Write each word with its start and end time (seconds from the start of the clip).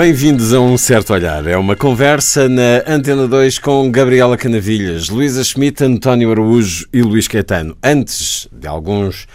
Bem-vindos 0.00 0.54
a 0.54 0.60
Um 0.60 0.78
Certo 0.78 1.12
Olhar. 1.12 1.46
É 1.46 1.58
uma 1.58 1.76
conversa 1.76 2.48
na 2.48 2.82
Antena 2.86 3.28
2 3.28 3.58
com 3.58 3.92
Gabriela 3.92 4.34
Canavilhas, 4.34 5.10
Luísa 5.10 5.44
Schmidt, 5.44 5.84
António 5.84 6.30
Araújo 6.30 6.88
e 6.90 7.02
Luís 7.02 7.28
Caetano. 7.28 7.76
Antes 7.84 8.48
de 8.50 8.66
alguns 8.66 9.28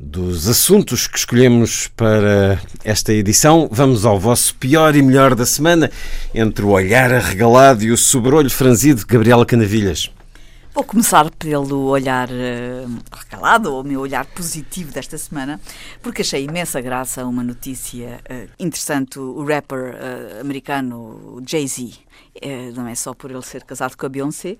dos 0.00 0.48
assuntos 0.48 1.06
que 1.06 1.16
escolhemos 1.16 1.86
para 1.96 2.60
esta 2.82 3.12
edição, 3.12 3.68
vamos 3.70 4.04
ao 4.04 4.18
vosso 4.18 4.56
pior 4.56 4.96
e 4.96 5.02
melhor 5.02 5.36
da 5.36 5.46
semana, 5.46 5.88
entre 6.34 6.64
o 6.64 6.70
olhar 6.70 7.14
arregalado 7.14 7.84
e 7.84 7.92
o 7.92 7.96
sobrolho 7.96 8.50
franzido. 8.50 9.06
Gabriela 9.06 9.46
Canavilhas. 9.46 10.10
Vou 10.74 10.84
começar 10.84 11.30
pelo 11.32 11.88
olhar 11.88 12.30
uh, 12.30 12.98
recalado, 13.12 13.74
ou 13.74 13.82
o 13.82 13.84
meu 13.84 14.00
olhar 14.00 14.24
positivo 14.24 14.90
desta 14.90 15.18
semana, 15.18 15.60
porque 16.00 16.22
achei 16.22 16.44
imensa 16.44 16.80
graça 16.80 17.26
uma 17.26 17.44
notícia 17.44 18.18
uh, 18.30 18.48
interessante. 18.58 19.18
O 19.18 19.44
rapper 19.44 19.94
uh, 19.94 20.40
americano 20.40 21.42
Jay-Z, 21.46 21.98
não 22.74 22.86
é 22.86 22.94
só 22.94 23.14
por 23.14 23.30
ele 23.30 23.42
ser 23.42 23.64
casado 23.64 23.96
com 23.96 24.06
a 24.06 24.08
Beyoncé, 24.08 24.56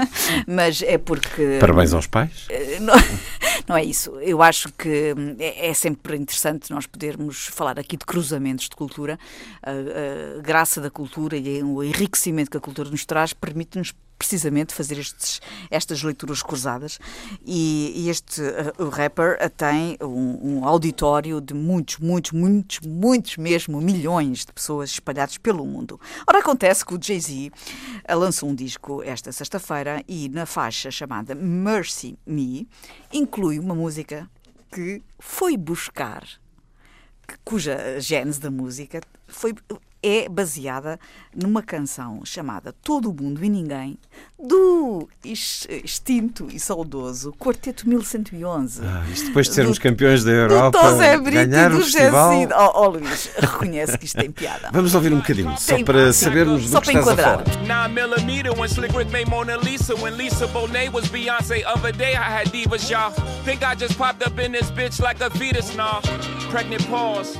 mas 0.46 0.82
é 0.82 0.98
porque. 0.98 1.58
Parabéns 1.60 1.92
aos 1.92 2.06
pais? 2.06 2.46
Não, 2.80 2.94
não, 3.68 3.76
é 3.76 3.84
isso. 3.84 4.10
Eu 4.20 4.42
acho 4.42 4.72
que 4.72 5.14
hum, 5.16 5.36
é, 5.38 5.68
é, 5.68 5.74
sempre 5.74 6.16
interessante 6.16 6.70
nós 6.70 6.86
podermos 6.86 7.46
falar 7.46 7.78
aqui 7.78 7.96
de 7.96 8.04
cruzamentos 8.04 8.68
de 8.68 8.76
cultura. 8.76 9.18
A, 9.62 10.38
a 10.38 10.42
graça 10.42 10.80
da 10.80 10.90
cultura 10.90 11.36
e 11.36 11.62
o 11.62 11.82
enriquecimento 11.82 12.50
que 12.50 12.56
a 12.56 12.60
cultura 12.60 12.90
nos 12.90 13.04
traz 13.04 13.32
permite-nos 13.32 13.94
precisamente 14.18 14.72
fazer 14.72 14.98
estes, 14.98 15.40
estas 15.70 16.02
leituras 16.02 16.42
cruzadas 16.42 16.98
e, 17.44 17.92
e 17.94 18.08
este 18.08 18.40
uh, 18.40 18.84
o 18.84 18.88
rapper 18.88 19.38
tem 19.50 19.98
um, 20.00 20.58
um, 20.60 20.64
auditório 20.64 21.40
de 21.40 21.52
muitos, 21.52 21.98
muitos, 21.98 22.32
muitos, 22.32 22.80
muitos 22.80 23.36
mesmo 23.36 23.80
milhões 23.80 24.44
de 24.44 24.52
pessoas 24.52 24.90
espalhadas 24.90 25.36
pelo 25.36 25.64
mundo. 25.66 26.00
Ora, 26.26 26.38
acontece 26.38 26.84
que 26.84 26.94
o 26.94 26.98
Jay-Z 27.04 27.50
uh, 28.10 28.18
lançou 28.18 28.48
um 28.48 28.54
disco 28.54 29.02
esta 29.02 29.30
sexta-feira 29.30 30.02
e 30.08 30.28
na 30.28 30.46
faixa 30.46 30.90
chamada 30.90 31.34
Mercy 31.34 32.18
Me 32.26 32.66
inclui 33.12 33.58
uma 33.58 33.74
música 33.74 34.28
que 34.72 35.02
foi 35.18 35.56
buscar 35.56 36.24
cuja 37.44 38.00
gênese 38.00 38.40
da 38.40 38.50
música 38.50 39.00
foi 39.26 39.54
é 40.04 40.28
baseada 40.28 41.00
numa 41.34 41.62
canção 41.62 42.20
chamada 42.26 42.74
Todo 42.82 43.10
o 43.10 43.14
Mundo 43.14 43.42
e 43.42 43.48
Ninguém, 43.48 43.98
do 44.38 45.08
extinto 45.24 46.46
e 46.52 46.60
saudoso 46.60 47.32
Quarteto 47.32 47.88
1111. 47.88 48.82
Ah, 48.84 49.02
isto 49.10 49.28
depois 49.28 49.48
de 49.48 49.54
sermos 49.54 49.78
do, 49.78 49.82
campeões 49.82 50.22
da 50.22 50.30
Europa, 50.30 50.78
ganhar 51.22 51.72
o 51.72 51.80
festival... 51.80 52.32
Oh, 52.54 52.82
oh, 52.82 52.88
Luís, 52.90 53.30
reconhece 53.38 53.96
que 53.96 54.04
isto 54.04 54.18
tem 54.18 54.30
piada. 54.30 54.68
Vamos 54.70 54.94
ouvir 54.94 55.10
um 55.14 55.18
bocadinho, 55.18 55.56
só 55.56 55.76
tem, 55.76 55.84
para 55.84 56.12
sabermos 56.12 56.68
só 56.68 56.80
do 56.80 56.82
que 56.82 56.92
para 56.92 57.00
estás 57.00 57.18
enquadrar. 57.18 57.40
a 57.40 57.88
falar. 57.88 58.58
when 58.58 58.68
Slick 58.68 58.94
Rick 58.94 59.10
made 59.10 59.28
Mona 59.28 59.56
Lisa, 59.56 59.94
when 59.96 60.16
Lisa 60.16 60.46
Bonet 60.48 60.92
was 60.92 61.06
Beyonce. 61.08 61.64
Other 61.64 61.92
day 61.92 62.14
I 62.14 62.30
had 62.30 62.48
divas, 62.48 62.90
y'all. 62.90 63.10
Think 63.44 63.62
I 63.62 63.74
just 63.74 63.96
popped 63.96 64.22
up 64.26 64.38
in 64.38 64.52
this 64.52 64.70
bitch 64.70 65.00
like 65.00 65.20
a 65.22 65.30
fetus, 65.30 65.74
nah. 65.74 66.00
Pregnant 66.54 66.86
pause. 66.88 67.36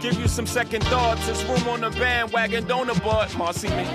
Give 0.00 0.20
you 0.20 0.26
some 0.26 0.48
second 0.48 0.82
thoughts. 0.86 1.44
Room 1.44 1.68
on 1.68 1.80
the 1.80 1.90
bandwagon, 1.90 2.66
don't 2.66 2.90
abort, 2.90 3.32
Marcy 3.38 3.68
me. 3.68 3.86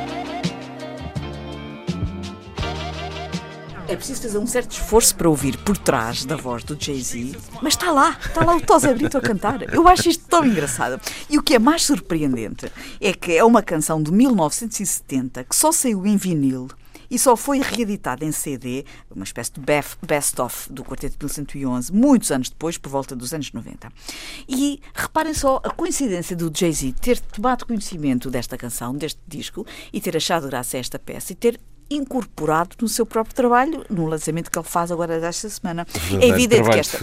É 3.90 3.96
preciso 3.98 4.22
fazer 4.22 4.38
um 4.38 4.48
certo 4.48 4.72
esforço 4.72 5.14
para 5.16 5.28
ouvir 5.28 5.58
por 5.58 5.78
trás 5.78 6.24
da 6.24 6.38
voz 6.38 6.64
do 6.64 6.78
Jay-Z, 6.80 7.36
mas 7.62 7.74
está 7.74 7.92
lá, 7.92 8.18
está 8.26 8.46
lá 8.46 8.56
o 8.56 8.62
Tosa 8.62 8.94
Brito 8.94 9.18
a 9.18 9.22
cantar. 9.22 9.64
Eu 9.74 9.86
acho 9.86 10.08
isto 10.08 10.26
tão 10.30 10.46
engraçado. 10.46 10.98
E 11.30 11.38
o 11.38 11.44
que 11.44 11.56
é 11.56 11.60
mais 11.60 11.84
surpreendente 11.84 12.72
é 13.02 13.12
que 13.12 13.34
é 13.36 13.44
uma 13.44 13.62
canção 13.62 14.02
de 14.02 14.14
1970 14.14 15.44
que 15.44 15.56
só 15.58 15.74
saiu 15.74 16.06
em 16.06 16.16
vinil 16.16 16.70
e 17.10 17.18
só 17.18 17.36
foi 17.36 17.60
reeditado 17.60 18.24
em 18.24 18.32
CD, 18.32 18.86
uma 19.10 19.24
espécie 19.24 19.52
de 19.54 19.62
best-of 19.62 20.72
do 20.72 20.84
Quarteto 20.84 21.18
de 21.18 21.26
1111, 21.26 21.94
muitos 21.94 22.32
anos 22.32 22.50
depois, 22.50 22.78
por 22.78 22.90
volta 22.90 23.16
dos 23.16 23.34
anos 23.34 23.52
90. 23.52 23.92
E 24.48 24.82
reparem 24.94 25.34
só 25.34 25.62
a 25.64 25.70
coincidência 25.70 26.36
do 26.36 26.52
Jay-Z 26.54 26.94
ter 27.02 27.20
tomado 27.20 27.66
conhecimento 27.66 28.30
desta 28.30 28.58
canção, 28.58 28.96
deste 28.96 29.20
disco, 29.28 29.66
e 29.92 30.02
ter 30.02 30.16
achado 30.16 30.48
graça 30.48 30.78
a 30.78 30.80
esta 30.80 31.00
peça 31.00 31.34
e 31.34 31.36
ter 31.36 31.60
incorporado 31.90 32.76
no 32.82 32.88
seu 32.88 33.06
próprio 33.06 33.36
trabalho, 33.36 33.86
no 33.90 34.06
lançamento 34.06 34.52
que 34.52 34.58
ele 34.58 34.68
faz 34.68 34.92
agora 34.92 35.20
desta 35.20 35.50
semana. 35.50 35.86
é 36.22 36.28
evidente 36.28 36.70
que 36.70 36.80
esta. 36.80 36.98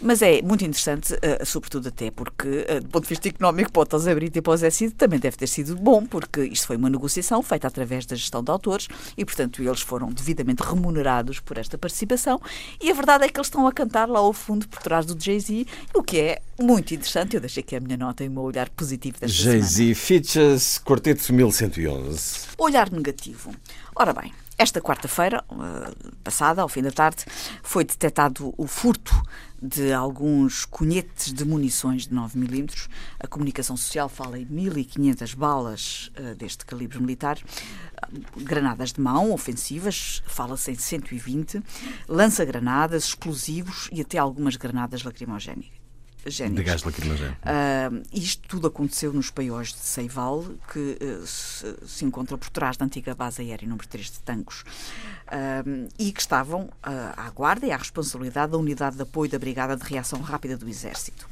Mas 0.00 0.22
é 0.22 0.40
muito 0.42 0.64
interessante, 0.64 1.14
uh, 1.14 1.44
sobretudo 1.44 1.88
até 1.88 2.10
porque, 2.10 2.48
uh, 2.48 2.80
do 2.80 2.88
ponto 2.88 3.02
de 3.04 3.08
vista 3.08 3.28
económico, 3.28 3.72
para 3.72 3.82
o 3.82 3.86
Tosé 3.86 4.14
Brito 4.14 4.38
e 4.38 4.42
para 4.42 4.52
o 4.52 4.56
Zé 4.56 4.70
Cid, 4.70 4.94
também 4.94 5.18
deve 5.18 5.36
ter 5.36 5.46
sido 5.46 5.76
bom, 5.76 6.04
porque 6.06 6.44
isto 6.44 6.66
foi 6.66 6.76
uma 6.76 6.88
negociação 6.88 7.42
feita 7.42 7.66
através 7.66 8.06
da 8.06 8.16
gestão 8.16 8.42
de 8.42 8.50
autores 8.50 8.88
e, 9.16 9.24
portanto, 9.24 9.62
eles 9.62 9.80
foram 9.80 10.10
devidamente 10.10 10.62
remunerados 10.62 11.40
por 11.40 11.58
esta 11.58 11.76
participação. 11.76 12.40
E 12.80 12.90
a 12.90 12.94
verdade 12.94 13.24
é 13.24 13.28
que 13.28 13.38
eles 13.38 13.46
estão 13.46 13.66
a 13.66 13.72
cantar 13.72 14.08
lá 14.08 14.18
ao 14.18 14.32
fundo, 14.32 14.66
por 14.68 14.82
trás 14.82 15.04
do 15.06 15.20
Jay-Z, 15.22 15.66
o 15.94 16.02
que 16.02 16.18
é 16.18 16.42
muito 16.60 16.94
interessante. 16.94 17.34
Eu 17.34 17.40
deixei 17.40 17.62
aqui 17.62 17.76
a 17.76 17.80
minha 17.80 17.96
nota 17.96 18.24
e 18.24 18.28
o 18.28 18.30
meu 18.30 18.42
olhar 18.42 18.68
positivo 18.70 19.18
desta 19.20 19.36
Jay-Z 19.36 19.94
Features 19.94 20.80
Quarteto 20.84 21.32
1111. 21.32 22.48
Olhar 22.58 22.90
negativo. 22.90 23.52
Ora 23.94 24.14
bem, 24.14 24.32
esta 24.56 24.80
quarta-feira, 24.80 25.44
uh, 25.50 26.16
passada, 26.24 26.62
ao 26.62 26.68
fim 26.68 26.80
da 26.82 26.90
tarde, 26.90 27.24
foi 27.62 27.84
detectado 27.84 28.54
o 28.56 28.66
furto 28.66 29.12
de 29.60 29.92
alguns 29.92 30.64
cunhetes 30.64 31.30
de 31.30 31.44
munições 31.44 32.06
de 32.06 32.14
9mm. 32.14 32.88
A 33.20 33.26
comunicação 33.26 33.76
social 33.76 34.08
fala 34.08 34.38
em 34.38 34.46
1.500 34.46 35.36
balas 35.36 36.10
uh, 36.18 36.34
deste 36.36 36.64
calibre 36.64 36.98
militar. 37.00 37.36
Uh, 37.36 38.42
granadas 38.42 38.92
de 38.92 39.00
mão, 39.00 39.30
ofensivas, 39.30 40.22
fala-se 40.26 40.70
em 40.70 40.74
120. 40.74 41.62
Lança-granadas, 42.08 43.04
explosivos 43.04 43.90
e 43.92 44.00
até 44.00 44.16
algumas 44.16 44.56
granadas 44.56 45.02
lacrimogénicas 45.02 45.81
géneros. 46.26 46.56
De 46.56 46.62
gás 46.62 46.82
lacrimogéneo. 46.82 47.32
Uh, 47.32 48.02
isto 48.12 48.46
tudo 48.48 48.66
aconteceu 48.66 49.12
nos 49.12 49.30
paióis 49.30 49.72
de 49.72 49.80
Seival, 49.80 50.44
que 50.72 50.98
uh, 51.00 51.26
se, 51.26 51.76
se, 51.86 52.04
encontra 52.04 52.36
por 52.36 52.50
trás 52.50 52.76
da 52.76 52.84
antiga 52.84 53.14
base 53.14 53.42
aérea 53.42 53.68
número 53.68 53.86
3 53.86 54.10
de 54.10 54.18
Tancos, 54.20 54.62
uh, 54.62 55.88
e 55.98 56.12
que 56.12 56.20
estavam 56.20 56.70
à 56.82 57.30
guarda 57.30 57.66
e 57.66 57.72
à 57.72 57.76
responsabilidade 57.76 58.52
da 58.52 58.58
Unidade 58.58 58.96
de 58.96 59.02
Apoio 59.02 59.30
da 59.30 59.38
Brigada 59.38 59.76
de 59.76 59.84
Reação 59.84 60.20
Rápida 60.20 60.56
do 60.56 60.68
Exército. 60.68 61.26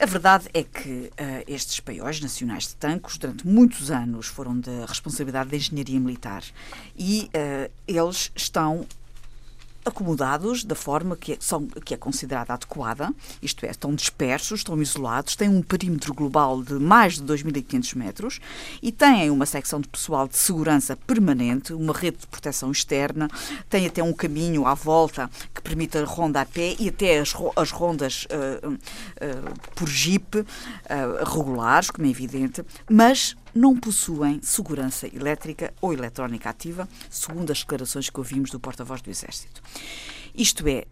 A 0.00 0.06
verdade 0.06 0.48
é 0.54 0.62
que 0.62 1.10
uh, 1.10 1.44
estes 1.48 1.80
paióis 1.80 2.20
nacionais 2.20 2.68
de 2.68 2.76
tancos, 2.76 3.18
durante 3.18 3.44
muitos 3.44 3.90
anos, 3.90 4.28
foram 4.28 4.60
da 4.60 4.86
responsabilidade 4.86 5.50
da 5.50 5.56
engenharia 5.56 5.98
militar 5.98 6.44
e 6.96 7.28
uh, 7.34 7.70
eles 7.86 8.30
estão 8.36 8.86
acomodados 9.88 10.64
da 10.64 10.74
forma 10.74 11.16
que 11.16 11.32
é, 11.32 11.36
são, 11.40 11.66
que 11.66 11.94
é 11.94 11.96
considerada 11.96 12.52
adequada, 12.52 13.12
isto 13.42 13.64
é, 13.66 13.70
estão 13.70 13.94
dispersos, 13.94 14.60
estão 14.60 14.80
isolados, 14.80 15.34
têm 15.34 15.48
um 15.48 15.62
perímetro 15.62 16.14
global 16.14 16.62
de 16.62 16.74
mais 16.74 17.14
de 17.14 17.22
2.500 17.22 17.96
metros 17.96 18.40
e 18.82 18.92
têm 18.92 19.30
uma 19.30 19.46
secção 19.46 19.80
de 19.80 19.88
pessoal 19.88 20.28
de 20.28 20.36
segurança 20.36 20.96
permanente, 20.96 21.72
uma 21.72 21.92
rede 21.92 22.18
de 22.18 22.26
proteção 22.26 22.70
externa, 22.70 23.28
têm 23.68 23.86
até 23.86 24.02
um 24.02 24.12
caminho 24.12 24.66
à 24.66 24.74
volta 24.74 25.30
que 25.54 25.62
permite 25.62 25.98
a 25.98 26.04
ronda 26.04 26.40
a 26.40 26.46
pé 26.46 26.76
e 26.78 26.88
até 26.88 27.18
as, 27.18 27.34
as 27.56 27.70
rondas 27.70 28.26
uh, 28.26 28.68
uh, 28.68 29.60
por 29.74 29.88
jeep 29.88 30.38
uh, 30.38 30.44
regulares, 31.24 31.90
como 31.90 32.06
é 32.06 32.10
evidente, 32.10 32.64
mas 32.88 33.36
não 33.54 33.76
possuem 33.76 34.40
segurança 34.42 35.06
elétrica 35.06 35.72
ou 35.80 35.92
eletrónica 35.92 36.50
ativa, 36.50 36.88
segundo 37.10 37.50
as 37.50 37.60
declarações 37.60 38.10
que 38.10 38.18
ouvimos 38.18 38.50
do 38.50 38.60
porta-voz 38.60 39.00
do 39.00 39.10
Exército. 39.10 39.62
Isto 40.34 40.66
é 40.68 40.84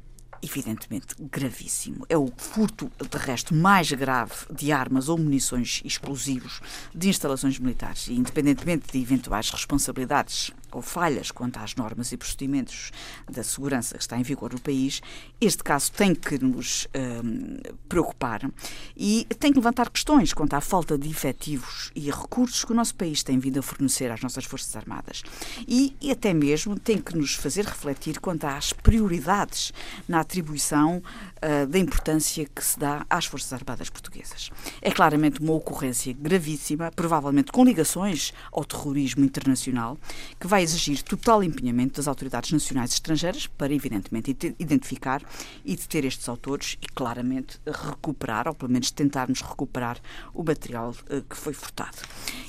evidentemente 0.43 1.15
gravíssimo. 1.19 2.05
É 2.09 2.17
o 2.17 2.31
furto 2.37 2.91
terrestre 3.11 3.55
mais 3.55 3.91
grave 3.93 4.35
de 4.51 4.73
armas 4.73 5.09
ou 5.09 5.19
munições 5.19 5.83
explosivos 5.85 6.61
de 6.95 7.09
instalações 7.09 7.59
militares 7.59 8.09
e, 8.09 8.15
independentemente 8.15 8.93
de 8.93 9.01
eventuais 9.01 9.51
responsabilidades 9.51 10.51
ou 10.77 10.83
falhas 10.83 11.31
quanto 11.31 11.59
às 11.59 11.75
normas 11.75 12.13
e 12.13 12.17
procedimentos 12.17 12.93
da 13.31 13.43
segurança 13.43 13.97
que 13.97 14.03
está 14.03 14.19
em 14.19 14.23
vigor 14.23 14.53
no 14.53 14.61
país, 14.61 15.01
este 15.41 15.63
caso 15.65 15.91
tem 15.93 16.15
que 16.15 16.39
nos 16.39 16.87
um, 16.95 17.59
preocupar 17.89 18.51
e 18.97 19.27
tem 19.39 19.53
que 19.53 19.59
levantar 19.59 19.91
questões 19.91 20.33
quanto 20.33 20.55
à 20.55 20.61
falta 20.61 20.99
de 20.99 21.09
efetivos 21.09 21.91
e 21.95 22.11
recursos 22.11 22.65
que 22.65 22.73
o 22.73 22.75
nosso 22.75 22.95
país 22.95 23.23
tem 23.23 23.39
vindo 23.39 23.59
a 23.59 23.63
fornecer 23.63 24.11
às 24.11 24.21
nossas 24.21 24.45
Forças 24.45 24.75
Armadas. 24.77 25.23
E, 25.67 25.97
e 26.01 26.11
até 26.11 26.33
mesmo 26.33 26.79
tem 26.79 26.99
que 26.99 27.17
nos 27.17 27.35
fazer 27.35 27.65
refletir 27.65 28.21
quanto 28.21 28.45
às 28.45 28.73
prioridades 28.73 29.73
na 30.09 30.21
atribuição 30.21 31.03
uh, 31.43 31.67
da 31.67 31.79
importância 31.79 32.47
que 32.47 32.65
se 32.65 32.79
dá 32.79 33.05
às 33.09 33.27
Forças 33.27 33.53
Armadas 33.53 33.91
portuguesas. 33.91 34.51
É 34.83 34.91
claramente 34.91 35.41
uma 35.41 35.55
ocorrência 35.55 36.15
gravíssima, 36.19 36.91
provavelmente 36.95 37.53
com 37.53 37.65
ligações 37.65 38.33
ao 38.53 38.65
terrorismo 38.65 39.25
internacional, 39.25 39.99
que 40.39 40.47
vai 40.47 40.63
exigir 40.67 41.03
total 41.03 41.43
empenhamento 41.43 41.97
das 41.97 42.09
autoridades 42.09 42.53
nacionais 42.53 42.91
e 42.91 42.95
estrangeiras 42.95 43.47
para, 43.47 43.73
evidentemente, 43.73 44.37
identificar 44.59 45.23
e 45.65 45.75
deter 45.75 46.05
estes 46.05 46.29
autores 46.29 46.77
e, 46.83 46.87
claramente, 46.89 47.59
recuperar, 47.67 48.49
ou 48.49 48.55
pelo 48.55 48.71
menos 48.71 48.91
tentarmos 48.91 49.41
recuperar 49.41 49.99
o 50.35 50.43
material 50.43 50.91
uh, 50.91 51.23
que 51.23 51.37
foi 51.37 51.53
furtado. 51.53 51.97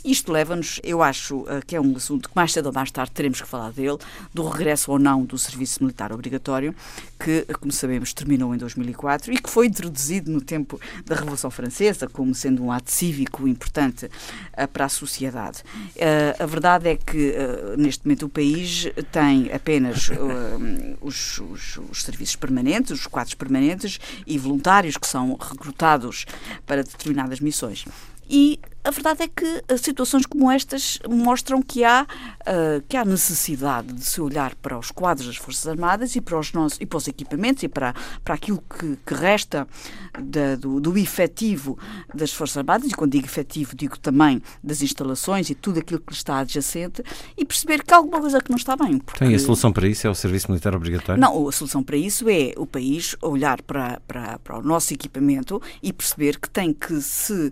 Isto 0.04 0.32
leva-nos, 0.32 0.80
eu 0.84 1.02
acho 1.02 1.38
uh, 1.42 1.66
que 1.66 1.76
é 1.76 1.82
um 1.82 1.96
assunto 1.96 2.30
que 2.30 2.36
mais 2.36 2.52
cedo 2.52 2.68
ou 2.68 2.74
mais 2.74 2.92
tarde 2.92 3.12
teremos 3.12 3.42
que 3.42 3.48
falar 3.48 3.72
dele, 3.72 3.98
do 4.34 4.48
regresso 4.48 4.92
ou 4.92 5.00
não 5.00 5.24
do 5.24 5.38
serviço 5.38 5.84
militar 5.84 6.12
obrigatório, 6.12 6.76
que, 7.20 7.46
como 7.60 7.72
sabemos, 7.72 8.14
terminou 8.14 8.54
em 8.54 8.58
2004 8.58 9.34
e 9.34 9.38
que 9.38 9.50
foi 9.50 9.68
introduzido 9.68 10.32
no 10.32 10.42
tempo 10.42 10.80
da 11.06 11.16
Revolução 11.16 11.52
Francesa 11.52 12.08
como 12.08 12.34
sendo 12.34 12.64
um 12.64 12.72
ato 12.72 12.92
cívico 12.92 13.48
importante 13.48 14.06
uh, 14.06 14.68
para 14.72 14.86
a 14.86 14.90
sociedade. 14.90 15.64
A 16.40 16.46
verdade 16.46 16.90
é 16.90 16.96
que, 16.96 17.32
uh, 17.32 17.80
neste 17.98 18.06
momento, 18.06 18.26
o 18.26 18.30
país 18.30 18.88
tem 19.12 19.52
apenas 19.52 20.10
os, 21.02 21.40
os, 21.40 21.78
os, 21.90 22.04
serviços 22.04 22.36
permanentes, 22.36 22.92
os 22.92 23.08
quadros 23.08 23.34
permanentes 23.34 24.00
e 24.26 24.38
voluntários 24.38 24.98
que 24.98 25.08
são 25.08 25.36
recrutados 25.36 26.26
para 26.66 26.84
determinadas 26.84 27.40
missões. 27.40 27.86
E 28.30 28.60
a 28.88 28.90
verdade 28.90 29.24
é 29.24 29.28
que 29.28 29.64
eh, 29.68 29.76
situações 29.76 30.26
como 30.26 30.50
estas 30.50 30.98
mostram 31.10 31.62
que 31.62 31.84
há, 31.84 32.04
uh, 32.04 32.82
que 32.88 32.96
há 32.96 33.04
necessidade 33.04 33.92
de 33.92 34.06
se 34.06 34.22
olhar 34.22 34.56
para 34.56 34.80
os 34.80 34.92
quadros 34.92 35.28
das 35.28 35.36
Forças 35.36 35.68
Armadas 35.68 36.16
e 36.16 36.22
para 36.22 36.40
os, 36.40 36.54
nossos, 36.54 36.80
e 36.80 36.86
para 36.86 36.96
os 36.96 37.06
equipamentos 37.06 37.64
e 37.64 37.68
para, 37.68 37.94
para 38.24 38.36
aquilo 38.36 38.64
que, 38.80 38.98
que 39.06 39.14
resta 39.14 39.68
da, 40.18 40.56
do, 40.56 40.80
do 40.80 40.98
efetivo 40.98 41.78
das 42.16 42.32
Forças 42.32 42.56
Armadas, 42.56 42.90
e 42.90 42.96
quando 42.96 43.12
digo 43.12 43.26
efetivo 43.26 43.76
digo 43.76 44.00
também 44.00 44.42
das 44.64 44.82
instalações 44.82 45.50
e 45.50 45.56
tudo 45.56 45.80
aquilo 45.80 46.00
que 46.00 46.14
lhe 46.14 46.18
está 46.18 46.38
adjacente, 46.38 47.04
e 47.38 47.44
perceber 47.44 47.84
que 47.84 47.94
há 47.94 47.98
alguma 47.98 48.22
coisa 48.22 48.40
que 48.40 48.50
não 48.50 48.58
está 48.58 48.78
bem. 48.78 49.00
Porque... 49.00 49.26
E 49.26 49.36
a 49.36 49.40
solução 49.40 49.74
para 49.74 49.86
isso 49.86 50.08
é 50.08 50.10
o 50.10 50.16
serviço 50.16 50.50
militar 50.50 50.74
obrigatório? 50.74 51.20
Não, 51.20 51.50
a 51.50 51.52
solução 51.52 51.84
para 51.84 51.98
isso 51.98 52.30
é 52.30 52.54
o 52.56 52.66
país 52.66 53.18
olhar 53.22 53.62
para, 53.64 54.00
para, 54.08 54.40
para 54.40 54.58
o 54.58 54.62
nosso 54.62 54.94
equipamento 54.94 55.62
e 55.84 55.92
perceber 55.92 56.40
que 56.40 56.50
tem 56.50 56.72
que 56.72 57.02
se 57.02 57.34
uh, 57.34 57.52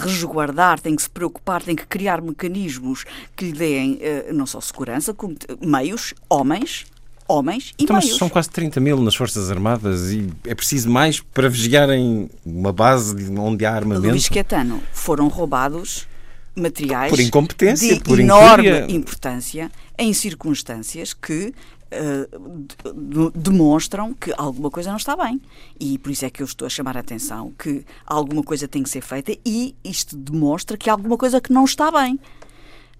resguardar 0.00 0.80
tem 0.80 0.96
que 0.96 1.02
se 1.02 1.10
preocupar, 1.10 1.62
tem 1.62 1.76
que 1.76 1.86
criar 1.86 2.20
mecanismos 2.20 3.04
que 3.36 3.46
lhe 3.46 3.52
deem 3.52 3.94
uh, 3.94 4.34
não 4.34 4.46
só 4.46 4.60
segurança, 4.60 5.14
como 5.14 5.36
meios, 5.60 6.14
homens, 6.28 6.86
homens 7.28 7.72
e 7.78 7.84
então, 7.84 7.96
meios. 7.96 8.16
são 8.16 8.28
quase 8.28 8.50
30 8.50 8.80
mil 8.80 9.00
nas 9.00 9.14
Forças 9.14 9.50
Armadas 9.50 10.10
e 10.10 10.28
é 10.44 10.54
preciso 10.54 10.90
mais 10.90 11.20
para 11.20 11.48
vigiarem 11.48 12.28
uma 12.44 12.72
base 12.72 13.14
onde 13.38 13.64
há 13.64 13.74
armamento. 13.74 14.08
Luís 14.08 14.28
Quetano, 14.28 14.82
foram 14.92 15.28
roubados 15.28 16.08
materiais 16.54 17.10
por 17.10 17.20
incompetência, 17.20 17.94
de 17.94 18.00
por 18.00 18.18
enorme 18.18 18.92
importância 18.92 19.70
em 19.96 20.12
circunstâncias 20.12 21.14
que 21.14 21.54
uh, 21.92 23.30
demonstram 23.34 24.14
que 24.14 24.32
alguma 24.36 24.70
coisa 24.70 24.90
não 24.90 24.96
está 24.96 25.16
bem. 25.16 25.40
E 25.78 25.98
por 25.98 26.10
isso 26.10 26.24
é 26.24 26.30
que 26.30 26.42
eu 26.42 26.46
estou 26.46 26.66
a 26.66 26.68
chamar 26.68 26.96
a 26.96 27.00
atenção 27.00 27.52
que 27.58 27.84
alguma 28.06 28.42
coisa 28.42 28.68
tem 28.68 28.82
que 28.82 28.90
ser 28.90 29.00
feita 29.00 29.36
e 29.44 29.74
isto 29.84 30.16
demonstra 30.16 30.76
que 30.76 30.88
há 30.88 30.92
alguma 30.92 31.16
coisa 31.16 31.40
que 31.40 31.52
não 31.52 31.64
está 31.64 31.90
bem. 31.90 32.18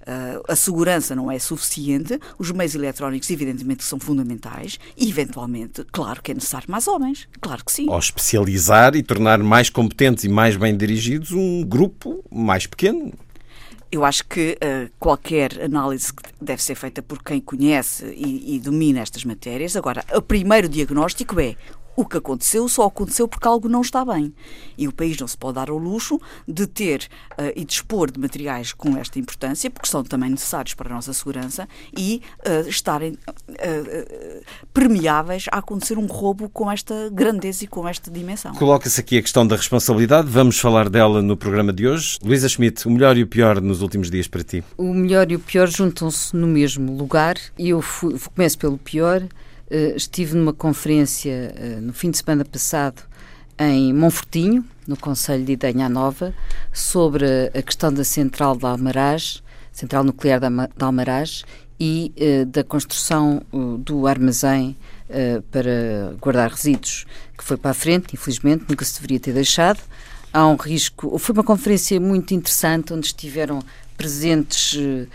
Uh, 0.00 0.42
a 0.48 0.56
segurança 0.56 1.14
não 1.14 1.30
é 1.30 1.38
suficiente, 1.38 2.18
os 2.38 2.50
meios 2.50 2.74
eletrónicos, 2.74 3.28
evidentemente, 3.30 3.84
são 3.84 4.00
fundamentais 4.00 4.78
e, 4.96 5.08
eventualmente, 5.08 5.84
claro 5.92 6.22
que 6.22 6.30
é 6.30 6.34
necessário 6.34 6.70
mais 6.70 6.88
homens. 6.88 7.28
Claro 7.38 7.62
que 7.64 7.70
sim. 7.70 7.86
Ou 7.88 7.98
especializar 7.98 8.96
e 8.96 9.02
tornar 9.02 9.38
mais 9.38 9.68
competentes 9.68 10.24
e 10.24 10.28
mais 10.28 10.56
bem 10.56 10.74
dirigidos 10.74 11.32
um 11.32 11.62
grupo 11.62 12.24
mais 12.30 12.66
pequeno. 12.66 13.12
Eu 13.92 14.04
acho 14.04 14.24
que 14.26 14.56
uh, 14.62 14.90
qualquer 15.00 15.60
análise 15.62 16.12
deve 16.40 16.62
ser 16.62 16.76
feita 16.76 17.02
por 17.02 17.22
quem 17.22 17.40
conhece 17.40 18.06
e, 18.06 18.54
e 18.54 18.60
domina 18.60 19.00
estas 19.00 19.24
matérias. 19.24 19.74
Agora, 19.76 20.04
o 20.14 20.22
primeiro 20.22 20.68
diagnóstico 20.68 21.40
é 21.40 21.56
o 21.96 22.04
que 22.04 22.16
aconteceu 22.16 22.68
só 22.68 22.86
aconteceu 22.86 23.28
porque 23.28 23.46
algo 23.46 23.68
não 23.68 23.80
está 23.80 24.04
bem. 24.04 24.32
E 24.76 24.88
o 24.88 24.92
país 24.92 25.18
não 25.18 25.28
se 25.28 25.36
pode 25.36 25.56
dar 25.56 25.70
ao 25.70 25.76
luxo 25.76 26.20
de 26.46 26.66
ter 26.66 27.08
uh, 27.32 27.52
e 27.54 27.64
dispor 27.64 28.10
de 28.10 28.18
materiais 28.18 28.72
com 28.72 28.96
esta 28.96 29.18
importância, 29.18 29.70
porque 29.70 29.88
são 29.88 30.02
também 30.02 30.30
necessários 30.30 30.74
para 30.74 30.90
a 30.90 30.94
nossa 30.94 31.12
segurança, 31.12 31.68
e 31.96 32.22
uh, 32.46 32.68
estarem 32.68 33.12
uh, 33.12 34.44
permeáveis 34.72 35.46
a 35.52 35.58
acontecer 35.58 35.98
um 35.98 36.06
roubo 36.06 36.48
com 36.48 36.70
esta 36.70 37.10
grandeza 37.12 37.64
e 37.64 37.66
com 37.66 37.86
esta 37.86 38.10
dimensão. 38.10 38.54
Coloca-se 38.54 39.00
aqui 39.00 39.18
a 39.18 39.22
questão 39.22 39.46
da 39.46 39.56
responsabilidade, 39.56 40.28
vamos 40.28 40.58
falar 40.58 40.88
dela 40.88 41.20
no 41.20 41.36
programa 41.36 41.72
de 41.72 41.86
hoje. 41.86 42.18
Luísa 42.22 42.48
Schmidt, 42.48 42.86
o 42.86 42.90
melhor 42.90 43.16
e 43.16 43.22
o 43.22 43.26
pior 43.26 43.60
nos 43.60 43.82
últimos 43.82 44.10
dias 44.10 44.26
para 44.26 44.42
ti? 44.42 44.64
O 44.76 44.94
melhor 44.94 45.30
e 45.30 45.36
o 45.36 45.40
pior 45.40 45.68
juntam-se 45.68 46.34
no 46.34 46.46
mesmo 46.46 46.96
lugar, 46.96 47.36
e 47.58 47.70
eu 47.70 47.82
fui, 47.82 48.18
começo 48.34 48.58
pelo 48.58 48.78
pior. 48.78 49.22
Uh, 49.70 49.96
estive 49.96 50.34
numa 50.34 50.52
conferência 50.52 51.54
uh, 51.56 51.80
no 51.80 51.92
fim 51.92 52.10
de 52.10 52.18
semana 52.18 52.44
passado 52.44 53.02
em 53.56 53.94
Monfortinho, 53.94 54.64
no 54.84 54.96
Conselho 54.96 55.44
de 55.44 55.52
Idenha 55.52 55.88
Nova, 55.88 56.34
sobre 56.72 57.24
a 57.54 57.62
questão 57.62 57.92
da 57.92 58.02
central 58.02 58.56
de 58.56 58.66
Almaraz, 58.66 59.42
central 59.70 60.02
nuclear 60.02 60.40
de 60.40 60.46
Almaraz, 60.84 61.44
e 61.78 62.12
uh, 62.16 62.46
da 62.46 62.64
construção 62.64 63.42
do 63.78 64.06
armazém 64.06 64.76
para 65.50 66.14
guardar 66.20 66.50
resíduos, 66.50 67.04
que 67.36 67.42
foi 67.42 67.56
para 67.56 67.72
a 67.72 67.74
frente, 67.74 68.14
infelizmente, 68.14 68.64
nunca 68.68 68.84
se 68.84 68.94
deveria 68.94 69.18
ter 69.18 69.32
deixado. 69.32 69.80
Há 70.32 70.46
um 70.46 70.54
risco. 70.54 71.18
Foi 71.18 71.32
uma 71.32 71.42
conferência 71.42 71.98
muito 72.00 72.32
interessante, 72.32 72.92
onde 72.92 73.06
estiveram 73.06 73.60
presentes 74.00 74.72
uh, 74.72 75.06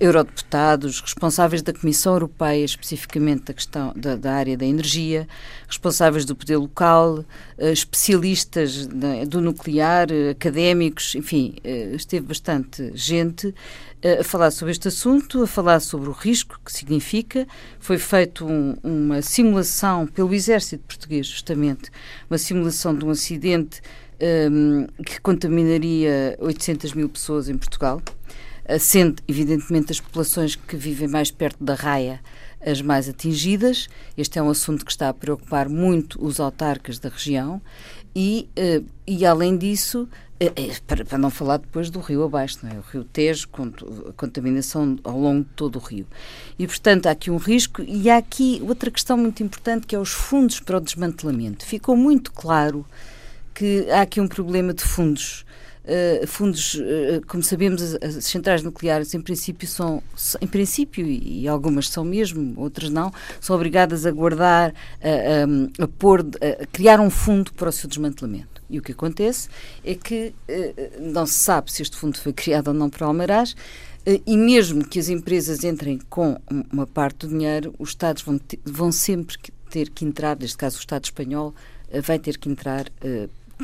eurodeputados, 0.00 1.00
responsáveis 1.02 1.60
da 1.60 1.70
Comissão 1.70 2.14
Europeia, 2.14 2.64
especificamente 2.64 3.44
da 3.44 3.52
questão 3.52 3.92
da, 3.94 4.16
da 4.16 4.32
área 4.32 4.56
da 4.56 4.64
energia, 4.64 5.28
responsáveis 5.68 6.24
do 6.24 6.34
poder 6.34 6.56
local, 6.56 7.18
uh, 7.18 7.26
especialistas 7.66 8.86
do 9.28 9.42
nuclear, 9.42 10.08
académicos, 10.30 11.14
enfim, 11.14 11.56
esteve 11.92 12.24
bastante 12.26 12.90
gente 12.94 13.54
a 14.20 14.24
falar 14.24 14.50
sobre 14.50 14.72
este 14.72 14.88
assunto, 14.88 15.42
a 15.42 15.46
falar 15.46 15.80
sobre 15.80 16.08
o 16.08 16.12
risco 16.12 16.58
que 16.64 16.72
significa. 16.72 17.46
Foi 17.78 17.98
feita 17.98 18.44
um, 18.44 18.76
uma 18.82 19.20
simulação 19.20 20.06
pelo 20.06 20.32
Exército 20.32 20.84
Português, 20.86 21.26
justamente, 21.26 21.90
uma 22.30 22.38
simulação 22.38 22.94
de 22.94 23.04
um 23.04 23.10
acidente 23.10 23.82
um, 24.50 24.86
que 25.02 25.20
contaminaria 25.20 26.36
800 26.40 26.92
mil 26.94 27.08
pessoas 27.08 27.48
em 27.48 27.56
Portugal, 27.56 28.00
sendo, 28.80 29.22
evidentemente, 29.28 29.92
as 29.92 30.00
populações 30.00 30.56
que 30.56 30.76
vivem 30.76 31.06
mais 31.06 31.30
perto 31.30 31.62
da 31.62 31.74
raia 31.74 32.20
as 32.66 32.82
mais 32.82 33.08
atingidas. 33.08 33.88
Este 34.16 34.38
é 34.38 34.42
um 34.42 34.50
assunto 34.50 34.84
que 34.84 34.90
está 34.90 35.08
a 35.08 35.14
preocupar 35.14 35.68
muito 35.68 36.22
os 36.22 36.40
autarcas 36.40 36.98
da 36.98 37.08
região 37.08 37.62
e, 38.14 38.48
uh, 38.58 38.84
e 39.06 39.24
além 39.24 39.56
disso, 39.56 40.08
uh, 40.42 40.82
para, 40.86 41.04
para, 41.04 41.18
não 41.18 41.30
falar 41.30 41.58
depois 41.58 41.90
do 41.90 42.00
rio 42.00 42.24
abaixo, 42.24 42.58
não 42.62 42.70
é? 42.70 42.74
o 42.74 42.80
rio 42.80 43.04
Tejo, 43.04 43.48
com 43.48 43.70
a 44.08 44.12
contaminação 44.14 44.98
ao 45.04 45.18
longo 45.18 45.44
de 45.44 45.50
todo 45.50 45.76
o 45.76 45.78
rio. 45.78 46.06
E, 46.58 46.66
portanto, 46.66 47.06
há 47.06 47.12
aqui 47.12 47.30
um 47.30 47.36
risco 47.36 47.82
e 47.82 48.10
há 48.10 48.16
aqui 48.16 48.60
outra 48.66 48.90
questão 48.90 49.16
muito 49.16 49.42
importante 49.42 49.86
que 49.86 49.94
é 49.94 49.98
os 49.98 50.10
fundos 50.10 50.58
para 50.58 50.78
o 50.78 50.80
desmantelamento. 50.80 51.64
Ficou 51.64 51.96
muito 51.96 52.32
claro 52.32 52.84
que 53.56 53.90
há 53.90 54.02
aqui 54.02 54.20
um 54.20 54.28
problema 54.28 54.74
de 54.74 54.84
fundos. 54.84 55.44
Uh, 55.86 56.26
fundos, 56.26 56.74
uh, 56.74 57.24
como 57.28 57.44
sabemos, 57.44 57.80
as, 57.80 58.16
as, 58.16 58.24
centrais 58.24 58.60
nucleares 58.60 59.14
em 59.14 59.20
princípio 59.20 59.68
são, 59.68 60.02
em 60.40 60.46
princípio, 60.46 61.06
e 61.06 61.46
algumas 61.46 61.88
são 61.88 62.04
mesmo, 62.04 62.54
outras 62.56 62.90
não, 62.90 63.12
são 63.40 63.54
obrigadas 63.54 64.04
a 64.04 64.10
guardar, 64.10 64.74
a, 65.00 65.80
a, 65.80 65.84
a 65.84 65.88
pôr, 65.88 66.26
a 66.40 66.66
criar 66.66 67.00
um 67.00 67.08
fundo 67.08 67.52
para 67.52 67.68
o 67.68 67.72
seu 67.72 67.88
desmantelamento. 67.88 68.60
E 68.68 68.80
o 68.80 68.82
que 68.82 68.90
acontece 68.90 69.48
é 69.84 69.94
que 69.94 70.34
uh, 70.48 71.12
não 71.12 71.24
se 71.24 71.34
sabe 71.34 71.72
se 71.72 71.82
este 71.82 71.96
fundo 71.96 72.18
foi 72.18 72.32
criado 72.32 72.68
ou 72.68 72.74
não 72.74 72.90
para 72.90 73.06
Almaraz, 73.06 73.54
e 74.24 74.36
mesmo 74.36 74.86
que 74.86 75.00
as 75.00 75.08
empresas 75.08 75.64
entrem 75.64 75.98
com 76.08 76.36
uma 76.72 76.86
parte 76.86 77.26
do 77.26 77.28
dinheiro, 77.28 77.74
os 77.76 77.88
Estados 77.88 78.22
vão, 78.22 78.38
ter, 78.38 78.60
vão 78.64 78.92
sempre 78.92 79.36
ter 79.68 79.90
que 79.90 80.04
entrar, 80.04 80.36
neste 80.38 80.56
caso 80.56 80.76
o 80.76 80.80
Estado 80.80 81.04
espanhol, 81.04 81.52
vai 82.04 82.16
ter 82.16 82.38
que 82.38 82.48
entrar 82.48 82.86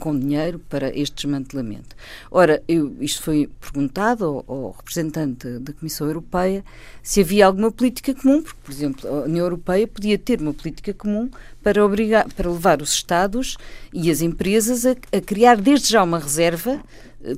com 0.01 0.19
dinheiro 0.19 0.59
para 0.59 0.97
este 0.97 1.27
desmantelamento. 1.27 1.95
Ora, 2.31 2.63
eu, 2.67 2.97
isto 3.01 3.23
foi 3.23 3.51
perguntado 3.61 4.25
ao, 4.25 4.45
ao, 4.47 4.71
representante 4.73 5.59
da 5.59 5.73
Comissão 5.73 6.07
Europeia 6.07 6.65
se 7.03 7.21
havia 7.21 7.47
alguma 7.47 7.71
política 7.71 8.15
comum, 8.15 8.43
porque, 8.43 8.61
por 8.63 8.73
exemplo, 8.73 9.09
a 9.09 9.23
União 9.23 9.45
Europeia 9.45 9.87
podia 9.87 10.19
ter 10.19 10.41
uma 10.41 10.55
política 10.55 10.95
comum 10.95 11.31
para, 11.63 11.85
obrigar, 11.85 12.27
para 12.33 12.51
levar 12.51 12.81
os 12.81 12.93
Estados 12.93 13.57
e 13.93 14.11
as 14.11 14.21
empresas 14.21 14.87
a, 14.87 14.93
a 15.17 15.21
criar 15.21 15.57
desde 15.57 15.91
já 15.91 16.03
uma 16.03 16.19
reserva 16.19 16.81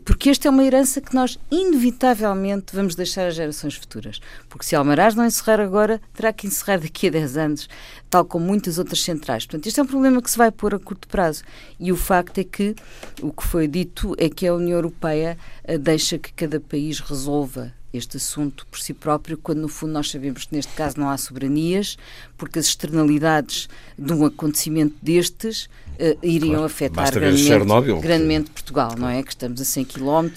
porque 0.05 0.31
esta 0.31 0.49
é 0.49 0.51
uma 0.51 0.65
herança 0.65 1.01
que 1.01 1.15
nós 1.15 1.39
inevitavelmente 1.51 2.75
vamos 2.75 2.95
deixar 2.95 3.27
às 3.27 3.35
gerações 3.35 3.75
futuras. 3.75 4.19
Porque 4.49 4.65
se 4.65 4.75
Almaraz 4.75 5.15
não 5.15 5.27
encerrar 5.27 5.61
agora, 5.61 6.01
terá 6.15 6.33
que 6.33 6.47
encerrar 6.47 6.79
daqui 6.79 7.09
a 7.09 7.11
10 7.11 7.37
anos, 7.37 7.69
tal 8.15 8.25
como 8.25 8.47
muitas 8.47 8.79
outras 8.79 9.03
centrais. 9.03 9.45
Portanto, 9.45 9.67
este 9.67 9.81
é 9.81 9.83
um 9.83 9.87
problema 9.87 10.23
que 10.23 10.31
se 10.31 10.39
vai 10.39 10.53
pôr 10.53 10.73
a 10.73 10.79
curto 10.79 11.09
prazo. 11.09 11.43
E 11.81 11.91
o 11.91 11.97
facto 11.97 12.39
é 12.39 12.45
que 12.45 12.77
o 13.21 13.33
que 13.33 13.43
foi 13.43 13.67
dito 13.67 14.15
é 14.17 14.29
que 14.29 14.47
a 14.47 14.55
União 14.55 14.77
Europeia 14.77 15.37
eh, 15.65 15.77
deixa 15.77 16.17
que 16.17 16.33
cada 16.33 16.61
país 16.61 17.01
resolva 17.01 17.73
este 17.93 18.17
assunto 18.17 18.69
por 18.69 18.79
si 18.79 18.95
próprio, 18.95 19.37
quando 19.37 19.63
no 19.63 19.69
fundo 19.69 19.95
nós 19.95 20.13
sabemos 20.13 20.45
que 20.45 20.55
neste 20.55 20.73
caso 20.75 20.99
não 20.99 21.11
há 21.11 21.19
soberanias, 21.19 21.97
porque 22.39 22.61
as 22.61 22.67
externalidades 22.67 23.69
de 23.99 24.13
um 24.13 24.25
acontecimento 24.25 24.95
destes 25.03 25.65
uh, 25.65 26.19
iriam 26.23 26.51
claro, 26.53 26.65
afetar 26.67 27.13
grandemente, 27.13 28.01
grandemente, 28.01 28.51
Portugal, 28.51 28.95
não 28.97 29.09
é? 29.09 29.23
Que 29.23 29.31
estamos 29.31 29.61
a 29.61 29.65
100 29.65 29.85
km, 29.85 30.29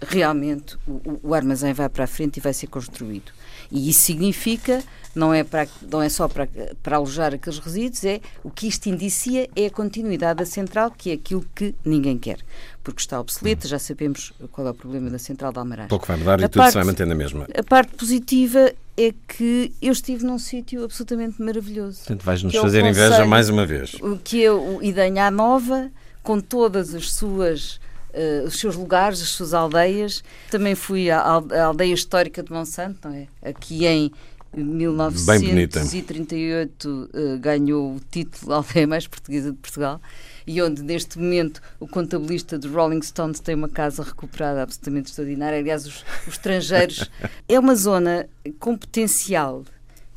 realmente 0.00 0.76
o, 0.86 1.18
o 1.22 1.34
armazém 1.34 1.72
vai 1.72 1.88
para 1.88 2.04
a 2.04 2.08
frente 2.08 2.36
e 2.36 2.40
vai 2.40 2.52
ser 2.52 2.68
construído. 2.68 3.32
E 3.74 3.90
isso 3.90 4.02
significa, 4.02 4.84
não 5.16 5.34
é, 5.34 5.42
para, 5.42 5.66
não 5.90 6.00
é 6.00 6.08
só 6.08 6.28
para, 6.28 6.48
para 6.80 6.96
alojar 6.96 7.34
aqueles 7.34 7.58
resíduos, 7.58 8.04
é 8.04 8.20
o 8.44 8.50
que 8.50 8.68
isto 8.68 8.88
indicia 8.88 9.50
é 9.56 9.66
a 9.66 9.70
continuidade 9.70 10.38
da 10.38 10.46
central, 10.46 10.92
que 10.96 11.10
é 11.10 11.14
aquilo 11.14 11.44
que 11.52 11.74
ninguém 11.84 12.16
quer. 12.16 12.38
Porque 12.84 13.00
está 13.00 13.18
obsoleta, 13.18 13.66
já 13.66 13.80
sabemos 13.80 14.32
qual 14.52 14.68
é 14.68 14.70
o 14.70 14.74
problema 14.74 15.10
da 15.10 15.18
central 15.18 15.52
de 15.52 15.58
Almaraz. 15.58 15.88
Pouco 15.88 16.06
vai 16.06 16.16
mudar 16.16 16.40
a 16.40 16.44
e 16.44 16.48
tudo 16.48 16.64
se 16.68 16.74
vai 16.74 16.84
manter 16.84 17.04
na 17.04 17.16
mesma. 17.16 17.48
A 17.52 17.62
parte 17.64 17.96
positiva 17.96 18.72
é 18.96 19.12
que 19.26 19.72
eu 19.82 19.92
estive 19.92 20.24
num 20.24 20.38
sítio 20.38 20.84
absolutamente 20.84 21.42
maravilhoso. 21.42 21.98
Portanto, 21.98 22.22
vais-nos 22.22 22.54
é 22.54 22.60
fazer 22.60 22.84
inveja 22.84 23.26
mais 23.26 23.48
uma 23.48 23.66
vez. 23.66 23.96
Que 24.22 24.44
é 24.44 24.52
o 24.52 24.80
Idanha 24.80 25.32
Nova, 25.32 25.90
com 26.22 26.38
todas 26.38 26.94
as 26.94 27.12
suas 27.12 27.80
uh, 28.14 28.46
os 28.46 28.58
seus 28.58 28.76
lugares, 28.76 29.20
as 29.20 29.28
suas 29.28 29.52
aldeias. 29.54 30.22
Também 30.50 30.74
fui 30.74 31.10
à, 31.10 31.20
aldeia 31.20 31.94
histórica 31.94 32.42
de 32.42 32.52
Monsanto, 32.52 33.08
não 33.08 33.14
é? 33.14 33.26
Aqui 33.42 33.86
em 33.86 34.10
1938 34.56 36.88
uh, 36.88 37.08
eh, 37.12 37.36
ganhou 37.38 37.96
o 37.96 38.00
título 38.10 38.46
de 38.46 38.52
aldeia 38.52 38.86
mais 38.86 39.06
portuguesa 39.06 39.50
de 39.50 39.58
Portugal 39.58 40.00
e 40.46 40.62
onde 40.62 40.82
neste 40.82 41.18
momento 41.18 41.60
o 41.80 41.88
contabilista 41.88 42.58
dos 42.58 42.70
Rolling 42.70 43.02
Stones 43.02 43.40
tem 43.40 43.54
uma 43.54 43.68
casa 43.68 44.02
recuperada 44.02 44.62
absolutamente 44.62 45.10
extraordinária. 45.10 45.58
Aliás, 45.58 45.86
os, 45.86 46.04
os 46.26 46.34
estrangeiros. 46.34 47.10
é 47.48 47.58
uma 47.58 47.74
zona 47.74 48.28
com 48.60 48.76
potencial 48.76 49.64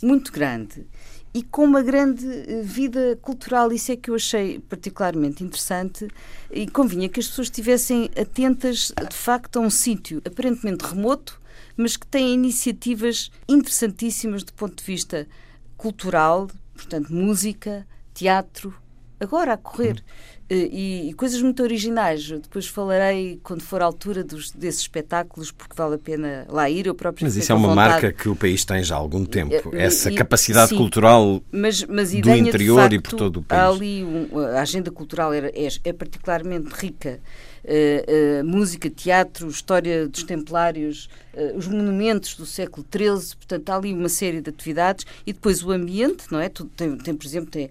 muito 0.04 0.32
grande 0.32 0.86
e 1.34 1.44
com 1.44 1.64
uma 1.64 1.82
grande 1.82 2.26
eh, 2.26 2.62
vida 2.64 3.18
cultural. 3.22 3.72
Isso 3.72 3.92
é 3.92 3.96
que 3.96 4.10
eu 4.10 4.16
achei 4.16 4.60
particularmente 4.60 5.44
interessante 5.44 6.08
e 6.52 6.68
convinha 6.68 7.10
que 7.10 7.20
as 7.20 7.28
pessoas 7.28 7.48
estivessem 7.48 8.10
atentas, 8.20 8.92
de 9.10 9.16
facto, 9.16 9.58
a 9.58 9.62
um 9.62 9.70
sítio 9.70 10.22
aparentemente 10.26 10.86
remoto, 10.86 11.40
mas 11.76 11.96
que 11.96 12.08
tem 12.08 12.34
iniciativas 12.34 13.30
interessantíssimas 13.48 14.44
do 14.44 14.54
ponto 14.54 14.76
de 14.76 14.84
vista 14.84 15.28
cultural, 15.76 16.48
portanto, 16.74 17.14
música, 17.14 17.86
teatro, 18.14 18.74
agora 19.20 19.54
a 19.54 19.58
correr. 19.58 19.98
Eh, 20.00 20.37
e, 20.50 21.10
e, 21.10 21.14
coisas 21.14 21.42
muito 21.42 21.62
originais. 21.62 22.30
Depois 22.30 22.68
falarei 22.68 23.40
quando 23.44 23.62
for 23.62 23.82
a 23.82 23.86
altura 23.86 24.24
dos, 24.24 24.52
desses 24.52 24.82
espetáculos, 24.82 25.52
porque 25.52 25.76
vale 25.76 25.96
a 25.96 25.98
pena 25.98 26.46
lá 26.50 26.70
ir. 26.70 26.88
Eu 26.88 26.96
próprio 26.96 27.26
mas 27.26 27.36
isso 27.36 27.52
é 27.52 27.56
uma 27.56 27.70
vontade. 27.70 27.90
marca 27.92 28.14
que 28.14 28.30
o 28.30 28.36
país 28.36 28.64
tem 28.64 28.82
já 28.84 28.96
há 28.96 28.98
algum 28.98 29.26
tempo. 29.26 29.76
Eh, 29.76 29.84
Essa 29.84 30.10
e, 30.10 30.16
capacidade 30.16 30.70
sim, 30.70 30.78
cultural 30.78 31.42
mas, 31.52 31.84
mas 31.84 32.12
do 32.12 32.34
interior 32.34 32.82
facto, 32.82 32.94
e 32.94 33.00
por 33.00 33.14
todo 33.14 33.38
o 33.38 33.44
país. 33.44 33.76
ali 33.76 34.04
um, 34.04 34.40
a 34.40 34.62
agenda 34.62 34.90
cultural 34.90 35.34
é, 35.34 35.52
é, 35.54 35.68
é 35.84 35.94
particularmente 35.94 36.70
rica 36.74 37.20
uh, 37.68 38.44
música, 38.46 38.90
teatro, 38.90 39.48
história 39.50 40.08
dos 40.08 40.24
templários, 40.24 41.10
uh, 41.34 41.58
os 41.58 41.68
monumentos 41.68 42.36
do 42.36 42.46
século 42.46 42.86
XIII, 42.90 43.36
portanto 43.36 43.70
há 43.70 43.76
ali 43.76 43.94
uma 43.94 44.10
série 44.10 44.42
de 44.42 44.50
atividades 44.50 45.06
e 45.26 45.34
depois 45.34 45.64
o 45.64 45.72
ambiente, 45.72 46.26
não 46.32 46.40
é? 46.40 46.50
Tem, 46.50 46.98
tem 46.98 47.16
por 47.16 47.26
exemplo, 47.26 47.52
tem 47.52 47.70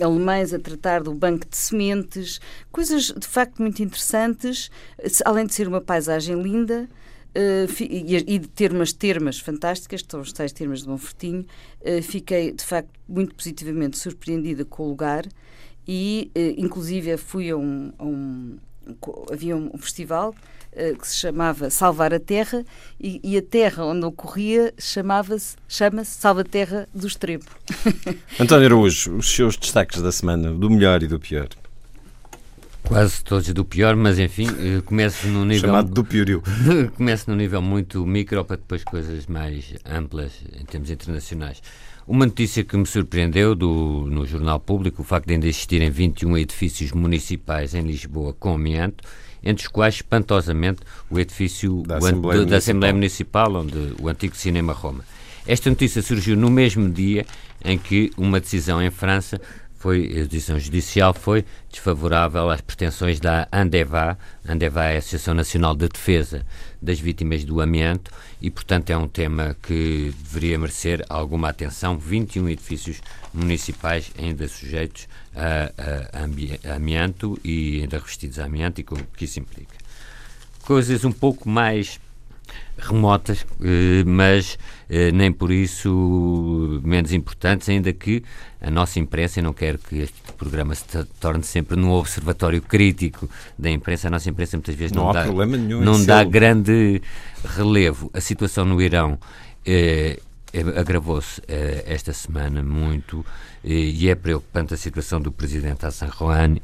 alemães 0.00 0.54
a 0.54 0.58
tratar 0.58 1.02
do 1.02 1.12
banco 1.12 1.46
de 1.48 1.56
sementes, 1.56 2.40
coisas 2.70 3.12
de 3.16 3.26
facto 3.26 3.60
muito 3.60 3.82
interessantes, 3.82 4.70
além 5.24 5.46
de 5.46 5.54
ser 5.54 5.66
uma 5.66 5.80
paisagem 5.80 6.40
linda. 6.40 6.88
Uh, 7.30 7.70
e, 7.78 8.40
de 8.40 8.48
ter 8.48 8.72
umas 8.72 8.92
termas 8.92 9.38
fantásticas, 9.38 10.02
que 10.02 10.10
são 10.10 10.20
os 10.20 10.32
tais 10.32 10.50
termas 10.50 10.82
de 10.82 10.88
Monfortinho, 10.88 11.46
uh, 11.80 12.02
fiquei 12.02 12.50
de 12.50 12.64
facto 12.64 12.90
muito 13.08 13.36
positivamente 13.36 13.96
surpreendida 13.98 14.64
com 14.64 14.82
o 14.82 14.88
lugar 14.88 15.24
e, 15.86 16.30
uh, 16.36 16.54
inclusive, 16.56 17.16
fui 17.16 17.50
a 17.50 17.56
um, 17.56 17.92
a 17.98 18.04
um, 18.04 18.58
havia 19.32 19.56
um 19.56 19.76
festival 19.78 20.34
uh, 20.72 20.98
que 20.98 21.06
se 21.06 21.16
chamava 21.16 21.70
Salvar 21.70 22.12
a 22.14 22.20
Terra 22.20 22.64
e, 23.00 23.20
e 23.22 23.36
a 23.36 23.42
terra 23.42 23.84
onde 23.84 24.04
ocorria 24.04 24.72
chamava-se 24.78 25.56
chama-se 25.68 26.20
Salva 26.20 26.44
Terra 26.44 26.88
do 26.94 27.06
Estrepo. 27.06 27.50
António 28.38 28.66
Araújo, 28.66 29.16
os 29.16 29.30
seus 29.30 29.56
destaques 29.56 30.00
da 30.00 30.12
semana, 30.12 30.52
do 30.52 30.70
melhor 30.70 31.02
e 31.02 31.06
do 31.06 31.18
pior. 31.18 31.48
Quase 32.82 33.22
todos 33.22 33.46
do 33.52 33.64
pior, 33.64 33.94
mas 33.94 34.18
enfim, 34.18 34.48
eh, 34.48 34.80
começo 34.84 35.28
no 35.28 35.44
nível. 35.44 35.68
Chamado 35.68 35.90
do 35.90 36.02
piorio. 36.02 36.42
começo 36.96 37.30
no 37.30 37.36
nível 37.36 37.62
muito 37.62 38.04
micro 38.04 38.44
para 38.44 38.56
depois 38.56 38.82
coisas 38.82 39.26
mais 39.26 39.74
amplas 39.84 40.32
em 40.58 40.64
termos 40.64 40.90
internacionais. 40.90 41.62
Uma 42.10 42.26
notícia 42.26 42.64
que 42.64 42.76
me 42.76 42.86
surpreendeu 42.86 43.54
do, 43.54 44.04
no 44.10 44.26
Jornal 44.26 44.58
Público, 44.58 45.00
o 45.00 45.04
facto 45.04 45.28
de 45.28 45.34
ainda 45.34 45.46
existirem 45.46 45.90
21 45.90 46.38
edifícios 46.38 46.90
municipais 46.90 47.72
em 47.72 47.82
Lisboa 47.82 48.32
com 48.32 48.52
amianto, 48.52 49.04
entre 49.44 49.64
os 49.64 49.68
quais, 49.68 49.94
espantosamente, 49.94 50.80
o 51.08 51.20
edifício 51.20 51.84
da, 51.86 51.98
Assembleia, 51.98 52.44
da 52.44 52.56
Assembleia 52.56 52.92
Municipal, 52.92 53.54
onde 53.54 53.94
o 54.02 54.08
antigo 54.08 54.34
Cinema 54.34 54.72
Roma. 54.72 55.04
Esta 55.46 55.70
notícia 55.70 56.02
surgiu 56.02 56.36
no 56.36 56.50
mesmo 56.50 56.90
dia 56.90 57.24
em 57.64 57.78
que 57.78 58.10
uma 58.16 58.40
decisão 58.40 58.82
em 58.82 58.90
França 58.90 59.40
foi, 59.80 60.20
a 60.20 60.26
decisão 60.26 60.58
judicial 60.58 61.14
foi 61.14 61.42
desfavorável 61.70 62.50
às 62.50 62.60
pretensões 62.60 63.18
da 63.18 63.48
ANDEVA, 63.50 64.18
ANDEVA 64.46 64.84
é 64.84 64.96
a 64.96 64.98
Associação 64.98 65.32
Nacional 65.32 65.74
de 65.74 65.88
Defesa 65.88 66.44
das 66.82 67.00
Vítimas 67.00 67.44
do 67.44 67.62
Amianto, 67.62 68.10
e, 68.42 68.50
portanto, 68.50 68.90
é 68.90 68.96
um 68.96 69.08
tema 69.08 69.56
que 69.62 70.14
deveria 70.22 70.58
merecer 70.58 71.02
alguma 71.08 71.48
atenção. 71.48 71.96
21 71.96 72.50
edifícios 72.50 73.00
municipais 73.32 74.12
ainda 74.18 74.46
sujeitos 74.48 75.08
a, 75.34 75.72
a, 76.68 76.72
a 76.72 76.74
amianto 76.76 77.40
e 77.42 77.80
ainda 77.80 77.96
revestidos 77.96 78.38
a 78.38 78.44
amianto 78.44 78.82
e 78.82 78.84
com 78.84 78.96
o 78.96 79.04
que 79.16 79.24
isso 79.24 79.40
implica. 79.40 79.76
Coisas 80.62 81.06
um 81.06 81.12
pouco 81.12 81.48
mais 81.48 81.98
remotas, 82.78 83.46
eh, 83.62 84.02
mas 84.06 84.58
eh, 84.88 85.12
nem 85.12 85.32
por 85.32 85.50
isso 85.50 86.80
menos 86.82 87.12
importantes, 87.12 87.68
ainda 87.68 87.92
que 87.92 88.22
a 88.60 88.70
nossa 88.70 88.98
imprensa, 88.98 89.40
e 89.40 89.42
não 89.42 89.52
quero 89.52 89.78
que 89.78 89.98
este 89.98 90.20
programa 90.36 90.74
se 90.74 90.84
torne 91.20 91.42
sempre 91.42 91.76
num 91.76 91.90
observatório 91.90 92.60
crítico 92.60 93.28
da 93.58 93.70
imprensa, 93.70 94.08
a 94.08 94.10
nossa 94.10 94.28
imprensa 94.28 94.56
muitas 94.56 94.74
vezes 94.74 94.92
não, 94.92 95.06
não 95.06 95.12
dá, 95.12 95.26
não 95.26 96.04
dá 96.04 96.24
grande 96.24 97.02
relevo. 97.44 98.10
A 98.12 98.20
situação 98.20 98.64
no 98.64 98.80
Irão 98.80 99.18
eh, 99.64 100.18
agravou-se 100.76 101.40
eh, 101.46 101.84
esta 101.86 102.12
semana 102.12 102.62
muito 102.62 103.24
eh, 103.64 103.68
e 103.70 104.08
é 104.08 104.14
preocupante 104.14 104.74
a 104.74 104.76
situação 104.76 105.20
do 105.20 105.30
presidente 105.30 105.86
Hassan 105.86 106.08
Rouhani. 106.08 106.60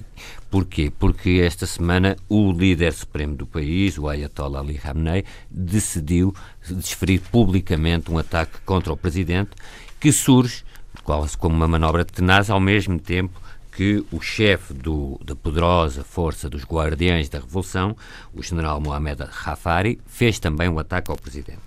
Porquê? 0.51 0.93
Porque 0.97 1.41
esta 1.45 1.67
semana 1.67 2.17
o 2.29 2.53
líder 2.53 2.93
supremo 2.93 3.35
do 3.35 3.47
país, 3.47 3.99
o 3.99 4.09
Ayatollah 4.09 4.61
Ali 4.61 4.79
Khamenei, 4.79 5.25
decidiu 5.51 6.35
desferir 6.69 7.21
publicamente 7.21 8.11
um 8.11 8.19
ataque 8.19 8.59
contra 8.65 8.93
o 8.93 8.97
presidente 8.97 9.51
que 9.99 10.13
surge 10.13 10.65
quase 11.03 11.37
como 11.37 11.55
uma 11.55 11.69
manobra 11.69 12.05
tenaz 12.05 12.51
ao 12.51 12.61
mesmo 12.61 12.99
tempo 12.99 13.41
que 13.77 14.03
o 14.11 14.21
chefe 14.21 14.73
do, 14.73 15.21
da 15.23 15.37
poderosa 15.37 16.03
força 16.03 16.49
dos 16.49 16.65
guardiães 16.65 17.29
da 17.29 17.39
Revolução, 17.39 17.95
o 18.33 18.43
general 18.43 18.81
Mohamed 18.81 19.25
Hafari, 19.45 20.01
fez 20.07 20.39
também 20.39 20.69
um 20.69 20.79
ataque 20.79 21.11
ao 21.11 21.17
presidente. 21.17 21.61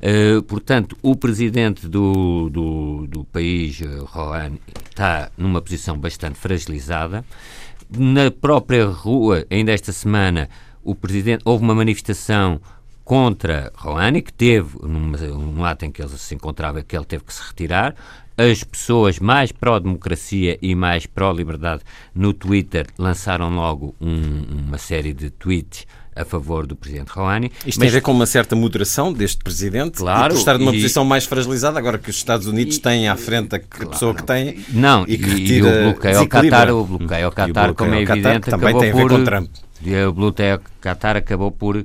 Uh, 0.00 0.42
portanto, 0.42 0.96
o 1.02 1.16
presidente 1.16 1.88
do, 1.88 2.48
do, 2.50 3.06
do 3.08 3.24
país, 3.24 3.80
eh, 3.80 3.86
Rouhani, 4.04 4.60
está 4.90 5.30
numa 5.36 5.62
posição 5.62 5.98
bastante 5.98 6.38
fragilizada. 6.38 7.24
Na 7.96 8.30
própria 8.30 8.86
rua, 8.86 9.46
ainda 9.50 9.72
esta 9.72 9.92
semana, 9.92 10.48
o 10.82 10.94
presidente 10.94 11.42
houve 11.44 11.62
uma 11.62 11.74
manifestação 11.74 12.60
contra 13.04 13.70
Rouhani, 13.76 14.22
que 14.22 14.32
teve, 14.32 14.78
num, 14.82 15.64
ato 15.64 15.84
em 15.84 15.92
que 15.92 16.02
ele 16.02 16.08
se 16.08 16.34
encontrava, 16.34 16.82
que 16.82 16.96
ele 16.96 17.04
teve 17.04 17.22
que 17.22 17.32
se 17.32 17.42
retirar, 17.46 17.94
as 18.36 18.64
pessoas 18.64 19.20
mais 19.20 19.52
pró-democracia 19.52 20.58
e 20.60 20.74
mais 20.74 21.06
pró-liberdade 21.06 21.82
no 22.14 22.32
Twitter 22.32 22.86
lançaram 22.98 23.54
logo 23.54 23.94
um, 24.00 24.66
uma 24.66 24.78
série 24.78 25.12
de 25.12 25.30
tweets 25.30 25.86
a 26.16 26.24
favor 26.24 26.66
do 26.66 26.76
presidente 26.76 27.08
Rouhani. 27.08 27.50
Isto 27.66 27.80
tem 27.80 27.88
a 27.88 27.92
ver 27.92 28.00
com 28.00 28.12
uma 28.12 28.26
certa 28.26 28.54
moderação 28.54 29.12
deste 29.12 29.38
presidente 29.38 29.98
claro, 29.98 30.34
por 30.34 30.38
estar 30.38 30.58
numa 30.58 30.72
e, 30.72 30.76
posição 30.76 31.04
mais 31.04 31.24
fragilizada, 31.24 31.78
agora 31.78 31.98
que 31.98 32.10
os 32.10 32.16
Estados 32.16 32.46
Unidos 32.46 32.76
e, 32.76 32.80
têm 32.80 33.08
à 33.08 33.16
frente 33.16 33.56
a 33.56 33.58
claro, 33.58 33.90
pessoa 33.90 34.14
que 34.14 34.22
tem 34.22 34.64
não, 34.70 35.04
e 35.08 35.18
que 35.18 35.28
retira, 35.28 35.68
e 35.68 35.88
o 35.88 35.92
bloqueio 35.92 36.18
ao 36.18 36.26
Qatar, 36.26 36.70
o 36.70 36.84
bloqueio 36.84 37.26
ao 37.26 37.32
Qatar, 37.32 37.74
como 37.74 37.94
é 37.94 38.02
evidente, 38.02 38.50
também 38.50 38.68
acabou 38.68 38.80
tem 38.80 38.90
a 38.90 38.94
ver 38.94 39.02
por, 39.02 39.10
com 39.10 39.24
Trump. 39.24 39.50
O 40.08 40.12
bloqueio 40.12 40.52
ao 40.54 40.60
Qatar 40.80 41.16
acabou 41.16 41.50
por 41.50 41.76
uh, 41.76 41.84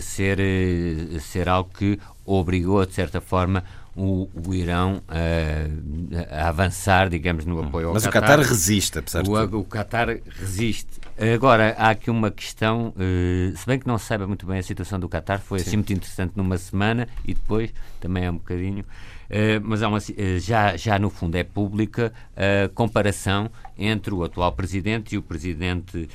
ser, 0.00 0.38
uh, 0.38 1.20
ser 1.20 1.48
algo 1.48 1.70
que 1.76 1.98
obrigou, 2.24 2.84
de 2.86 2.94
certa 2.94 3.20
forma, 3.20 3.62
o, 3.96 4.28
o 4.46 4.54
Irão 4.54 5.02
uh, 5.08 6.16
a 6.30 6.48
avançar, 6.48 7.08
digamos, 7.08 7.44
no 7.44 7.60
apoio 7.60 7.88
ao 7.88 7.94
Mas 7.94 8.04
Qatar. 8.06 8.22
Mas 8.22 8.30
o 8.30 8.32
Qatar 8.32 8.48
resiste, 8.48 8.98
apesar 8.98 9.22
de 9.22 9.30
tudo. 9.30 9.60
O 9.60 9.64
Qatar 9.64 10.16
resiste. 10.40 11.03
Agora, 11.16 11.76
há 11.78 11.90
aqui 11.90 12.10
uma 12.10 12.28
questão, 12.28 12.88
uh, 12.88 13.56
se 13.56 13.64
bem 13.66 13.78
que 13.78 13.86
não 13.86 13.96
se 13.98 14.06
saiba 14.06 14.26
muito 14.26 14.44
bem 14.44 14.58
a 14.58 14.62
situação 14.64 14.98
do 14.98 15.08
Qatar, 15.08 15.40
foi 15.40 15.60
Sim. 15.60 15.64
assim 15.68 15.76
muito 15.76 15.92
interessante 15.92 16.32
numa 16.34 16.58
semana 16.58 17.06
e 17.24 17.34
depois 17.34 17.72
também 18.00 18.24
é 18.24 18.30
um 18.30 18.36
bocadinho 18.36 18.84
Uh, 19.24 19.58
mas 19.62 19.80
uma, 19.80 19.96
uh, 19.96 20.38
já, 20.38 20.76
já 20.76 20.98
no 20.98 21.08
fundo 21.08 21.34
é 21.34 21.42
pública 21.42 22.12
a 22.36 22.68
comparação 22.68 23.50
entre 23.76 24.12
o 24.12 24.22
atual 24.22 24.52
presidente 24.52 25.14
e 25.14 25.18
o 25.18 25.22
presidente 25.22 26.10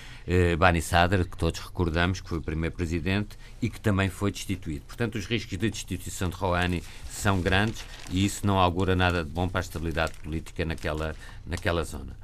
Bani 0.60 0.80
Sadr, 0.80 1.26
que 1.26 1.36
todos 1.36 1.60
recordamos 1.60 2.22
que 2.22 2.30
foi 2.30 2.38
o 2.38 2.42
primeiro 2.42 2.76
presidente 2.76 3.36
e 3.60 3.68
que 3.68 3.80
também 3.80 4.10
foi 4.10 4.32
destituído. 4.32 4.86
Portanto, 4.86 5.16
os 5.16 5.26
riscos 5.26 5.58
de 5.58 5.70
destituição 5.72 6.30
de 6.30 6.36
Rouhani 6.36 6.84
são 7.10 7.42
grandes 7.42 7.84
e 8.12 8.24
isso 8.24 8.46
não 8.46 8.60
augura 8.60 8.96
nada 8.96 9.24
de 9.24 9.30
bom 9.32 9.50
para 9.50 9.60
a 9.60 9.64
estabilidade 9.64 10.14
política 10.24 10.64
naquela, 10.64 11.16
naquela 11.48 11.84
zona. 11.84 12.16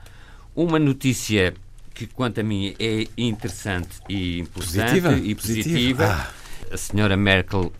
Uma 0.55 0.77
notícia 0.77 1.55
que, 1.96 2.06
quanto 2.06 2.42
a 2.42 2.44
mim, 2.44 2.75
é 2.78 3.08
interessante 3.18 4.02
e 4.10 4.40
importante 4.40 5.02
positiva, 5.02 5.14
e 5.18 5.34
positiva, 5.34 6.06
ah. 6.06 6.74
a 6.74 6.78
senhora 6.78 7.16
Merkel, 7.16 7.72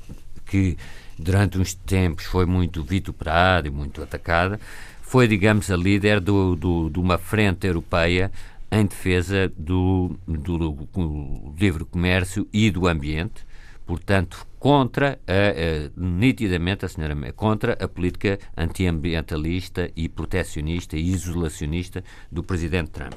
que 0.46 0.78
durante 1.20 1.58
uns 1.58 1.74
tempos 1.74 2.24
foi 2.26 2.46
muito 2.46 2.82
vituperada 2.82 3.68
e 3.68 3.72
muito 3.72 4.02
atacada, 4.02 4.60
foi, 5.02 5.28
digamos, 5.28 5.70
a 5.70 5.76
líder 5.76 6.22
do, 6.22 6.56
do, 6.56 6.90
de 6.90 6.98
uma 6.98 7.18
frente 7.18 7.68
europeia 7.68 8.32
em 8.72 8.86
defesa 8.86 9.52
do, 9.58 10.18
do, 10.28 10.86
livre 11.60 11.86
comércio 11.86 12.48
e 12.52 12.72
do 12.72 12.88
ambiente, 12.88 13.46
portanto, 13.86 14.48
contra 14.58 15.20
a, 15.28 15.32
a, 15.32 15.92
nitidamente 15.96 16.86
a 16.86 16.90
senhora 16.90 17.16
contra 17.34 17.74
a 17.74 17.88
política 17.88 18.40
antiambientalista 18.58 19.92
e 19.96 20.10
protecionista 20.10 20.98
e 20.98 21.12
isolacionista 21.12 22.04
do 22.32 22.42
presidente 22.42 22.92
Trump. 22.92 23.14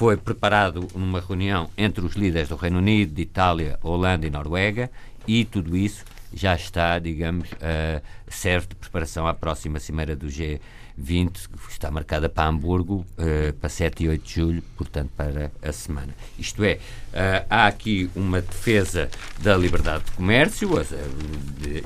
Foi 0.00 0.16
preparado 0.16 0.88
numa 0.94 1.20
reunião 1.20 1.68
entre 1.76 2.02
os 2.02 2.14
líderes 2.14 2.48
do 2.48 2.56
Reino 2.56 2.78
Unido, 2.78 3.12
de 3.12 3.20
Itália, 3.20 3.78
Holanda 3.82 4.26
e 4.26 4.30
Noruega, 4.30 4.90
e 5.28 5.44
tudo 5.44 5.76
isso 5.76 6.06
já 6.32 6.54
está, 6.54 6.98
digamos, 6.98 7.50
uh, 7.52 8.00
serve 8.26 8.68
de 8.68 8.76
preparação 8.76 9.26
à 9.26 9.34
próxima 9.34 9.78
cimeira 9.78 10.16
do 10.16 10.28
G20, 10.28 10.60
que 10.96 11.70
está 11.70 11.90
marcada 11.90 12.30
para 12.30 12.48
Hamburgo, 12.48 13.04
uh, 13.18 13.52
para 13.60 13.68
7 13.68 14.04
e 14.04 14.08
8 14.08 14.24
de 14.26 14.34
julho, 14.36 14.62
portanto, 14.74 15.10
para 15.14 15.52
a 15.62 15.70
semana. 15.70 16.14
Isto 16.38 16.64
é, 16.64 16.76
uh, 16.76 17.46
há 17.50 17.66
aqui 17.66 18.08
uma 18.16 18.40
defesa 18.40 19.10
da 19.40 19.54
liberdade 19.54 20.04
de 20.04 20.12
comércio 20.12 20.70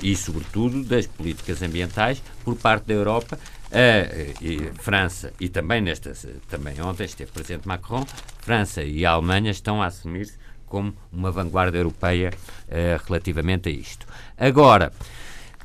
e, 0.00 0.14
sobretudo, 0.14 0.85
das 0.85 1.09
políticas 1.09 1.62
ambientais 1.62 2.23
por 2.44 2.54
parte 2.54 2.85
da 2.85 2.94
Europa. 2.94 3.37
A 3.75 4.83
França 4.83 5.33
e 5.40 5.49
também 5.49 5.81
nesta 5.81 6.12
também 6.49 6.81
ontem 6.81 7.04
esteve 7.04 7.33
presente 7.33 7.66
Macron, 7.66 8.07
França 8.38 8.85
e 8.85 9.04
a 9.04 9.11
Alemanha 9.11 9.50
estão 9.50 9.83
a 9.83 9.87
assumir-se 9.87 10.38
como 10.66 10.95
uma 11.12 11.31
vanguarda 11.31 11.76
europeia 11.76 12.31
uh, 12.69 13.04
relativamente 13.07 13.69
a 13.69 13.73
isto. 13.73 14.07
Agora, 14.38 14.93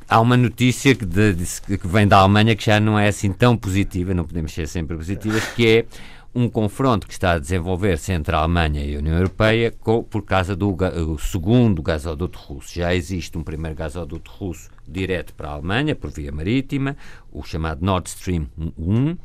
há 0.07 0.19
uma 0.19 0.35
notícia 0.35 0.95
que, 0.95 1.05
de, 1.05 1.33
de, 1.33 1.77
que, 1.77 1.87
vem 1.87 2.07
da 2.07 2.17
Alemanha 2.17 2.55
que 2.55 2.65
já 2.65 2.79
não 2.79 2.97
é 2.97 3.07
assim 3.07 3.31
tão 3.31 3.55
positiva, 3.55 4.13
não 4.13 4.25
podemos 4.25 4.53
ser 4.53 4.67
sempre 4.67 4.97
positivas, 4.97 5.43
que 5.55 5.67
é 5.67 5.85
um 6.33 6.47
confronto 6.47 7.07
que 7.07 7.13
está 7.13 7.33
a 7.33 7.39
desenvolver-se 7.39 8.11
entre 8.11 8.35
a 8.35 8.39
Alemanha 8.39 8.83
e 8.83 8.95
a 8.95 8.99
União 8.99 9.15
Europeia 9.15 9.71
com, 9.71 10.03
por 10.03 10.23
causa 10.23 10.55
do 10.55 10.75
segundo 11.17 11.81
gasoduto 11.81 12.37
russo. 12.39 12.75
Já 12.75 12.93
existe 12.93 13.37
um 13.37 13.43
primeiro 13.43 13.75
gasoduto 13.75 14.31
russo 14.31 14.69
direto 14.87 15.33
para 15.33 15.49
a 15.49 15.53
Alemanha, 15.53 15.95
por 15.95 16.11
via 16.11 16.31
marítima, 16.31 16.95
o 17.31 17.43
chamado 17.43 17.83
Nord 17.83 18.09
Stream 18.09 18.47
1, 18.77 19.17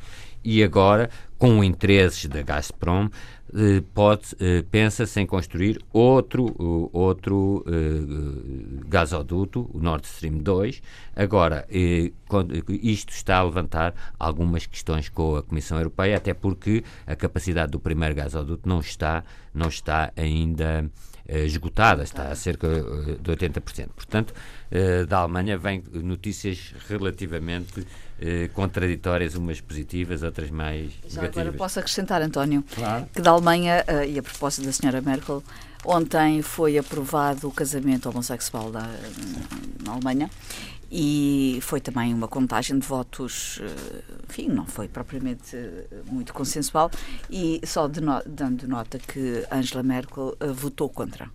e 0.45 0.63
agora, 0.63 1.09
com 1.39 1.65
interesses 1.65 2.27
da 2.27 2.43
Gazprom, 2.43 3.09
eh, 3.57 3.83
pode, 3.95 4.35
eh, 4.41 4.65
pensa-se 4.69 5.21
em 5.21 5.27
construir 5.27 5.81
outro, 5.93 6.91
outro 6.93 7.65
uh, 7.69 8.89
gasoduto, 8.89 9.71
o 9.73 9.79
Nord 9.79 10.05
Stream 10.07 10.39
2. 10.39 10.83
Agora, 11.15 11.65
isto 12.69 13.11
está 13.11 13.37
a 13.37 13.45
levantar 13.45 13.95
algumas 14.19 14.67
questões 14.67 15.09
com 15.09 15.37
a 15.37 15.43
Comissão 15.43 15.79
Europeia, 15.79 16.17
até 16.17 16.35
porque 16.35 16.83
a 17.07 17.15
capacidade 17.15 17.71
do 17.71 17.79
primeiro 17.79 18.17
gasoduto 18.17 18.69
não 18.69 18.81
está, 18.81 19.23
não 19.55 19.69
está 19.69 20.13
ainda 20.17 20.91
esgotada, 21.27 22.03
está 22.03 22.29
a 22.29 22.35
cerca 22.35 22.69
de 22.69 23.33
80%. 23.33 23.89
Portanto, 23.95 24.35
da 25.09 25.19
Alemanha 25.19 25.57
vêm 25.57 25.83
notícias 25.93 26.75
relativamente 26.89 27.87
eh, 28.21 28.49
contraditórias, 28.53 29.35
umas 29.35 29.61
positivas, 29.61 30.23
outras 30.23 30.51
mais 30.51 30.93
Já 31.09 31.23
negativas. 31.23 31.37
Agora 31.39 31.53
posso 31.53 31.79
acrescentar, 31.79 32.21
António, 32.23 32.63
claro. 32.75 33.07
que 33.13 33.23
da 33.23 33.31
Alemanha, 33.31 33.85
e 34.07 34.19
a 34.19 34.23
propósito 34.23 34.67
da 34.67 34.73
senhora 34.73 35.01
Merkel, 35.01 35.43
ontem 35.85 36.43
foi 36.43 36.79
aprovado 36.79 37.49
o 37.49 37.53
casamento 37.53 38.09
homossexual 38.09 38.71
da, 38.71 38.89
na 39.85 39.93
Alemanha 39.93 40.31
e 40.91 41.59
foi 41.63 41.81
também 41.81 42.13
uma 42.13 42.29
contagem 42.29 42.79
de 42.79 42.87
votos, 42.87 43.61
eh, 43.63 44.03
enfim, 44.29 44.49
não 44.49 44.67
foi 44.67 44.89
propriamente 44.89 45.57
muito 46.11 46.33
consensual 46.33 46.91
e 47.31 47.61
só 47.65 47.89
no, 47.89 48.23
dando 48.27 48.67
nota 48.69 48.99
que 48.99 49.45
Angela 49.51 49.83
Merkel 49.83 50.37
uh, 50.41 50.55
votou 50.55 50.89
contra. 50.89 51.29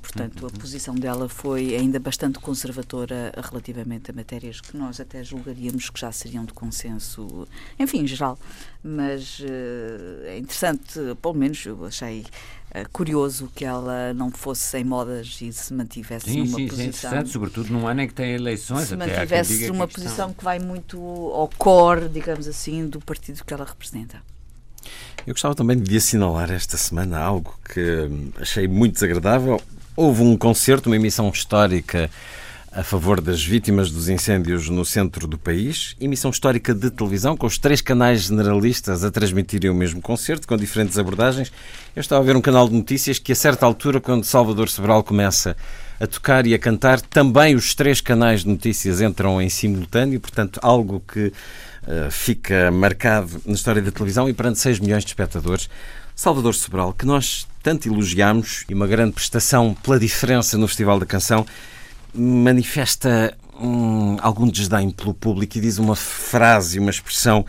Portanto, 0.00 0.40
uhum. 0.40 0.48
a 0.48 0.58
posição 0.58 0.94
dela 0.94 1.28
foi 1.28 1.76
ainda 1.76 2.00
bastante 2.00 2.38
conservadora 2.38 3.30
relativamente 3.36 4.10
a 4.10 4.14
matérias 4.14 4.58
que 4.58 4.74
nós 4.74 4.98
até 5.00 5.22
julgaríamos 5.22 5.90
que 5.90 6.00
já 6.00 6.10
seriam 6.10 6.46
de 6.46 6.54
consenso, 6.54 7.46
enfim, 7.78 8.06
geral. 8.06 8.38
Mas 8.82 9.38
é 10.24 10.38
interessante, 10.38 10.98
pelo 11.20 11.34
menos 11.34 11.66
eu 11.66 11.84
achei 11.84 12.24
curioso 12.92 13.50
que 13.54 13.64
ela 13.64 14.12
não 14.12 14.30
fosse 14.30 14.78
em 14.78 14.84
modas 14.84 15.38
e 15.40 15.52
se 15.52 15.72
mantivesse 15.72 16.30
sim, 16.30 16.38
numa 16.38 16.56
sim, 16.56 16.68
posição. 16.68 16.84
É 16.84 16.88
interessante, 16.88 17.30
sobretudo 17.30 17.72
num 17.72 17.86
ano 17.86 18.02
em 18.02 18.08
que 18.08 18.14
tem 18.14 18.34
eleições. 18.34 18.88
Se 18.88 18.96
mantivesse 18.96 19.68
numa 19.68 19.88
posição 19.88 20.32
que 20.32 20.44
vai 20.44 20.58
muito 20.58 20.98
ao 20.98 21.48
core, 21.56 22.08
digamos 22.08 22.46
assim, 22.46 22.86
do 22.86 23.00
partido 23.00 23.42
que 23.44 23.54
ela 23.54 23.64
representa. 23.64 24.20
Eu 25.26 25.34
gostava 25.34 25.54
também 25.54 25.78
de 25.78 25.96
assinalar 25.96 26.50
esta 26.50 26.76
semana 26.76 27.18
algo 27.18 27.58
que 27.64 28.08
achei 28.40 28.68
muito 28.68 28.94
desagradável. 28.94 29.60
Houve 29.96 30.22
um 30.22 30.36
concerto, 30.36 30.88
uma 30.88 30.96
emissão 30.96 31.28
histórica 31.30 32.10
a 32.76 32.82
favor 32.82 33.22
das 33.22 33.42
vítimas 33.42 33.90
dos 33.90 34.10
incêndios 34.10 34.68
no 34.68 34.84
centro 34.84 35.26
do 35.26 35.38
país. 35.38 35.96
Emissão 35.98 36.30
histórica 36.30 36.74
de 36.74 36.90
televisão, 36.90 37.34
com 37.34 37.46
os 37.46 37.56
três 37.56 37.80
canais 37.80 38.24
generalistas 38.24 39.02
a 39.02 39.10
transmitirem 39.10 39.70
o 39.70 39.74
mesmo 39.74 40.02
concerto, 40.02 40.46
com 40.46 40.54
diferentes 40.58 40.98
abordagens. 40.98 41.50
Eu 41.96 42.00
estava 42.02 42.20
a 42.22 42.26
ver 42.26 42.36
um 42.36 42.40
canal 42.42 42.68
de 42.68 42.74
notícias 42.74 43.18
que, 43.18 43.32
a 43.32 43.34
certa 43.34 43.64
altura, 43.64 43.98
quando 43.98 44.24
Salvador 44.24 44.68
Sobral 44.68 45.02
começa 45.02 45.56
a 45.98 46.06
tocar 46.06 46.46
e 46.46 46.52
a 46.52 46.58
cantar, 46.58 47.00
também 47.00 47.54
os 47.54 47.74
três 47.74 48.02
canais 48.02 48.42
de 48.42 48.48
notícias 48.48 49.00
entram 49.00 49.40
em 49.40 49.48
simultâneo, 49.48 50.20
portanto, 50.20 50.60
algo 50.62 51.02
que 51.10 51.28
uh, 51.28 52.10
fica 52.10 52.70
marcado 52.70 53.40
na 53.46 53.54
história 53.54 53.80
da 53.80 53.90
televisão 53.90 54.28
e 54.28 54.34
perante 54.34 54.58
6 54.58 54.80
milhões 54.80 55.02
de 55.02 55.08
espectadores. 55.08 55.70
Salvador 56.14 56.54
Sobral, 56.54 56.92
que 56.92 57.06
nós 57.06 57.48
tanto 57.62 57.88
elogiamos 57.88 58.66
e 58.68 58.74
uma 58.74 58.86
grande 58.86 59.12
prestação 59.12 59.74
pela 59.82 59.98
diferença 59.98 60.58
no 60.58 60.68
Festival 60.68 61.00
da 61.00 61.06
Canção, 61.06 61.46
manifesta 62.16 63.36
hum, 63.60 64.16
algum 64.20 64.48
desdém 64.48 64.90
pelo 64.90 65.14
público 65.14 65.58
e 65.58 65.60
diz 65.60 65.78
uma 65.78 65.96
frase, 65.96 66.78
uma 66.78 66.90
expressão 66.90 67.44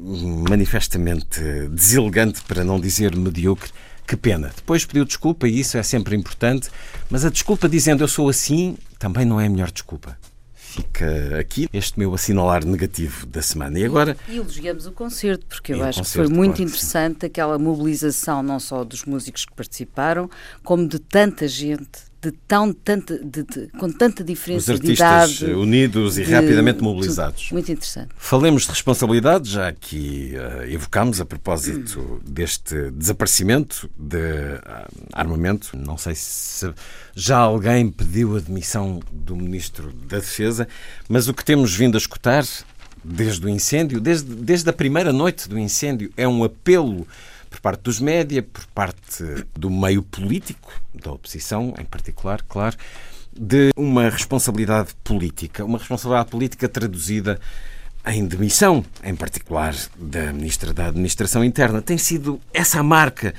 hum, 0.00 0.44
manifestamente 0.48 1.40
deselegante, 1.70 2.42
para 2.42 2.64
não 2.64 2.80
dizer 2.80 3.16
medíocre, 3.16 3.70
que 4.06 4.16
pena. 4.16 4.52
Depois 4.54 4.84
pediu 4.84 5.04
desculpa 5.04 5.48
e 5.48 5.58
isso 5.58 5.78
é 5.78 5.82
sempre 5.82 6.14
importante, 6.14 6.70
mas 7.10 7.24
a 7.24 7.30
desculpa 7.30 7.68
dizendo 7.68 8.02
eu 8.02 8.08
sou 8.08 8.28
assim 8.28 8.76
também 8.98 9.24
não 9.24 9.40
é 9.40 9.46
a 9.46 9.50
melhor 9.50 9.70
desculpa. 9.70 10.16
Fica 10.54 11.38
aqui 11.38 11.68
este 11.72 11.96
meu 11.96 12.12
assinalar 12.14 12.64
negativo 12.64 13.26
da 13.26 13.40
semana. 13.40 13.78
E 13.78 13.84
agora. 13.84 14.16
E, 14.28 14.38
elogiamos 14.38 14.86
o 14.86 14.92
concerto, 14.92 15.46
porque 15.46 15.72
eu 15.72 15.84
acho 15.84 16.00
concerto, 16.00 16.22
que 16.22 16.34
foi 16.34 16.36
muito 16.36 16.56
claro, 16.56 16.68
interessante 16.68 17.26
aquela 17.26 17.56
mobilização, 17.58 18.42
não 18.42 18.58
só 18.58 18.82
dos 18.82 19.04
músicos 19.04 19.44
que 19.44 19.52
participaram, 19.54 20.28
como 20.64 20.88
de 20.88 20.98
tanta 20.98 21.46
gente 21.46 22.00
de 22.24 22.32
tão 22.32 22.72
tanta, 22.72 23.18
de, 23.18 23.42
de, 23.42 23.68
com 23.78 23.90
tanta 23.92 24.24
diferença 24.24 24.72
Os 24.72 24.80
de 24.80 24.92
idade. 24.92 25.44
unidos 25.44 26.16
e 26.16 26.24
de, 26.24 26.32
rapidamente 26.32 26.82
mobilizados. 26.82 27.44
Tudo, 27.44 27.52
muito 27.54 27.70
interessante. 27.70 28.08
Falemos 28.16 28.62
de 28.62 28.70
responsabilidade, 28.70 29.50
já 29.50 29.70
que 29.72 30.32
uh, 30.34 30.62
evocámos 30.70 31.20
a 31.20 31.26
propósito 31.26 32.00
hum. 32.00 32.20
deste 32.24 32.90
desaparecimento 32.92 33.90
de 33.98 34.16
uh, 34.16 34.60
armamento. 35.12 35.76
Não 35.76 35.98
sei 35.98 36.14
se 36.14 36.72
já 37.14 37.36
alguém 37.36 37.90
pediu 37.90 38.36
a 38.36 38.40
demissão 38.40 39.00
do 39.12 39.36
Ministro 39.36 39.92
da 39.92 40.16
Defesa, 40.16 40.66
mas 41.06 41.28
o 41.28 41.34
que 41.34 41.44
temos 41.44 41.74
vindo 41.74 41.96
a 41.96 41.98
escutar 41.98 42.44
desde 43.04 43.44
o 43.44 43.48
incêndio, 43.50 44.00
desde, 44.00 44.34
desde 44.34 44.70
a 44.70 44.72
primeira 44.72 45.12
noite 45.12 45.46
do 45.46 45.58
incêndio, 45.58 46.10
é 46.16 46.26
um 46.26 46.42
apelo 46.42 47.06
parte 47.64 47.80
dos 47.80 47.98
média, 47.98 48.42
por 48.42 48.66
parte 48.66 49.24
do 49.58 49.70
meio 49.70 50.02
político, 50.02 50.70
da 50.94 51.12
oposição 51.12 51.72
em 51.78 51.84
particular, 51.86 52.42
claro, 52.46 52.76
de 53.34 53.70
uma 53.74 54.10
responsabilidade 54.10 54.90
política. 55.02 55.64
Uma 55.64 55.78
responsabilidade 55.78 56.28
política 56.28 56.68
traduzida 56.68 57.40
em 58.06 58.26
demissão, 58.26 58.84
em 59.02 59.16
particular 59.16 59.74
da 59.98 60.30
Ministra 60.30 60.74
da 60.74 60.88
Administração 60.88 61.42
Interna. 61.42 61.80
Tem 61.80 61.96
sido 61.96 62.38
essa 62.52 62.80
a 62.80 62.82
marca 62.82 63.32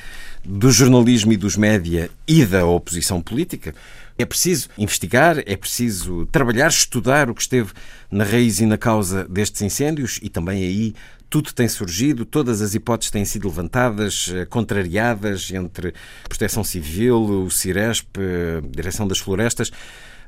do 0.43 0.71
jornalismo 0.71 1.31
e 1.31 1.37
dos 1.37 1.55
média 1.55 2.09
e 2.27 2.43
da 2.43 2.65
oposição 2.65 3.21
política. 3.21 3.75
É 4.17 4.25
preciso 4.25 4.69
investigar, 4.75 5.37
é 5.45 5.55
preciso 5.55 6.25
trabalhar, 6.31 6.69
estudar 6.69 7.29
o 7.29 7.35
que 7.35 7.41
esteve 7.41 7.71
na 8.09 8.23
raiz 8.23 8.59
e 8.59 8.65
na 8.65 8.77
causa 8.77 9.25
destes 9.25 9.61
incêndios 9.61 10.19
e 10.23 10.29
também 10.29 10.63
aí 10.63 10.95
tudo 11.35 11.51
tem 11.51 11.67
surgido, 11.67 12.23
todas 12.23 12.61
as 12.61 12.75
hipóteses 12.75 13.11
têm 13.11 13.25
sido 13.25 13.49
levantadas, 13.49 14.31
eh, 14.33 14.45
contrariadas 14.45 15.51
entre 15.51 15.93
Proteção 16.29 16.63
Civil, 16.63 17.17
o 17.17 17.51
Ciresp, 17.51 18.07
a 18.17 18.65
Direção 18.65 19.05
das 19.05 19.19
Florestas. 19.19 19.69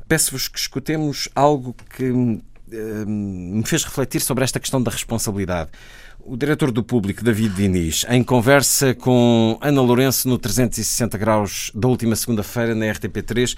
Peço-vos 0.05 0.49
que 0.49 0.59
escutemos 0.59 1.29
algo 1.33 1.73
que 1.95 2.03
eh, 2.73 3.05
me 3.07 3.63
fez 3.65 3.85
refletir 3.85 4.19
sobre 4.19 4.43
esta 4.43 4.59
questão 4.59 4.83
da 4.83 4.91
responsabilidade. 4.91 5.69
O 6.19 6.35
diretor 6.35 6.73
do 6.73 6.83
público, 6.83 7.23
David 7.23 7.55
Diniz, 7.55 8.05
em 8.09 8.21
conversa 8.21 8.93
com 8.93 9.57
Ana 9.61 9.81
Lourenço 9.81 10.27
no 10.27 10.37
360 10.37 11.17
Graus 11.17 11.71
da 11.73 11.87
última 11.87 12.17
segunda-feira 12.17 12.75
na 12.75 12.85
RTP3, 12.85 13.57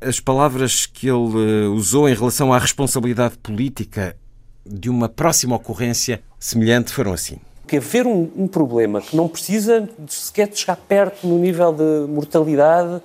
as 0.00 0.20
palavras 0.20 0.86
que 0.86 1.08
ele 1.08 1.64
eh, 1.64 1.66
usou 1.66 2.08
em 2.08 2.14
relação 2.14 2.52
à 2.52 2.60
responsabilidade 2.60 3.36
política 3.38 4.16
de 4.68 4.90
uma 4.90 5.08
próxima 5.08 5.56
ocorrência 5.56 6.20
semelhante 6.38 6.92
foram 6.92 7.12
assim. 7.12 7.38
Que 7.66 7.76
haver 7.76 8.06
um, 8.06 8.30
um 8.36 8.46
problema 8.46 9.00
que 9.00 9.14
não 9.14 9.28
precisa 9.28 9.88
sequer 10.06 10.48
de 10.48 10.58
chegar 10.58 10.76
perto 10.76 11.26
no 11.26 11.38
nível 11.38 11.72
de 11.72 12.10
mortalidade 12.10 12.94
uh, 12.96 13.02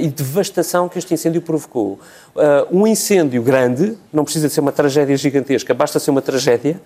e 0.00 0.08
devastação 0.08 0.88
que 0.88 0.98
este 0.98 1.14
incêndio 1.14 1.40
provocou. 1.40 1.98
Uh, 2.34 2.76
um 2.76 2.86
incêndio 2.86 3.42
grande, 3.42 3.96
não 4.12 4.24
precisa 4.24 4.48
de 4.48 4.54
ser 4.54 4.60
uma 4.60 4.72
tragédia 4.72 5.16
gigantesca, 5.16 5.72
basta 5.72 5.98
ser 5.98 6.10
uma 6.10 6.20
tragédia, 6.20 6.80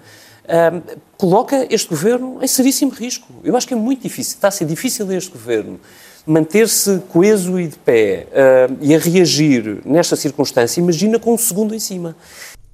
uh, 0.45 0.99
coloca 1.17 1.67
este 1.69 1.89
governo 1.89 2.39
em 2.41 2.47
seríssimo 2.47 2.93
risco. 2.93 3.27
Eu 3.43 3.57
acho 3.57 3.67
que 3.67 3.75
é 3.75 3.77
muito 3.77 4.03
difícil, 4.03 4.35
está 4.37 4.49
a 4.49 4.53
ser 4.53 4.65
difícil 4.65 5.11
este 5.13 5.33
governo 5.33 5.81
manter-se 6.27 6.99
coeso 7.09 7.59
e 7.59 7.69
de 7.69 7.79
pé 7.79 8.27
uh, 8.33 8.77
e 8.81 8.95
a 8.95 8.99
reagir 8.99 9.81
nesta 9.85 10.17
circunstância, 10.17 10.81
imagina 10.81 11.19
com 11.21 11.35
um 11.35 11.39
segundo 11.39 11.75
em 11.75 11.79
cima. 11.79 12.17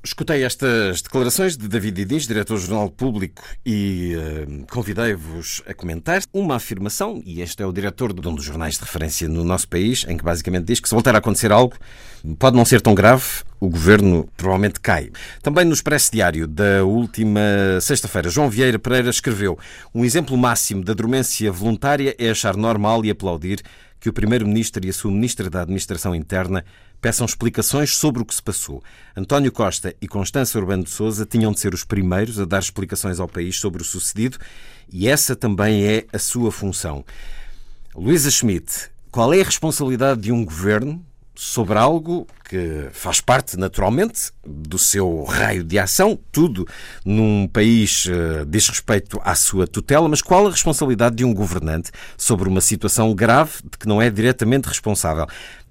Escutei 0.05 0.43
estas 0.43 1.01
declarações 1.01 1.57
de 1.57 1.69
David 1.69 2.05
Diniz, 2.05 2.27
diretor 2.27 2.55
do 2.55 2.61
Jornal 2.61 2.91
Público, 2.91 3.41
e 3.65 4.17
uh, 4.17 4.67
convidei-vos 4.69 5.63
a 5.65 5.73
comentar 5.73 6.23
uma 6.33 6.57
afirmação, 6.57 7.23
e 7.25 7.41
este 7.41 7.63
é 7.63 7.67
o 7.67 7.73
diretor 7.73 8.13
de 8.13 8.27
um 8.27 8.35
dos 8.35 8.45
jornais 8.45 8.75
de 8.75 8.81
referência 8.81 9.29
no 9.29 9.45
nosso 9.45 9.69
país, 9.69 10.05
em 10.09 10.17
que 10.17 10.25
basicamente 10.25 10.65
diz 10.65 10.81
que 10.81 10.89
se 10.89 10.95
voltar 10.95 11.15
a 11.15 11.19
acontecer 11.19 11.53
algo, 11.53 11.77
pode 12.37 12.57
não 12.57 12.65
ser 12.65 12.81
tão 12.81 12.97
grave, 12.97 13.23
o 13.61 13.69
governo 13.69 14.29
provavelmente 14.37 14.81
cai. 14.81 15.09
Também 15.41 15.65
no 15.65 15.73
Expresso 15.73 16.11
Diário 16.11 16.49
da 16.49 16.85
última 16.85 17.41
sexta-feira, 17.81 18.29
João 18.29 18.51
Vieira 18.51 18.81
Pereira 18.81 19.09
escreveu: 19.09 19.57
Um 19.95 20.05
exemplo 20.05 20.37
máximo 20.37 20.83
da 20.83 20.95
dormência 20.95 21.53
voluntária 21.53 22.17
é 22.19 22.29
achar 22.29 22.57
normal 22.57 23.05
e 23.05 23.11
aplaudir 23.11 23.63
que 24.03 24.09
o 24.09 24.13
Primeiro-Ministro 24.13 24.85
e 24.85 24.91
a 24.91 24.93
sua 24.93 25.13
Ministra 25.13 25.49
da 25.49 25.63
Administração 25.63 26.13
Interna 26.13 26.65
peçam 27.01 27.25
explicações 27.25 27.95
sobre 27.95 28.21
o 28.21 28.25
que 28.25 28.35
se 28.35 28.43
passou. 28.43 28.83
António 29.17 29.53
Costa 29.53 29.95
e 30.01 30.09
Constança 30.09 30.59
Urbano 30.59 30.83
de 30.83 30.91
Souza 30.91 31.25
tinham 31.25 31.53
de 31.53 31.61
ser 31.61 31.73
os 31.73 31.85
primeiros 31.85 32.41
a 32.41 32.45
dar 32.45 32.59
explicações 32.59 33.21
ao 33.21 33.29
país 33.29 33.61
sobre 33.61 33.81
o 33.81 33.85
sucedido 33.85 34.39
e 34.93 35.07
essa 35.07 35.37
também 35.37 35.85
é 35.87 36.05
a 36.13 36.19
sua 36.19 36.51
função. 36.51 37.05
Luísa 37.95 38.29
Schmidt, 38.29 38.91
qual 39.09 39.33
é 39.33 39.41
a 39.41 39.45
responsabilidade 39.45 40.23
de 40.23 40.33
um 40.33 40.45
governo 40.45 41.01
sobre 41.35 41.79
algo 41.79 42.27
que 42.49 42.89
faz 42.93 43.21
parte, 43.21 43.57
naturalmente, 43.57 44.31
do 44.47 44.79
seu 44.79 45.25
raio 45.25 45.65
de 45.65 45.79
ação. 45.79 46.19
Tudo 46.31 46.67
num 47.05 47.49
país 47.49 48.07
uh, 48.07 48.45
diz 48.47 48.69
respeito 48.69 49.21
à 49.25 49.35
sua 49.35 49.67
tutela, 49.67 50.09
mas 50.09 50.21
qual 50.21 50.47
a 50.47 50.51
responsabilidade 50.51 51.17
de 51.17 51.25
um 51.25 51.33
governante 51.33 51.91
sobre 52.17 52.49
uma 52.49 52.61
situação 52.61 53.15
grave 53.15 53.53
de 53.63 53.79
que 53.79 53.89
não 53.89 54.03
é 54.03 54.11
diretamente 54.11 54.69
responsável? 54.69 55.27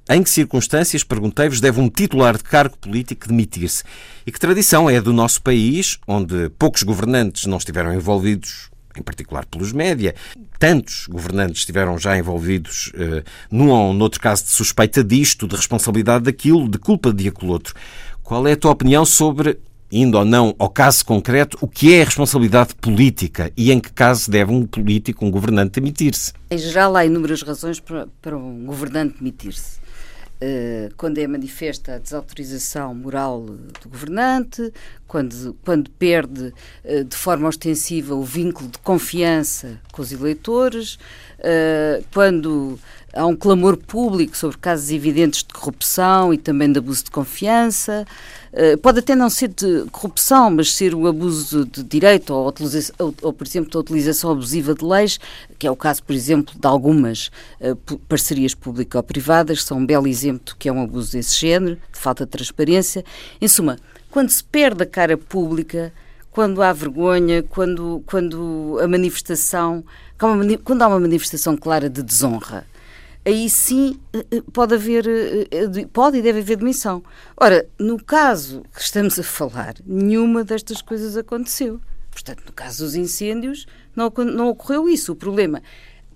Em 0.10 0.24
que 0.24 0.30
circunstâncias, 0.30 1.04
perguntei-vos, 1.04 1.62
deve 1.62 1.80
um 1.80 1.88
titular 1.88 2.36
de 2.36 2.44
cargo 2.44 2.76
político 2.78 3.28
demitir-se? 3.28 3.84
E 4.26 4.32
que 4.32 4.40
tradição 4.40 4.90
é 4.90 5.00
do 5.00 5.14
nosso 5.14 5.42
país, 5.42 6.00
onde 6.08 6.50
poucos 6.58 6.84
governantes 6.84 7.46
não 7.46 7.58
estiveram 7.58 7.94
envolvidos 7.94 8.72
em 9.00 9.04
particular 9.04 9.46
pelos 9.46 9.72
média. 9.72 10.16
Tantos 10.60 11.08
governantes 11.08 11.60
estiveram 11.60 11.98
já 11.98 12.18
envolvidos 12.18 12.92
uh, 12.96 13.24
num 13.50 13.70
ou 13.70 13.94
noutro 13.94 14.20
caso 14.20 14.44
de 14.44 14.50
suspeita 14.50 15.04
disto, 15.04 15.48
de 15.48 15.56
responsabilidade 15.56 16.26
daquilo, 16.26 16.70
de 16.70 16.78
culpa 16.78 17.14
de 17.14 17.28
aquele 17.28 17.52
outro. 17.52 17.74
Qual 18.24 18.48
é 18.48 18.54
a 18.54 18.58
tua 18.58 18.72
opinião 18.72 19.04
sobre, 19.04 19.58
indo 19.92 20.18
ou 20.18 20.24
não 20.24 20.56
ao 20.58 20.70
caso 20.70 21.06
concreto, 21.06 21.58
o 21.60 21.68
que 21.68 21.94
é 21.94 22.02
a 22.02 22.06
responsabilidade 22.06 22.76
política 22.76 23.52
e 23.58 23.72
em 23.72 23.80
que 23.80 23.92
caso 23.92 24.32
deve 24.32 24.52
um 24.52 24.66
político, 24.66 25.26
um 25.26 25.32
governante, 25.32 25.80
demitir-se? 25.80 26.32
Em 26.50 26.58
geral, 26.58 26.96
há 26.96 27.06
inúmeras 27.06 27.42
razões 27.42 27.80
para, 27.80 28.08
para 28.22 28.38
um 28.38 28.66
governante 28.66 29.18
demitir-se. 29.18 29.81
Eh, 30.44 30.90
quando 30.98 31.20
é 31.20 31.28
manifesta 31.28 31.94
a 31.94 31.98
desautorização 32.00 32.96
moral 32.96 33.42
do 33.44 33.88
governante, 33.88 34.74
quando, 35.08 35.56
quando 35.64 35.92
perde 35.92 36.52
uh, 36.84 37.04
de 37.04 37.16
forma 37.16 37.48
ostensiva 37.48 38.16
o 38.16 38.24
vínculo 38.24 38.68
de 38.68 38.80
confiança 38.80 39.80
com 39.92 40.02
os 40.02 40.12
eleitores, 40.12 40.96
uh, 40.96 42.04
quando 42.12 42.80
há 43.14 43.24
um 43.24 43.36
clamor 43.36 43.78
público 43.78 44.36
sobre 44.36 44.58
casos 44.58 44.90
evidentes 44.90 45.44
de 45.44 45.54
corrupção 45.54 46.34
e 46.34 46.40
também 46.40 46.72
de 46.72 46.80
abuso 46.80 47.04
de 47.04 47.12
confiança. 47.12 48.08
Uh, 48.54 48.78
pode 48.80 49.00
até 49.00 49.16
não 49.16 49.30
ser 49.30 49.48
de 49.48 49.86
corrupção, 49.92 50.52
mas 50.52 50.74
ser 50.74 50.94
o 50.94 51.08
abuso 51.08 51.66
de 51.66 51.84
direito 51.84 52.34
ou, 52.34 52.54
ou, 53.22 53.34
por 53.34 53.48
exemplo, 53.48 53.70
a 53.74 53.80
utilização 53.80 54.32
abusiva 54.32 54.74
de 54.74 54.84
leis, 54.84 55.20
que 55.58 55.66
é 55.66 55.72
o 55.72 55.76
caso, 55.76 56.04
por 56.04 56.14
exemplo, 56.14 56.54
de 56.60 56.68
algumas 56.68 57.32
uh, 57.62 57.98
parcerias 58.10 58.54
público-privadas, 58.54 59.64
são 59.64 59.78
um 59.78 59.86
belo 59.86 60.06
exemplo 60.06 60.54
do 60.54 60.56
que 60.58 60.68
é 60.68 60.72
um 60.72 60.84
abuso 60.84 61.14
desse 61.14 61.40
género, 61.40 61.76
de 61.76 62.00
falta 62.00 62.26
de 62.26 62.32
transparência. 62.32 63.06
Em 63.40 63.48
suma, 63.48 63.78
quando 64.10 64.30
se 64.30 64.44
perde 64.44 64.84
a 64.84 64.86
cara 64.86 65.18
pública, 65.18 65.94
quando 66.32 66.62
há 66.62 66.74
vergonha, 66.74 67.44
quando, 67.44 68.04
quando 68.06 68.78
a 68.82 68.88
manifestação, 68.88 69.84
quando 70.18 70.82
há 70.82 70.88
uma 70.88 71.00
manifestação 71.00 71.56
clara 71.56 71.90
de 71.90 72.04
desonra, 72.04 72.66
aí 73.26 73.50
sim 73.50 74.00
eh, 74.14 74.26
eh, 74.32 74.42
pode 74.52 74.76
haver, 74.76 75.06
eh, 75.08 75.86
pode 75.92 76.18
e 76.18 76.22
deve 76.22 76.40
haver 76.40 76.58
demissão. 76.58 77.04
Ora, 77.38 77.68
no 77.80 78.04
caso 78.04 78.64
que 78.74 78.82
estamos 78.82 79.18
a 79.20 79.24
falar, 79.24 79.76
nenhuma 79.86 80.44
destas 80.44 80.82
coisas 80.82 81.16
aconteceu. 81.16 81.80
Portanto, 82.10 82.44
no 82.46 82.52
caso 82.52 82.84
dos 82.84 82.96
incêndios, 82.96 83.66
não, 83.96 84.12
não 84.26 84.50
ocorreu 84.50 84.90
isso. 84.90 85.14
O 85.14 85.16
problema, 85.16 85.62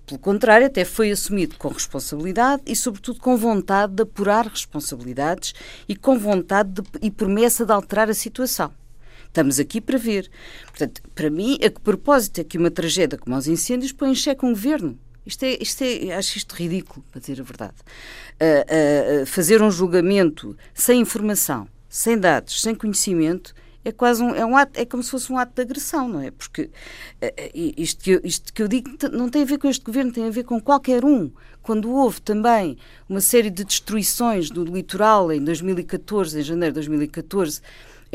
pelo 0.06 0.20
contrário, 0.20 0.66
até 0.66 0.84
foi 0.84 1.10
assumido 1.10 1.56
com 1.56 1.68
responsabilidade 1.68 2.62
e, 2.66 2.76
sobretudo, 2.76 3.20
com 3.20 3.36
vontade 3.36 3.94
de 3.94 4.02
apurar 4.02 4.46
responsabilidades 4.46 5.54
e 5.88 5.96
com 5.96 6.18
vontade 6.18 6.70
de, 6.70 6.82
e 7.00 7.10
promessa 7.10 7.64
de 7.64 7.72
alterar 7.72 8.10
a 8.10 8.14
situação. 8.14 8.72
Estamos 9.26 9.58
aqui 9.58 9.80
para 9.80 9.98
ver. 9.98 10.30
Portanto, 10.66 11.02
para 11.14 11.30
mim, 11.30 11.58
a 11.62 11.70
que 11.70 11.80
propósito 11.80 12.40
é 12.40 12.44
que 12.44 12.58
uma 12.58 12.70
tragédia 12.70 13.18
como 13.18 13.36
os 13.36 13.46
incêndios 13.46 13.92
põe 13.92 14.10
em 14.10 14.14
xeque 14.14 14.44
um 14.44 14.50
governo? 14.50 14.98
Isto 15.26 15.44
é, 15.44 15.58
isto 15.60 15.82
é, 15.82 16.14
acho 16.14 16.38
isto 16.38 16.54
ridículo, 16.54 17.04
para 17.10 17.20
dizer 17.20 17.40
a 17.40 17.44
verdade. 17.44 17.74
Uh, 18.40 19.22
uh, 19.22 19.26
fazer 19.26 19.60
um 19.60 19.70
julgamento 19.70 20.56
sem 20.72 21.00
informação, 21.00 21.68
sem 21.88 22.16
dados, 22.16 22.62
sem 22.62 22.74
conhecimento, 22.74 23.52
é 23.84 23.92
quase 23.92 24.22
um, 24.22 24.34
é 24.34 24.44
um 24.44 24.56
ato, 24.56 24.80
é 24.80 24.84
como 24.84 25.02
se 25.02 25.10
fosse 25.10 25.32
um 25.32 25.38
ato 25.38 25.52
de 25.54 25.62
agressão, 25.62 26.08
não 26.08 26.20
é? 26.20 26.30
Porque 26.30 26.62
uh, 26.62 26.70
isto, 27.54 28.02
que 28.02 28.10
eu, 28.12 28.20
isto 28.22 28.52
que 28.52 28.62
eu 28.62 28.68
digo 28.68 28.90
não 29.12 29.28
tem 29.28 29.42
a 29.42 29.44
ver 29.46 29.58
com 29.58 29.68
este 29.68 29.84
governo, 29.84 30.12
tem 30.12 30.26
a 30.26 30.30
ver 30.30 30.44
com 30.44 30.60
qualquer 30.60 31.04
um. 31.04 31.30
Quando 31.62 31.90
houve 31.90 32.20
também 32.20 32.78
uma 33.08 33.20
série 33.20 33.50
de 33.50 33.64
destruições 33.64 34.50
do 34.50 34.64
litoral 34.64 35.32
em 35.32 35.42
2014, 35.42 36.38
em 36.38 36.42
janeiro 36.42 36.72
de 36.72 36.86
2014, 36.86 37.60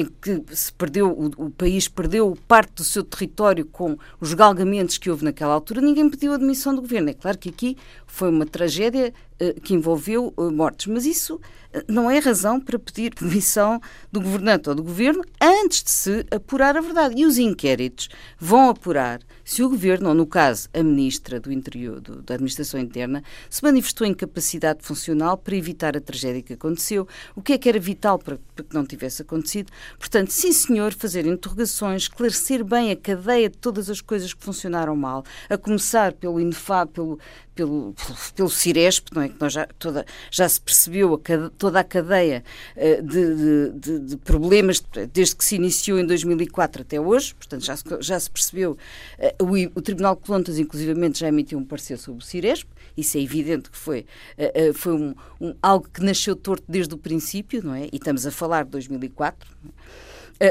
em 0.01 0.05
que 0.21 0.43
se 0.55 0.71
perdeu, 0.73 1.09
o, 1.11 1.45
o, 1.45 1.49
país 1.49 1.87
perdeu 1.87 2.37
parte 2.47 2.73
do 2.75 2.83
seu 2.83 3.03
território 3.03 3.65
com 3.65 3.97
os 4.19 4.33
galgamentos 4.33 4.97
que 4.97 5.09
houve 5.09 5.23
naquela 5.23 5.53
altura, 5.53 5.81
ninguém 5.81 6.09
pediu 6.09 6.33
a 6.33 6.37
demissão 6.37 6.75
do 6.75 6.81
governo. 6.81 7.09
É 7.09 7.13
claro 7.13 7.37
que 7.37 7.49
aqui 7.49 7.77
foi 8.05 8.29
uma 8.29 8.45
tragédia 8.45 9.13
que 9.63 9.73
envolveu 9.73 10.33
uh, 10.37 10.51
mortes, 10.51 10.87
mas 10.87 11.05
isso 11.05 11.35
uh, 11.35 11.83
não 11.87 12.09
é 12.09 12.19
razão 12.19 12.59
para 12.59 12.77
pedir 12.77 13.13
demissão 13.13 13.79
do 14.11 14.21
governante 14.21 14.69
ou 14.69 14.75
do 14.75 14.83
governo 14.83 15.23
antes 15.41 15.83
de 15.83 15.91
se 15.91 16.25
apurar 16.31 16.77
a 16.77 16.81
verdade. 16.81 17.15
E 17.17 17.25
os 17.25 17.37
inquéritos 17.37 18.09
vão 18.39 18.69
apurar 18.69 19.19
se 19.43 19.63
o 19.63 19.69
governo, 19.69 20.09
ou 20.09 20.15
no 20.15 20.25
caso 20.25 20.69
a 20.73 20.83
ministra 20.83 21.39
do 21.39 21.51
Interior, 21.51 21.99
do, 21.99 22.21
da 22.21 22.35
Administração 22.35 22.79
Interna, 22.79 23.23
se 23.49 23.63
manifestou 23.63 24.07
incapacidade 24.07 24.83
funcional 24.83 25.37
para 25.37 25.55
evitar 25.55 25.97
a 25.97 25.99
tragédia 25.99 26.41
que 26.41 26.53
aconteceu, 26.53 27.07
o 27.35 27.41
que 27.41 27.53
é 27.53 27.57
que 27.57 27.67
era 27.67 27.79
vital 27.79 28.19
para, 28.19 28.39
para 28.55 28.63
que 28.63 28.73
não 28.73 28.85
tivesse 28.85 29.21
acontecido. 29.21 29.71
Portanto, 29.97 30.29
sim, 30.29 30.53
senhor, 30.53 30.93
fazer 30.93 31.25
interrogações, 31.25 32.03
esclarecer 32.03 32.63
bem 32.63 32.91
a 32.91 32.95
cadeia 32.95 33.49
de 33.49 33.57
todas 33.57 33.89
as 33.89 33.99
coisas 33.99 34.33
que 34.33 34.43
funcionaram 34.43 34.95
mal, 34.95 35.23
a 35.49 35.57
começar 35.57 36.13
pelo 36.13 36.39
INFA, 36.39 36.85
pelo, 36.85 37.19
pelo, 37.61 37.93
pelo 38.35 38.49
Ciresp, 38.49 39.09
não 39.13 39.21
é? 39.21 39.29
que 39.29 39.35
nós 39.39 39.53
já, 39.53 39.67
toda, 39.77 40.05
já 40.31 40.49
se 40.49 40.59
percebeu 40.59 41.13
a, 41.13 41.49
toda 41.57 41.79
a 41.79 41.83
cadeia 41.83 42.43
uh, 42.75 43.03
de, 43.03 43.69
de, 43.79 43.99
de, 43.99 44.17
problemas 44.17 44.83
desde 45.13 45.35
que 45.35 45.45
se 45.45 45.55
iniciou 45.55 45.99
em 45.99 46.05
2004 46.05 46.81
até 46.81 46.99
hoje, 46.99 47.35
portanto 47.35 47.63
já 47.63 47.77
se, 47.77 47.83
já 47.99 48.19
se 48.19 48.31
percebeu, 48.31 48.77
uh, 49.19 49.43
o, 49.43 49.79
o, 49.79 49.81
Tribunal 49.81 50.15
de 50.15 50.21
Contas 50.21 50.57
inclusivamente 50.57 51.19
já 51.19 51.27
emitiu 51.27 51.59
um 51.59 51.63
parecer 51.63 51.97
sobre 51.97 52.23
o 52.23 52.25
Ciresp, 52.25 52.67
isso 52.97 53.17
é 53.17 53.21
evidente 53.21 53.69
que 53.69 53.77
foi, 53.77 54.05
uh, 54.37 54.73
foi 54.73 54.93
um, 54.93 55.15
um, 55.39 55.55
algo 55.61 55.87
que 55.93 56.03
nasceu 56.03 56.35
torto 56.35 56.63
desde 56.67 56.93
o 56.95 56.97
princípio, 56.97 57.63
não 57.63 57.75
é? 57.75 57.85
E 57.85 57.97
estamos 57.97 58.25
a 58.25 58.31
falar 58.31 58.63
de 58.65 58.71
2004. 58.71 59.49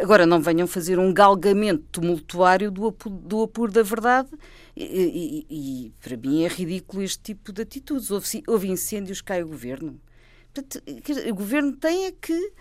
Agora, 0.02 0.24
não 0.24 0.40
venham 0.40 0.68
fazer 0.68 1.00
um 1.00 1.12
galgamento 1.12 1.82
tumultuário 1.90 2.70
do 2.70 2.86
apuro, 2.86 3.16
do 3.16 3.42
apuro 3.42 3.72
da 3.72 3.82
verdade 3.82 4.28
e, 4.82 5.46
e, 5.48 5.86
e, 5.86 5.92
para 6.02 6.16
mim 6.16 6.44
é 6.44 6.48
ridículo 6.48 7.02
este 7.02 7.20
tipo 7.20 7.52
de 7.52 7.62
atitudes. 7.62 8.10
Houve, 8.10 8.42
houve 8.46 8.68
incêndios, 8.68 9.20
cai 9.20 9.42
o 9.42 9.48
governo. 9.48 10.00
Portanto, 10.52 10.82
o 11.28 11.34
governo 11.34 11.72
tem 11.72 12.06
é 12.06 12.12
que. 12.12 12.52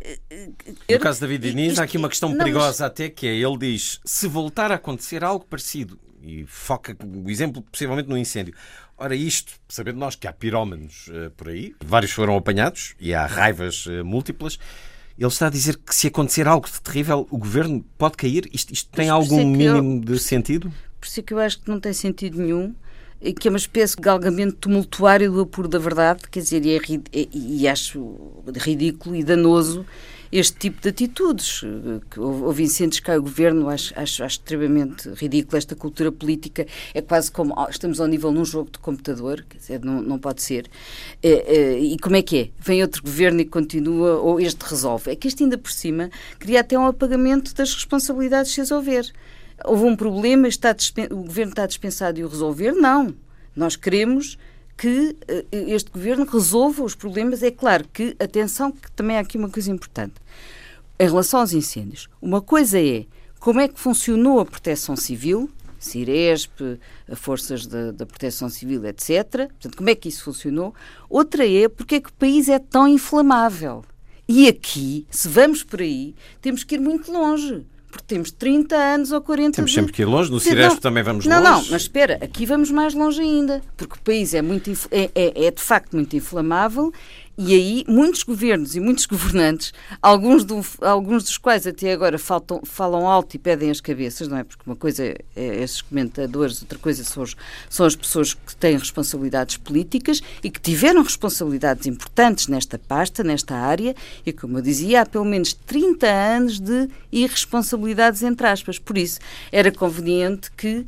Eh, 0.00 0.50
no 0.90 0.98
caso 0.98 1.20
de 1.20 1.26
David 1.26 1.50
Diniz, 1.50 1.78
há 1.78 1.84
aqui 1.84 1.96
uma 1.96 2.08
questão 2.08 2.30
não, 2.30 2.38
perigosa 2.38 2.66
mas... 2.66 2.80
até, 2.80 3.08
que 3.08 3.26
é, 3.26 3.34
ele 3.34 3.58
diz, 3.58 4.00
se 4.04 4.26
voltar 4.26 4.70
a 4.72 4.76
acontecer 4.76 5.22
algo 5.22 5.44
parecido, 5.44 5.98
e 6.22 6.44
foca 6.46 6.96
o 7.04 7.30
exemplo 7.30 7.62
possivelmente 7.62 8.08
no 8.08 8.16
incêndio. 8.16 8.54
Ora, 8.96 9.14
isto, 9.14 9.52
sabendo 9.68 9.98
nós 9.98 10.14
que 10.14 10.26
há 10.26 10.32
pirómanos 10.32 11.08
uh, 11.08 11.30
por 11.32 11.48
aí, 11.48 11.74
vários 11.84 12.12
foram 12.12 12.36
apanhados 12.36 12.94
e 12.98 13.12
há 13.12 13.26
raivas 13.26 13.86
uh, 13.86 14.04
múltiplas, 14.04 14.58
ele 15.18 15.28
está 15.28 15.46
a 15.46 15.50
dizer 15.50 15.76
que 15.76 15.94
se 15.94 16.08
acontecer 16.08 16.48
algo 16.48 16.66
de 16.66 16.80
terrível, 16.80 17.26
o 17.30 17.38
governo 17.38 17.84
pode 17.96 18.16
cair? 18.16 18.48
Isto, 18.52 18.72
isto 18.72 18.90
tem 18.90 19.08
algum 19.08 19.40
é 19.40 19.44
mínimo 19.44 20.00
eu, 20.00 20.04
de 20.04 20.18
sentido? 20.18 20.72
Por 21.04 21.08
isso 21.08 21.20
é 21.20 21.22
que 21.22 21.34
eu 21.34 21.38
acho 21.38 21.60
que 21.60 21.68
não 21.68 21.78
tem 21.78 21.92
sentido 21.92 22.40
nenhum 22.40 22.74
que 23.38 23.48
é 23.48 23.50
uma 23.50 23.58
espécie 23.58 23.96
de 23.96 24.02
galgamento 24.02 24.56
tumultuário 24.56 25.32
do 25.32 25.40
apuro 25.40 25.66
da 25.66 25.78
verdade, 25.78 26.22
quer 26.30 26.40
dizer, 26.40 26.64
e, 26.66 26.76
é, 26.76 27.28
e 27.32 27.66
acho 27.66 28.42
ridículo 28.54 29.16
e 29.16 29.24
danoso 29.24 29.86
este 30.30 30.58
tipo 30.58 30.82
de 30.82 30.88
atitudes. 30.88 31.62
Houve 32.16 32.64
incêndios 32.64 32.98
que 32.98 33.06
cai 33.06 33.16
o 33.16 33.22
governo, 33.22 33.68
acho, 33.68 33.94
acho, 33.96 34.24
acho 34.24 34.38
extremamente 34.38 35.08
ridículo. 35.10 35.56
Esta 35.56 35.76
cultura 35.76 36.10
política 36.10 36.66
é 36.92 37.00
quase 37.00 37.30
como 37.30 37.54
estamos 37.70 38.00
ao 38.00 38.08
nível 38.08 38.32
num 38.32 38.44
jogo 38.44 38.68
de 38.70 38.78
computador, 38.78 39.44
quer 39.48 39.58
dizer, 39.58 39.84
não, 39.84 40.02
não 40.02 40.18
pode 40.18 40.42
ser. 40.42 40.68
É, 41.22 41.30
é, 41.30 41.78
e 41.78 41.96
como 41.98 42.16
é 42.16 42.22
que 42.22 42.36
é? 42.36 42.48
Vem 42.58 42.82
outro 42.82 43.02
governo 43.02 43.40
e 43.40 43.44
continua, 43.44 44.18
ou 44.18 44.40
este 44.40 44.62
resolve? 44.62 45.10
É 45.10 45.16
que 45.16 45.28
este 45.28 45.44
ainda 45.44 45.56
por 45.56 45.70
cima 45.70 46.10
cria 46.38 46.60
até 46.60 46.76
um 46.76 46.86
apagamento 46.86 47.54
das 47.54 47.72
responsabilidades 47.72 48.52
se 48.52 48.60
as 48.60 48.72
houver. 48.72 49.10
Houve 49.64 49.84
um 49.84 49.96
problema, 49.96 50.48
está 50.48 50.74
o 51.10 51.24
governo 51.24 51.52
está 51.52 51.66
dispensado 51.66 52.14
de 52.14 52.24
o 52.24 52.28
resolver? 52.28 52.72
Não. 52.72 53.14
Nós 53.54 53.76
queremos 53.76 54.38
que 54.76 55.16
uh, 55.30 55.46
este 55.50 55.90
governo 55.90 56.24
resolva 56.24 56.82
os 56.82 56.94
problemas. 56.94 57.42
É 57.42 57.50
claro 57.50 57.86
que, 57.92 58.16
atenção, 58.18 58.72
que 58.72 58.90
também 58.92 59.16
há 59.16 59.20
aqui 59.20 59.38
uma 59.38 59.48
coisa 59.48 59.70
importante. 59.70 60.14
Em 60.98 61.06
relação 61.06 61.40
aos 61.40 61.52
incêndios, 61.52 62.08
uma 62.20 62.40
coisa 62.40 62.80
é 62.80 63.06
como 63.38 63.60
é 63.60 63.68
que 63.68 63.78
funcionou 63.78 64.40
a 64.40 64.46
proteção 64.46 64.96
civil, 64.96 65.50
Ciresp, 65.78 66.78
forças 67.14 67.66
da 67.66 68.06
proteção 68.06 68.48
civil, 68.48 68.84
etc. 68.86 69.48
Portanto, 69.48 69.76
como 69.76 69.90
é 69.90 69.94
que 69.94 70.08
isso 70.08 70.24
funcionou? 70.24 70.74
Outra 71.10 71.46
é 71.46 71.68
porque 71.68 71.96
é 71.96 72.00
que 72.00 72.08
o 72.08 72.12
país 72.14 72.48
é 72.48 72.58
tão 72.58 72.88
inflamável. 72.88 73.84
E 74.26 74.48
aqui, 74.48 75.06
se 75.10 75.28
vamos 75.28 75.62
por 75.62 75.82
aí, 75.82 76.14
temos 76.40 76.64
que 76.64 76.76
ir 76.76 76.80
muito 76.80 77.12
longe 77.12 77.66
porque 77.94 78.06
temos 78.08 78.32
30 78.32 78.74
anos 78.74 79.12
ou 79.12 79.20
40 79.20 79.54
Temos 79.54 79.72
sempre 79.72 79.92
que 79.92 80.02
ir 80.02 80.04
longe, 80.04 80.28
no 80.28 80.40
Ciresp 80.40 80.80
também 80.80 81.04
vamos 81.04 81.26
não, 81.26 81.36
longe. 81.36 81.48
Não, 81.48 81.62
não, 81.62 81.70
mas 81.70 81.82
espera, 81.82 82.18
aqui 82.20 82.44
vamos 82.44 82.68
mais 82.68 82.92
longe 82.92 83.22
ainda, 83.22 83.62
porque 83.76 83.94
o 83.94 84.00
país 84.00 84.34
é, 84.34 84.42
muito, 84.42 84.68
é, 84.90 85.10
é, 85.14 85.46
é 85.46 85.50
de 85.52 85.62
facto 85.62 85.94
muito 85.94 86.16
inflamável 86.16 86.92
e 87.36 87.52
aí, 87.52 87.84
muitos 87.88 88.22
governos 88.22 88.76
e 88.76 88.80
muitos 88.80 89.06
governantes, 89.06 89.72
alguns, 90.00 90.44
do, 90.44 90.64
alguns 90.80 91.24
dos 91.24 91.36
quais 91.36 91.66
até 91.66 91.92
agora 91.92 92.16
faltam, 92.16 92.60
falam 92.64 93.08
alto 93.08 93.34
e 93.34 93.38
pedem 93.38 93.70
as 93.70 93.80
cabeças, 93.80 94.28
não 94.28 94.38
é? 94.38 94.44
Porque 94.44 94.62
uma 94.64 94.76
coisa 94.76 95.04
é, 95.04 95.16
é 95.34 95.62
esses 95.62 95.82
comentadores, 95.82 96.62
outra 96.62 96.78
coisa 96.78 97.02
são, 97.02 97.24
os, 97.24 97.36
são 97.68 97.86
as 97.86 97.96
pessoas 97.96 98.34
que 98.34 98.54
têm 98.54 98.78
responsabilidades 98.78 99.56
políticas 99.56 100.22
e 100.42 100.50
que 100.50 100.60
tiveram 100.60 101.02
responsabilidades 101.02 101.86
importantes 101.86 102.46
nesta 102.46 102.78
pasta, 102.78 103.24
nesta 103.24 103.56
área, 103.56 103.96
e 104.24 104.32
como 104.32 104.58
eu 104.58 104.62
dizia, 104.62 105.02
há 105.02 105.06
pelo 105.06 105.24
menos 105.24 105.52
30 105.52 106.06
anos 106.06 106.60
de 106.60 106.88
irresponsabilidades, 107.10 108.22
entre 108.22 108.46
aspas. 108.46 108.78
Por 108.78 108.96
isso, 108.96 109.18
era 109.50 109.72
conveniente 109.72 110.52
que 110.52 110.78
uh, 110.78 110.86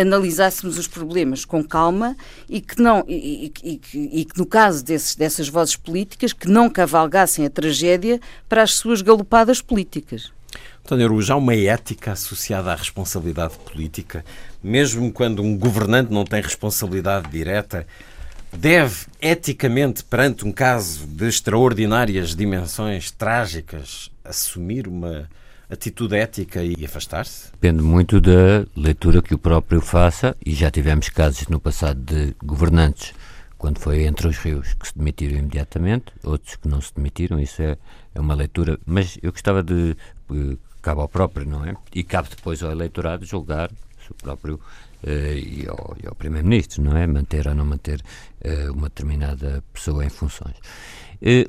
analisássemos 0.00 0.76
os 0.76 0.88
problemas 0.88 1.44
com 1.44 1.62
calma 1.62 2.16
e 2.48 2.60
que, 2.60 2.80
não, 2.82 3.04
e, 3.06 3.52
e, 3.62 3.80
e, 3.94 4.20
e 4.20 4.24
que 4.24 4.36
no 4.36 4.46
caso 4.46 4.84
desses, 4.84 5.14
dessas 5.14 5.48
vozes 5.48 5.76
políticas 5.84 6.32
que 6.32 6.48
não 6.48 6.70
cavalgassem 6.70 7.44
a 7.44 7.50
tragédia 7.50 8.20
para 8.48 8.62
as 8.62 8.72
suas 8.72 9.02
galopadas 9.02 9.60
políticas. 9.60 10.32
António 10.84 11.06
Araújo, 11.06 11.32
há 11.32 11.36
uma 11.36 11.54
ética 11.54 12.12
associada 12.12 12.72
à 12.72 12.74
responsabilidade 12.74 13.54
política, 13.58 14.24
mesmo 14.62 15.12
quando 15.12 15.42
um 15.42 15.56
governante 15.56 16.12
não 16.12 16.24
tem 16.24 16.42
responsabilidade 16.42 17.28
direta, 17.30 17.86
deve, 18.52 19.06
eticamente, 19.20 20.04
perante 20.04 20.44
um 20.46 20.52
caso 20.52 21.06
de 21.06 21.26
extraordinárias 21.26 22.34
dimensões 22.34 23.10
trágicas, 23.10 24.10
assumir 24.24 24.86
uma 24.86 25.28
atitude 25.70 26.16
ética 26.16 26.62
e 26.62 26.84
afastar-se? 26.84 27.50
Depende 27.52 27.82
muito 27.82 28.20
da 28.20 28.66
leitura 28.76 29.22
que 29.22 29.34
o 29.34 29.38
próprio 29.38 29.80
faça, 29.80 30.36
e 30.44 30.54
já 30.54 30.70
tivemos 30.70 31.08
casos 31.08 31.48
no 31.48 31.58
passado 31.58 32.00
de 32.00 32.34
governantes 32.44 33.12
quando 33.64 33.78
foi 33.78 34.04
entre 34.04 34.28
os 34.28 34.36
rios, 34.36 34.74
que 34.74 34.86
se 34.86 34.94
demitiram 34.94 35.38
imediatamente, 35.38 36.12
outros 36.22 36.54
que 36.54 36.68
não 36.68 36.82
se 36.82 36.94
demitiram, 36.94 37.40
isso 37.40 37.62
é, 37.62 37.78
é 38.14 38.20
uma 38.20 38.34
leitura, 38.34 38.78
mas 38.84 39.18
eu 39.22 39.32
gostava 39.32 39.62
de, 39.62 39.96
eh, 40.30 40.58
cabe 40.82 41.00
ao 41.00 41.08
próprio, 41.08 41.48
não 41.48 41.64
é? 41.64 41.74
E 41.94 42.04
cabe 42.04 42.28
depois 42.28 42.62
ao 42.62 42.70
eleitorado 42.70 43.24
julgar 43.24 43.70
o 44.10 44.14
próprio 44.16 44.56
uh, 44.56 45.08
e 45.08 45.64
ao, 45.66 45.96
ao 46.06 46.14
Primeiro-Ministro, 46.14 46.82
não 46.82 46.94
é? 46.94 47.06
Manter 47.06 47.48
ou 47.48 47.54
não 47.54 47.64
manter 47.64 48.02
uh, 48.44 48.70
uma 48.74 48.90
determinada 48.90 49.64
pessoa 49.72 50.04
em 50.04 50.10
funções. 50.10 50.56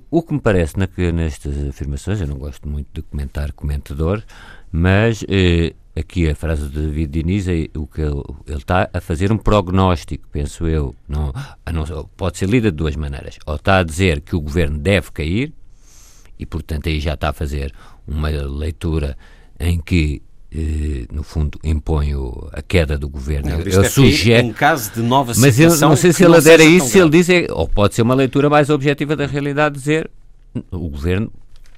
O 0.10 0.24
que 0.24 0.34
me 0.34 0.40
parece 0.40 0.80
na, 0.80 0.88
nestas 1.12 1.68
afirmações, 1.68 2.22
eu 2.22 2.28
não 2.28 2.38
gosto 2.38 2.66
muito 2.66 2.88
de 2.94 3.02
comentar 3.02 3.52
comentador, 3.52 4.24
mas 4.72 5.22
aqui 5.96 6.30
a 6.30 6.36
frase 6.36 6.68
de 6.68 6.82
David 6.82 7.12
Diniz 7.12 7.48
é 7.48 7.68
o 7.76 7.88
que 7.88 8.02
ele, 8.02 8.22
ele, 8.46 8.58
está 8.58 8.90
a 8.92 9.00
fazer 9.00 9.32
um 9.32 9.38
prognóstico, 9.38 10.28
penso 10.32 10.68
eu. 10.68 10.94
Não, 11.08 11.34
não, 11.72 12.10
pode 12.18 12.38
ser 12.38 12.50
lida 12.50 12.70
de 12.72 12.78
duas 12.78 12.96
maneiras. 12.96 13.38
Ou 13.46 13.56
está 13.56 13.80
a 13.80 13.84
dizer 13.84 14.22
que 14.22 14.36
o 14.36 14.42
governo 14.42 14.78
deve 14.78 15.12
cair, 15.12 15.54
e 16.38 16.46
portanto 16.46 16.90
aí 16.90 17.00
já 17.00 17.14
está 17.14 17.30
a 17.30 17.34
fazer 17.34 17.74
uma 18.06 18.30
leitura 18.30 19.18
em 19.60 19.80
que 19.80 20.22
eh, 20.54 21.06
no 21.12 21.24
fundo 21.24 21.58
impõe 21.64 22.12
a 22.52 22.62
queda 22.62 22.98
do 22.98 23.08
governo. 23.08 23.62
Ele 23.62 23.76
eu 23.76 23.84
sugere, 23.86 24.46
em 24.46 24.54
caso 24.54 24.92
de 24.94 25.02
nova 25.02 25.34
mas 25.38 25.60
eu 25.60 25.76
não 25.78 25.96
sei 25.96 26.12
se 26.12 26.24
ele 26.24 26.36
adere 26.36 26.64
a 26.64 26.66
isso, 26.66 26.88
se 26.88 27.00
ele 27.00 27.10
diz, 27.10 27.30
é, 27.30 27.48
ou 27.50 27.68
pode 27.68 27.96
ser 27.96 28.02
uma 28.02 28.16
leitura 28.16 28.50
mais 28.50 28.70
objetiva 28.70 29.16
da 29.16 29.26
realidade, 29.26 29.76
dizer 29.76 30.10
o 30.72 30.90
governo 30.90 31.32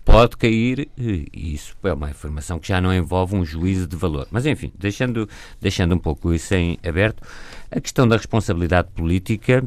pode 0.08 0.38
cair, 0.38 0.88
e 0.98 1.30
isso 1.34 1.76
é 1.84 1.92
uma 1.92 2.10
informação 2.10 2.58
que 2.60 2.70
já 2.70 2.80
não 2.80 2.94
envolve 2.94 3.36
um 3.36 3.44
juízo 3.44 3.86
de 3.86 3.98
valor. 3.98 4.26
Mas, 4.32 4.46
enfim, 4.46 4.72
deixando, 4.80 5.28
deixando 5.60 5.94
um 5.94 6.00
pouco 6.00 6.34
isso 6.34 6.56
em 6.56 6.80
aberto, 6.82 7.22
a 7.70 7.82
questão 7.82 8.08
da 8.08 8.16
responsabilidade 8.16 8.88
política, 8.96 9.66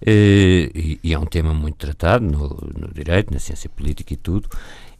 eh, 0.00 0.70
e, 0.74 0.98
e, 1.04 1.12
é 1.12 1.18
um 1.18 1.26
tema 1.26 1.52
muito 1.52 1.76
tratado 1.76 2.24
no, 2.24 2.48
no, 2.74 2.88
direito, 2.90 3.34
na 3.34 3.38
ciência 3.38 3.68
política 3.68 4.14
e 4.14 4.16
tudo, 4.16 4.48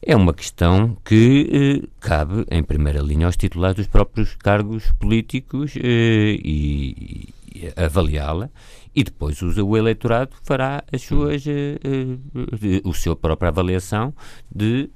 é 0.02 0.14
uma 0.14 0.35
questão 0.35 0.94
que 1.02 1.81
eh, 1.83 1.88
cabe, 1.98 2.44
em 2.50 2.62
primeira 2.62 3.00
linha, 3.00 3.24
aos 3.24 3.37
titulares 3.37 3.76
dos 3.76 3.87
próprios 3.87 4.35
cargos 4.35 4.92
políticos 5.00 5.72
eh, 5.74 6.37
e, 6.44 7.33
e 7.55 7.72
avaliá-la 7.76 8.50
e 8.94 9.02
depois 9.02 9.40
o, 9.42 9.66
o 9.66 9.76
eleitorado 9.76 10.33
fará 10.42 10.83
as 10.92 11.02
suas, 11.02 11.44
uh, 11.46 11.50
uh, 11.50 12.88
o 12.88 12.94
seu 12.94 13.16
própria 13.16 13.48
avaliação 13.48 14.12
de 14.55 14.90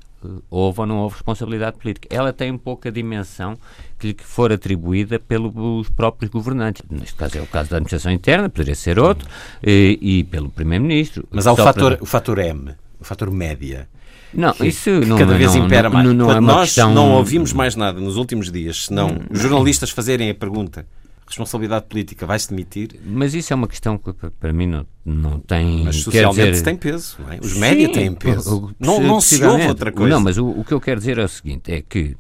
houve 0.51 0.81
ou 0.81 0.87
não 0.87 0.99
houve 0.99 1.15
responsabilidade 1.15 1.79
política. 1.79 2.09
Ela 2.11 2.33
tem 2.33 2.51
um 2.51 2.59
pouco 2.59 2.89
a 2.89 2.91
dimensão 2.91 3.57
que 3.99 4.09
lhe 4.09 4.17
for 4.19 4.53
atribuída 4.53 5.19
pelos 5.19 5.89
próprios 5.91 6.31
governantes. 6.31 6.83
Neste 6.91 7.15
caso 7.15 7.39
é 7.39 7.43
o 7.43 7.47
caso 7.47 7.71
da 7.71 7.77
administração 7.77 8.11
interna, 8.13 8.49
poderia 8.49 8.75
ser 8.75 8.99
outro, 8.99 9.29
e, 9.65 9.99
e 10.01 10.25
pelo 10.25 10.49
primeiro-ministro. 10.49 11.27
Mas 11.31 11.47
há 11.47 11.53
o 11.53 11.57
fator, 11.57 11.95
para... 11.95 12.03
o 12.03 12.07
fator 12.07 12.39
M, 12.39 12.75
o 12.99 13.05
fator 13.05 13.31
média. 13.31 13.89
Não, 14.35 14.53
que, 14.53 14.67
isso 14.67 15.01
que 15.01 15.07
não, 15.07 15.17
cada 15.17 15.35
vez 15.35 15.55
não, 15.55 15.65
impera 15.65 15.89
não, 15.89 15.95
mais. 15.95 16.15
Não, 16.15 16.31
é 16.31 16.41
nós 16.41 16.61
questão... 16.69 16.93
não 16.93 17.13
ouvimos 17.13 17.53
mais 17.53 17.77
nada 17.77 18.01
nos 18.01 18.17
últimos 18.17 18.51
dias, 18.51 18.87
senão 18.87 19.09
hum. 19.09 19.21
os 19.31 19.41
jornalistas 19.41 19.91
fazerem 19.91 20.29
a 20.31 20.35
pergunta 20.35 20.87
responsabilidade 21.27 21.87
política 21.87 22.27
vai-se 22.27 22.49
demitir. 22.49 23.01
Mas 23.05 23.35
isso 23.35 23.53
é 23.53 23.57
uma 23.57 23.67
questão 23.67 23.99
que 23.99 24.13
para 24.13 24.53
mim 24.53 24.67
não, 24.67 24.87
não 25.05 25.41
tem. 25.41 25.85
Mas 25.85 25.97
socialmente 25.97 26.51
dizer... 26.51 26.65
tem 26.65 26.77
peso, 26.77 27.17
não 27.21 27.33
é? 27.33 27.39
Os 27.41 27.55
média 27.55 27.93
têm 27.93 28.15
peso. 28.15 28.75
não, 28.79 29.01
não 29.01 29.21
se 29.21 29.43
ouve 29.45 29.67
outra 29.67 29.91
coisa. 29.91 30.15
Não, 30.15 30.21
mas 30.21 30.39
o, 30.39 30.49
o, 30.49 30.65
que 30.65 30.73
eu 30.73 30.81
quero 30.81 31.01
dizer 31.01 31.19
é 31.19 31.25
o 31.25 31.29
seguinte: 31.29 31.73
é 31.73 31.83
que 31.83 32.17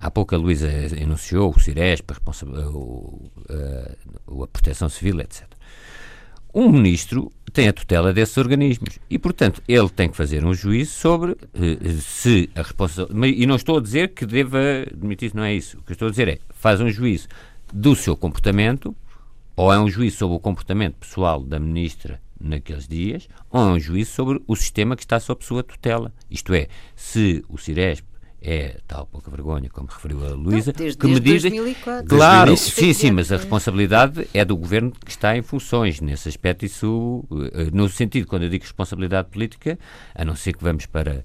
há 0.00 0.10
pouco 0.10 0.34
a 0.34 0.38
Luísa 0.38 0.68
enunciou 0.98 1.52
o 1.54 1.60
CIRESP, 1.60 2.12
a, 2.12 2.14
a, 3.52 4.42
a 4.42 4.46
Proteção 4.46 4.88
Civil, 4.88 5.20
etc. 5.20 5.44
Um 6.54 6.72
ministro 6.72 7.30
tem 7.52 7.68
a 7.68 7.72
tutela 7.72 8.14
desses 8.14 8.36
organismos 8.38 8.98
e, 9.10 9.18
portanto, 9.18 9.62
ele 9.68 9.90
tem 9.90 10.08
que 10.08 10.16
fazer 10.16 10.42
um 10.42 10.54
juízo 10.54 10.92
sobre 10.92 11.32
uh, 11.32 11.36
se 12.00 12.48
a 12.54 12.62
responsabilidade. 12.62 13.34
E 13.34 13.44
não 13.44 13.56
estou 13.56 13.76
a 13.76 13.80
dizer 13.82 14.14
que 14.14 14.24
deva 14.24 14.58
demitir, 14.94 15.32
não 15.34 15.42
é 15.42 15.54
isso. 15.54 15.78
O 15.78 15.82
que 15.82 15.92
estou 15.92 16.08
a 16.08 16.10
dizer 16.10 16.28
é 16.28 16.38
faz 16.48 16.80
um 16.80 16.88
juízo 16.88 17.28
do 17.72 17.94
seu 17.94 18.16
comportamento, 18.16 18.94
ou 19.54 19.72
é 19.72 19.78
um 19.78 19.88
juízo 19.88 20.18
sobre 20.18 20.36
o 20.36 20.40
comportamento 20.40 20.96
pessoal 20.96 21.42
da 21.42 21.58
ministra 21.58 22.20
naqueles 22.38 22.86
dias, 22.86 23.28
ou 23.50 23.60
é 23.60 23.72
um 23.72 23.80
juízo 23.80 24.12
sobre 24.12 24.42
o 24.46 24.54
sistema 24.54 24.94
que 24.94 25.02
está 25.02 25.18
sob 25.18 25.44
sua 25.44 25.62
tutela. 25.62 26.12
Isto 26.30 26.54
é, 26.54 26.68
se 26.94 27.44
o 27.48 27.56
Ciresp 27.56 28.04
é 28.40 28.78
tal 28.86 29.06
pouca 29.06 29.30
vergonha, 29.30 29.68
como 29.70 29.88
referiu 29.88 30.24
a 30.24 30.30
Luísa, 30.30 30.72
que 30.72 31.06
me 31.06 31.18
dizem. 31.18 31.50
2004. 31.50 32.08
Claro, 32.08 32.56
sim, 32.56 32.92
sim, 32.92 33.10
mas 33.10 33.32
a 33.32 33.38
responsabilidade 33.38 34.28
é 34.32 34.44
do 34.44 34.56
governo 34.56 34.92
que 34.92 35.10
está 35.10 35.36
em 35.36 35.42
funções. 35.42 36.00
Nesse 36.00 36.28
aspecto, 36.28 36.64
isso, 36.64 37.24
eh, 37.52 37.70
no 37.72 37.88
sentido, 37.88 38.26
quando 38.26 38.44
eu 38.44 38.48
digo 38.48 38.62
responsabilidade 38.62 39.30
política, 39.30 39.78
a 40.14 40.24
não 40.24 40.36
ser 40.36 40.52
que 40.52 40.62
vamos 40.62 40.86
para 40.86 41.24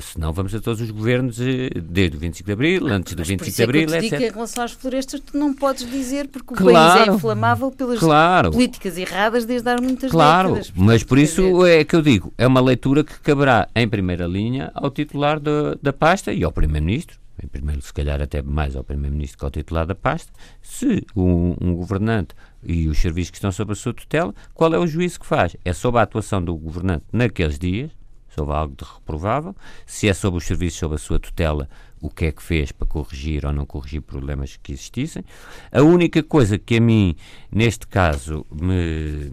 Senão 0.00 0.32
vamos 0.32 0.54
a 0.54 0.60
todos 0.60 0.80
os 0.80 0.90
governos 0.90 1.40
eh, 1.40 1.70
desde 1.74 2.16
o 2.16 2.20
25 2.20 2.46
de 2.46 2.52
Abril, 2.52 2.86
antes 2.86 3.14
do 3.14 3.24
25 3.24 3.56
de 3.56 3.62
Abril, 3.62 3.94
é 3.94 4.00
que 4.00 4.14
eu 4.14 4.18
te 4.18 4.24
em 4.26 4.30
relação 4.30 4.62
às 4.62 4.70
florestas, 4.70 5.20
tu 5.20 5.36
não 5.36 5.52
podes 5.52 5.90
dizer 5.90 6.28
porque 6.28 6.54
o 6.54 6.56
claro, 6.56 6.98
país 6.98 7.08
é 7.08 7.12
inflamável 7.12 7.70
pelas 7.72 7.98
claro, 7.98 8.52
políticas 8.52 8.96
erradas 8.96 9.44
desde 9.44 9.68
há 9.68 9.76
muitas 9.80 10.12
claro, 10.12 10.50
décadas. 10.50 10.70
Claro, 10.70 10.86
mas 10.86 11.02
por 11.02 11.18
isso 11.18 11.42
dizer... 11.42 11.80
é 11.80 11.84
que 11.84 11.96
eu 11.96 12.02
digo, 12.02 12.32
é 12.38 12.46
uma 12.46 12.60
leitura 12.60 13.02
que 13.02 13.18
caberá 13.20 13.68
em 13.74 13.88
primeira 13.88 14.28
linha 14.28 14.70
ao 14.74 14.90
titular 14.90 15.40
da, 15.40 15.74
da 15.82 15.92
pasta 15.92 16.32
e 16.32 16.44
ao 16.44 16.52
Primeiro-Ministro, 16.52 17.18
em 17.42 17.46
primeiro, 17.46 17.80
se 17.82 17.92
calhar 17.92 18.20
até 18.20 18.42
mais 18.42 18.74
ao 18.74 18.84
Primeiro-Ministro 18.84 19.38
que 19.38 19.44
ao 19.44 19.50
titular 19.50 19.86
da 19.86 19.94
pasta, 19.94 20.32
se 20.62 21.04
um, 21.16 21.54
um, 21.60 21.74
governante 21.74 22.34
e 22.64 22.88
os 22.88 22.98
serviços 22.98 23.30
que 23.30 23.36
estão 23.36 23.52
sob 23.52 23.72
a 23.72 23.74
sua 23.74 23.94
tutela, 23.94 24.34
qual 24.54 24.74
é 24.74 24.78
o 24.78 24.86
juízo 24.86 25.20
que 25.20 25.26
faz? 25.26 25.56
É 25.64 25.72
sobre 25.72 26.00
a 26.00 26.02
atuação 26.02 26.42
do 26.42 26.56
governante 26.56 27.04
naqueles 27.12 27.58
dias, 27.58 27.90
sobre 28.38 28.54
algo 28.54 28.74
de 28.76 28.84
reprovável, 28.84 29.54
se 29.84 30.08
é 30.08 30.14
sobre 30.14 30.38
os 30.38 30.46
serviços 30.46 30.78
sob 30.78 30.94
a 30.94 30.98
sua 30.98 31.18
tutela, 31.18 31.68
o 32.00 32.08
que 32.08 32.26
é 32.26 32.32
que 32.32 32.42
fez 32.42 32.70
para 32.70 32.86
corrigir 32.86 33.44
ou 33.44 33.52
não 33.52 33.66
corrigir 33.66 34.00
problemas 34.00 34.56
que 34.62 34.72
existissem. 34.72 35.24
A 35.72 35.82
única 35.82 36.22
coisa 36.22 36.56
que 36.56 36.76
a 36.76 36.80
mim, 36.80 37.16
neste 37.50 37.86
caso, 37.88 38.46
me, 38.52 39.30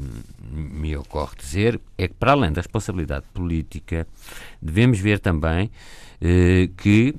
me 0.51 0.97
ocorre 0.97 1.35
dizer 1.37 1.79
é 1.97 2.07
que, 2.07 2.15
para 2.15 2.31
além 2.31 2.51
da 2.51 2.61
responsabilidade 2.61 3.25
política, 3.33 4.07
devemos 4.59 4.99
ver 4.99 5.19
também 5.19 5.69
eh, 6.19 6.69
que 6.75 7.13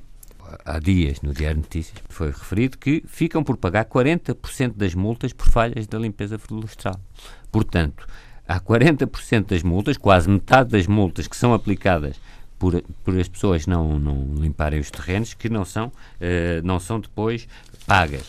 há 0.65 0.79
dias 0.79 1.21
no 1.21 1.33
Diário 1.33 1.57
de 1.57 1.63
Notícias 1.63 1.97
foi 2.09 2.27
referido 2.27 2.77
que 2.77 3.03
ficam 3.07 3.43
por 3.43 3.55
pagar 3.57 3.85
40% 3.85 4.73
das 4.75 4.93
multas 4.93 5.31
por 5.31 5.47
falhas 5.47 5.87
da 5.87 5.97
limpeza 5.97 6.37
florestal. 6.37 6.99
Portanto, 7.51 8.05
há 8.47 8.59
40% 8.59 9.47
das 9.47 9.63
multas, 9.63 9.97
quase 9.97 10.29
metade 10.29 10.69
das 10.69 10.87
multas 10.87 11.27
que 11.27 11.35
são 11.35 11.53
aplicadas 11.53 12.19
por, 12.57 12.81
por 13.03 13.19
as 13.19 13.27
pessoas 13.27 13.67
não, 13.67 13.99
não 13.99 14.35
limparem 14.35 14.79
os 14.79 14.89
terrenos, 14.89 15.33
que 15.33 15.49
não 15.49 15.65
são, 15.65 15.87
uh, 15.87 16.61
não 16.63 16.79
são 16.79 16.99
depois 16.99 17.47
pagas. 17.85 18.23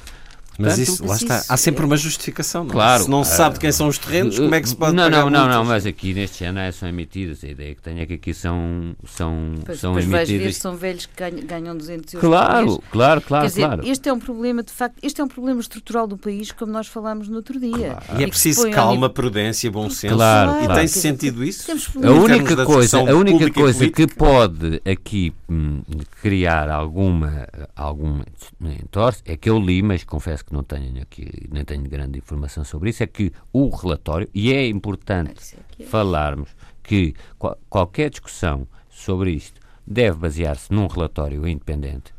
Mas 0.58 0.76
isso, 0.76 1.06
lá 1.06 1.14
está. 1.14 1.44
Há 1.48 1.56
sempre 1.56 1.84
uma 1.84 1.96
justificação. 1.96 2.64
Não? 2.64 2.70
É? 2.70 2.72
Claro. 2.72 3.04
Se 3.04 3.10
não 3.10 3.22
se 3.22 3.36
sabe 3.36 3.54
de 3.54 3.60
quem 3.60 3.70
são 3.70 3.86
os 3.86 3.96
terrenos, 3.96 4.38
como 4.38 4.54
é 4.54 4.60
que 4.60 4.68
se 4.68 4.74
pode 4.74 4.94
Não, 4.94 5.08
não, 5.08 5.30
não, 5.30 5.48
não, 5.48 5.64
mas 5.64 5.86
aqui 5.86 6.12
neste 6.12 6.44
ano 6.44 6.58
são 6.72 6.88
emitidas. 6.88 7.44
A 7.44 7.48
ideia 7.48 7.74
que 7.76 7.80
tenho 7.80 8.00
é 8.00 8.06
que 8.06 8.14
aqui 8.14 8.34
são, 8.34 8.96
são, 9.06 9.54
pois, 9.64 9.78
são 9.78 9.92
emitidas. 9.92 10.28
vais 10.28 10.28
ver 10.28 10.52
são 10.52 10.76
velhos 10.76 11.06
que 11.06 11.14
ganham, 11.16 11.46
ganham 11.46 11.76
200 11.76 12.14
euros 12.14 12.28
Claro, 12.28 12.82
claro, 12.90 13.20
claro. 13.20 13.44
Quer 13.44 13.48
dizer, 13.48 13.66
claro. 13.66 13.86
este 13.86 14.08
é 14.08 14.12
um 14.12 14.18
problema, 14.18 14.62
de 14.64 14.72
facto, 14.72 14.96
este 15.00 15.20
é 15.20 15.24
um 15.24 15.28
problema 15.28 15.60
estrutural 15.60 16.08
do 16.08 16.18
país, 16.18 16.50
como 16.50 16.72
nós 16.72 16.88
falámos 16.88 17.28
no 17.28 17.36
outro 17.36 17.60
dia. 17.60 17.70
Claro. 17.70 18.20
E, 18.20 18.24
é 18.24 18.26
preciso 18.26 18.68
calma, 18.70 19.08
prudência, 19.08 19.70
bom 19.70 19.88
senso. 19.88 20.16
Claro, 20.16 20.62
e 20.62 20.64
claro. 20.64 20.74
tem 20.74 20.88
sentido 20.88 21.44
isso? 21.44 21.70
A 21.70 22.10
única 22.10 22.64
coisa, 22.64 22.98
a 22.98 23.14
única 23.14 23.50
coisa 23.52 23.88
que 23.88 24.08
pode 24.08 24.82
aqui 24.84 25.32
hum, 25.48 25.82
criar 26.20 26.68
alguma, 26.68 27.46
alguma 27.76 28.24
entorse 28.60 29.22
é 29.24 29.36
que 29.36 29.48
eu 29.48 29.60
li, 29.60 29.82
mas 29.82 30.02
confesso 30.02 30.47
que 30.48 30.54
não 30.54 30.62
tenho 30.62 31.00
aqui 31.02 31.46
nem 31.50 31.64
tenho 31.64 31.82
grande 31.88 32.18
informação 32.18 32.64
sobre 32.64 32.90
isso, 32.90 33.02
é 33.02 33.06
que 33.06 33.32
o 33.52 33.68
relatório, 33.68 34.28
e 34.34 34.52
é 34.52 34.66
importante 34.66 35.56
é 35.78 35.84
falarmos 35.84 36.54
que 36.82 37.14
qual, 37.38 37.58
qualquer 37.68 38.10
discussão 38.10 38.66
sobre 38.88 39.32
isto 39.32 39.60
deve 39.86 40.18
basear-se 40.18 40.72
num 40.72 40.86
relatório 40.86 41.46
independente 41.46 42.14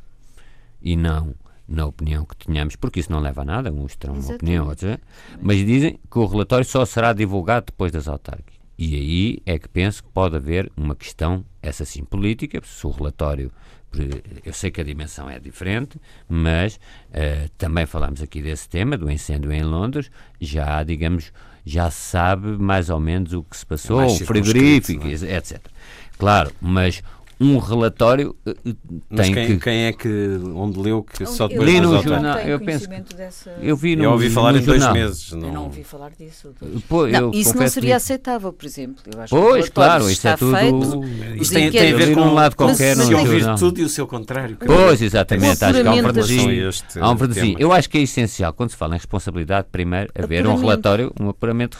e 0.82 0.96
não 0.96 1.36
na 1.68 1.86
opinião 1.86 2.26
que 2.26 2.36
tenhamos, 2.36 2.76
porque 2.76 3.00
isso 3.00 3.12
não 3.12 3.20
leva 3.20 3.44
a 3.44 3.46
nada, 3.46 3.72
uns 3.72 3.96
terão 3.96 4.16
uma 4.16 4.34
opinião, 4.34 4.68
outros, 4.68 4.98
mas 5.40 5.58
dizem 5.58 6.00
que 6.10 6.18
o 6.18 6.26
relatório 6.26 6.66
só 6.66 6.84
será 6.84 7.14
divulgado 7.14 7.68
depois 7.68 7.92
das 7.92 8.08
autárquicas. 8.08 8.58
E 8.76 8.96
aí 8.96 9.40
é 9.46 9.60
que 9.60 9.68
penso 9.68 10.04
que 10.04 10.10
pode 10.10 10.36
haver 10.36 10.72
uma 10.76 10.96
questão, 10.96 11.46
essa 11.62 11.86
sim 11.86 12.04
política, 12.04 12.60
se 12.64 12.88
o 12.88 12.90
relatório 12.90 13.52
eu 14.46 14.54
sei 14.54 14.72
que 14.72 14.80
a 14.80 14.84
dimensão 14.84 15.30
é 15.30 15.40
diferente, 15.40 16.00
mas 16.28 16.76
uh, 16.76 17.50
também 17.58 17.86
falámos 17.86 18.22
aqui 18.22 18.42
desse 18.42 18.70
tema, 18.70 18.98
do 18.98 19.10
incêndio 19.10 19.52
em 19.52 19.64
Londres, 19.64 20.12
já, 20.40 20.84
digamos, 20.84 21.32
já 21.66 21.90
se 21.90 22.12
sabe 22.12 22.48
mais 22.58 22.90
ou 22.90 23.00
menos 23.00 23.34
o 23.34 23.44
que 23.44 23.58
se 23.58 23.66
passou, 23.66 24.02
é 24.02 24.10
frigorífico, 24.10 25.08
é? 25.08 25.36
etc. 25.36 25.60
Claro, 26.18 26.52
mas 26.60 27.02
um 27.40 27.58
relatório 27.58 28.36
uh, 28.46 28.54
tem 29.16 29.34
quem, 29.34 29.48
que... 29.48 29.58
quem 29.58 29.86
é 29.86 29.94
que, 29.94 30.40
onde 30.54 30.78
leu 30.78 31.02
que 31.02 31.26
só 31.26 31.48
depois 31.48 31.70
li 31.70 31.80
no 31.80 32.02
jornal, 32.04 32.38
eu 32.40 32.60
penso 32.60 32.88
dessa... 33.16 33.52
eu 33.62 33.78
vi 33.78 33.96
no, 33.96 34.04
eu 34.04 34.12
ouvi 34.12 34.30
falar 34.30 34.52
no 34.52 34.60
em 34.60 34.64
jornal. 34.64 34.94
dois 34.94 35.04
meses 35.06 35.32
não... 35.32 35.48
eu 35.48 35.54
não 35.54 35.64
ouvi 35.64 35.84
falar 35.84 36.12
disso 36.12 36.54
Pô, 36.90 37.08
não, 37.08 37.32
isso 37.32 37.56
não 37.56 37.68
seria 37.68 37.96
aceitável 37.96 38.52
por 38.52 38.66
exemplo. 38.66 39.02
Eu 39.14 39.22
acho 39.22 39.34
pois 39.34 39.66
que 39.66 39.72
claro 39.72 40.10
isso 40.10 40.28
é 40.28 40.36
tudo 40.36 40.58
feito, 40.58 41.06
isto 41.42 41.54
tem, 41.54 41.72
tem 41.72 41.94
a 41.94 41.96
ver 41.96 42.14
com 42.14 42.22
um 42.22 42.34
lado 42.34 42.56
qualquer 42.58 42.98
se 42.98 43.14
ouvir 43.14 43.56
tudo 43.56 43.80
e 43.80 43.84
o 43.84 43.90
seu 43.90 44.06
contrário 44.06 44.58
pois 44.66 45.02
exatamente 45.02 45.64
acho 45.64 45.82
que 45.82 45.88
há 45.88 45.92
um 45.92 46.02
verdadeiro 46.02 46.72
há 47.00 47.12
um 47.12 47.16
verdadeiro 47.16 47.60
eu 47.62 47.72
acho 47.72 47.90
que 47.90 47.98
é 47.98 48.02
essencial 48.02 48.52
quando 48.52 48.72
se 48.72 48.76
fala 48.76 48.96
em 48.96 48.98
responsabilidade 48.98 49.68
primeiro 49.72 50.12
haver 50.14 50.46
um 50.46 50.56
relatório 50.56 51.14
um 51.20 51.30
apuramento 51.30 51.78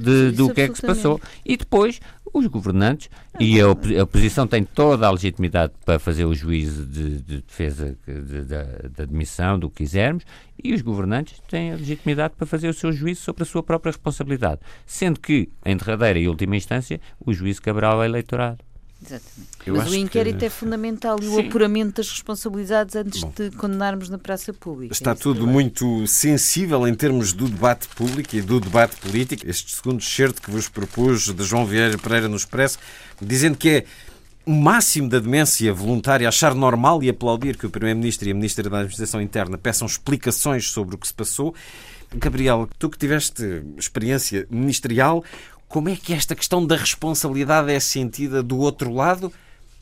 de, 0.00 0.30
do 0.30 0.52
que 0.54 0.60
é 0.60 0.68
que 0.68 0.76
se 0.76 0.82
passou. 0.82 1.20
e 1.44 1.56
depois 1.56 2.00
os 2.32 2.46
governantes 2.46 3.10
e 3.38 3.60
a, 3.60 3.68
oposição 3.68 4.46
tem 4.46 4.64
toda 4.64 4.99
a 5.08 5.10
legitimidade 5.10 5.72
para 5.84 5.98
fazer 5.98 6.24
o 6.24 6.34
juízo 6.34 6.86
de, 6.86 7.20
de 7.22 7.42
defesa 7.42 7.96
de, 8.06 8.44
da, 8.44 8.62
da 8.96 9.04
demissão, 9.04 9.58
do 9.58 9.68
que 9.70 9.84
quisermos, 9.84 10.24
e 10.62 10.74
os 10.74 10.82
governantes 10.82 11.40
têm 11.48 11.72
a 11.72 11.76
legitimidade 11.76 12.34
para 12.36 12.46
fazer 12.46 12.68
o 12.68 12.74
seu 12.74 12.92
juízo 12.92 13.22
sobre 13.22 13.42
a 13.42 13.46
sua 13.46 13.62
própria 13.62 13.90
responsabilidade, 13.90 14.60
sendo 14.86 15.18
que, 15.20 15.48
em 15.64 15.76
derradeira 15.76 16.18
e 16.18 16.28
última 16.28 16.56
instância, 16.56 17.00
o 17.24 17.32
juízo 17.32 17.62
caberá 17.62 17.88
ao 17.88 18.04
eleitorado. 18.04 18.58
Exatamente. 19.02 19.50
Eu 19.64 19.76
Mas 19.76 19.90
o 19.90 19.94
inquérito 19.94 20.38
que... 20.38 20.44
é 20.44 20.50
fundamental 20.50 21.18
e 21.20 21.24
Sim. 21.24 21.36
o 21.36 21.40
apuramento 21.40 21.96
das 21.96 22.10
responsabilidades 22.10 22.94
antes 22.94 23.22
Bom, 23.22 23.32
de 23.34 23.50
condenarmos 23.52 24.10
na 24.10 24.18
praça 24.18 24.52
pública. 24.52 24.92
Está 24.92 25.14
tudo 25.14 25.46
muito 25.46 26.06
sensível 26.06 26.86
em 26.86 26.94
termos 26.94 27.32
do 27.32 27.48
debate 27.48 27.88
público 27.88 28.36
e 28.36 28.42
do 28.42 28.60
debate 28.60 28.96
político. 28.96 29.48
Este 29.48 29.74
segundo 29.74 30.02
certo 30.02 30.42
que 30.42 30.50
vos 30.50 30.68
propus 30.68 31.32
de 31.32 31.44
João 31.44 31.64
Vieira 31.64 31.96
Pereira 31.96 32.28
no 32.28 32.36
Expresso, 32.36 32.78
dizendo 33.20 33.56
que 33.56 33.68
é 33.70 33.84
o 34.46 34.52
máximo 34.52 35.08
da 35.08 35.18
demência 35.18 35.72
voluntária 35.72 36.28
achar 36.28 36.54
normal 36.54 37.02
e 37.02 37.08
aplaudir 37.08 37.56
que 37.56 37.66
o 37.66 37.70
Primeiro-Ministro 37.70 38.28
e 38.28 38.32
a 38.32 38.34
Ministra 38.34 38.68
da 38.68 38.78
Administração 38.78 39.20
Interna 39.20 39.58
peçam 39.58 39.86
explicações 39.86 40.70
sobre 40.70 40.94
o 40.94 40.98
que 40.98 41.06
se 41.06 41.14
passou. 41.14 41.54
Gabriel, 42.14 42.68
tu 42.78 42.88
que 42.88 42.98
tiveste 42.98 43.62
experiência 43.76 44.46
ministerial, 44.50 45.22
como 45.68 45.88
é 45.88 45.96
que 45.96 46.12
esta 46.12 46.34
questão 46.34 46.66
da 46.66 46.76
responsabilidade 46.76 47.70
é 47.70 47.78
sentida 47.78 48.42
do 48.42 48.58
outro 48.58 48.92
lado 48.92 49.32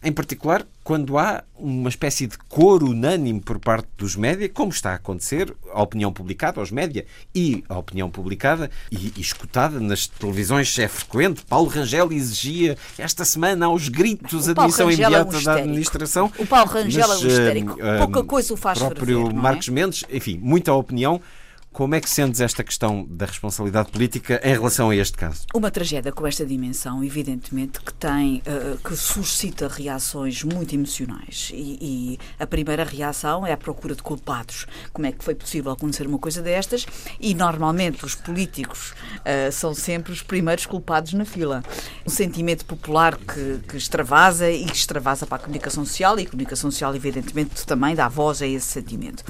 em 0.03 0.12
particular 0.12 0.64
quando 0.84 1.18
há 1.18 1.44
uma 1.55 1.90
espécie 1.90 2.26
de 2.26 2.38
coro 2.49 2.86
unânime 2.86 3.40
por 3.40 3.59
parte 3.59 3.88
dos 3.99 4.16
média, 4.16 4.49
como 4.49 4.70
está 4.70 4.92
a 4.92 4.94
acontecer, 4.94 5.55
a 5.70 5.82
opinião 5.82 6.11
publicada 6.11 6.61
aos 6.61 6.70
média 6.70 7.05
e 7.34 7.62
a 7.68 7.76
opinião 7.76 8.09
publicada 8.09 8.70
e, 8.90 9.12
e 9.14 9.20
escutada 9.20 9.78
nas 9.80 10.07
televisões 10.07 10.78
é 10.78 10.88
frequente. 10.88 11.44
Paulo 11.46 11.68
Rangel 11.68 12.11
exigia 12.11 12.78
esta 12.96 13.24
semana 13.24 13.66
aos 13.66 13.88
gritos 13.90 14.49
a 14.49 14.53
admissão 14.53 14.90
imediata 14.90 15.36
é 15.36 15.38
um 15.38 15.42
da 15.42 15.55
administração. 15.57 16.32
O 16.38 16.46
Paulo 16.46 16.70
Rangel 16.70 17.07
mas, 17.07 17.22
é 17.22 17.24
um 17.24 17.28
histérico. 17.28 17.72
Uh, 17.72 17.99
Pouca 17.99 18.24
coisa 18.24 18.55
o 18.55 18.57
faz 18.57 18.78
próprio 18.78 19.24
ferver, 19.24 19.34
Marcos 19.34 19.68
é? 19.68 19.72
Mendes, 19.72 20.05
enfim, 20.11 20.38
muita 20.40 20.72
opinião. 20.72 21.20
Como 21.79 21.95
é 21.95 22.01
que 22.01 22.11
sentes 22.11 22.41
esta 22.41 22.64
questão 22.64 23.07
da 23.09 23.24
responsabilidade 23.24 23.93
política 23.93 24.41
em 24.43 24.53
relação 24.53 24.91
a 24.91 24.97
este 24.97 25.16
caso? 25.16 25.43
Uma 25.55 25.70
tragédia 25.70 26.11
com 26.11 26.26
esta 26.26 26.45
dimensão, 26.45 27.05
evidentemente, 27.05 27.79
que 27.81 27.95
tem, 27.95 28.43
uh, 28.49 28.76
que 28.79 28.97
suscita 28.97 29.68
reações 29.68 30.43
muito 30.43 30.74
emocionais. 30.74 31.53
E, 31.55 31.79
e, 31.81 32.18
a 32.37 32.45
primeira 32.49 32.83
reação 32.83 33.47
é 33.47 33.53
a 33.53 33.57
procura 33.57 33.95
de 33.95 34.03
culpados. 34.03 34.66
Como 34.93 35.07
é 35.07 35.12
que 35.12 35.22
foi 35.22 35.37
possível 35.37 35.70
acontecer 35.70 36.05
uma 36.09 36.18
coisa 36.18 36.43
destas? 36.43 36.85
E 37.20 37.33
normalmente 37.33 38.05
os 38.05 38.16
políticos 38.16 38.91
uh, 39.20 39.53
são 39.53 39.72
sempre 39.72 40.11
os 40.11 40.20
primeiros 40.20 40.66
culpados 40.66 41.12
na 41.12 41.24
fila. 41.24 41.62
Um 42.05 42.11
sentimento 42.11 42.64
popular 42.64 43.16
que, 43.16 43.61
que 43.68 43.76
extravasa 43.76 44.51
e 44.51 44.64
extravasa 44.64 45.29
para 45.29 45.37
a 45.37 45.39
comunicação 45.39 45.85
social 45.85 46.18
e 46.18 46.24
a 46.24 46.26
comunicação 46.29 46.72
social, 46.72 46.93
evidentemente, 46.97 47.64
também 47.64 47.95
dá 47.95 48.09
voz 48.09 48.43
a 48.43 48.49
esse 48.49 48.66
sentimento. 48.66 49.22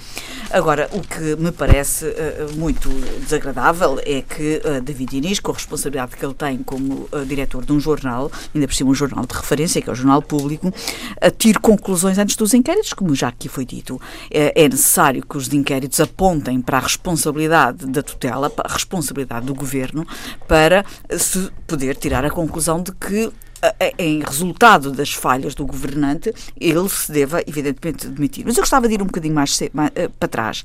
Agora, 0.51 0.89
o 0.93 1.03
que 1.03 1.37
me 1.37 1.53
parece. 1.53 2.07
Uh, 2.07 2.38
muito 2.57 2.89
desagradável 3.21 4.01
é 4.05 4.23
que 4.23 4.61
uh, 4.65 4.81
David 4.81 5.17
Inês, 5.17 5.41
com 5.41 5.53
a 5.53 5.55
responsabilidade 5.55 6.17
que 6.17 6.25
ele 6.25 6.35
tem 6.35 6.59
como 6.59 7.09
uh, 7.13 7.25
diretor 7.27 7.65
de 7.65 7.73
um 7.73 7.81
jornal, 7.81 8.31
ainda 8.55 8.67
por 8.67 8.75
cima 8.75 8.91
um 8.91 8.95
jornal 8.95 9.27
de 9.27 9.35
referência, 9.35 9.81
que 9.81 9.89
é 9.89 9.93
o 9.93 9.97
Jornal 9.97 10.23
Público, 10.23 10.73
tire 11.37 11.59
conclusões 11.59 12.19
antes 12.19 12.37
dos 12.37 12.55
inquéritos, 12.55 12.93
como 12.93 13.15
já 13.15 13.29
aqui 13.29 13.49
foi 13.49 13.65
dito. 13.65 14.01
É, 14.31 14.65
é 14.65 14.69
necessário 14.69 15.25
que 15.25 15.37
os 15.37 15.53
inquéritos 15.53 16.01
apontem 16.01 16.61
para 16.61 16.79
a 16.79 16.81
responsabilidade 16.81 17.87
da 17.87 18.03
tutela, 18.03 18.49
para 18.49 18.69
a 18.69 18.73
responsabilidade 18.73 19.47
do 19.47 19.55
governo, 19.55 20.07
para 20.47 20.85
se 21.17 21.51
poder 21.67 21.97
tirar 21.97 22.25
a 22.25 22.31
conclusão 22.31 22.83
de 22.83 22.93
que 22.93 23.31
em 23.99 24.21
resultado 24.21 24.93
das 24.93 25.13
falhas 25.13 25.55
do 25.55 25.67
governante, 25.67 26.33
ele 26.61 26.89
se 26.89 27.11
deva, 27.11 27.43
evidentemente, 27.47 28.07
demitir. 28.09 28.45
Mas 28.47 28.57
eu 28.57 28.63
gostava 28.63 28.89
de 28.89 28.95
ir 28.95 29.03
um 29.03 29.07
bocadinho 29.07 29.35
mais, 29.35 29.59
mais 29.73 29.91
uh, 29.91 30.11
para 30.19 30.29
trás. 30.29 30.63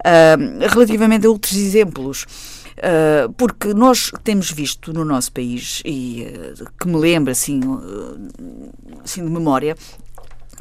Uh, 0.00 0.68
relativamente 0.68 1.26
a 1.26 1.30
outros 1.30 1.56
exemplos. 1.56 2.26
Uh, 2.74 3.32
porque 3.34 3.72
nós 3.72 4.10
temos 4.24 4.50
visto 4.50 4.92
no 4.92 5.04
nosso 5.04 5.30
país, 5.30 5.80
e 5.84 6.26
que 6.80 6.88
me 6.88 6.96
lembra 6.96 7.30
assim, 7.30 7.60
assim 9.04 9.24
de 9.24 9.30
memória, 9.30 9.76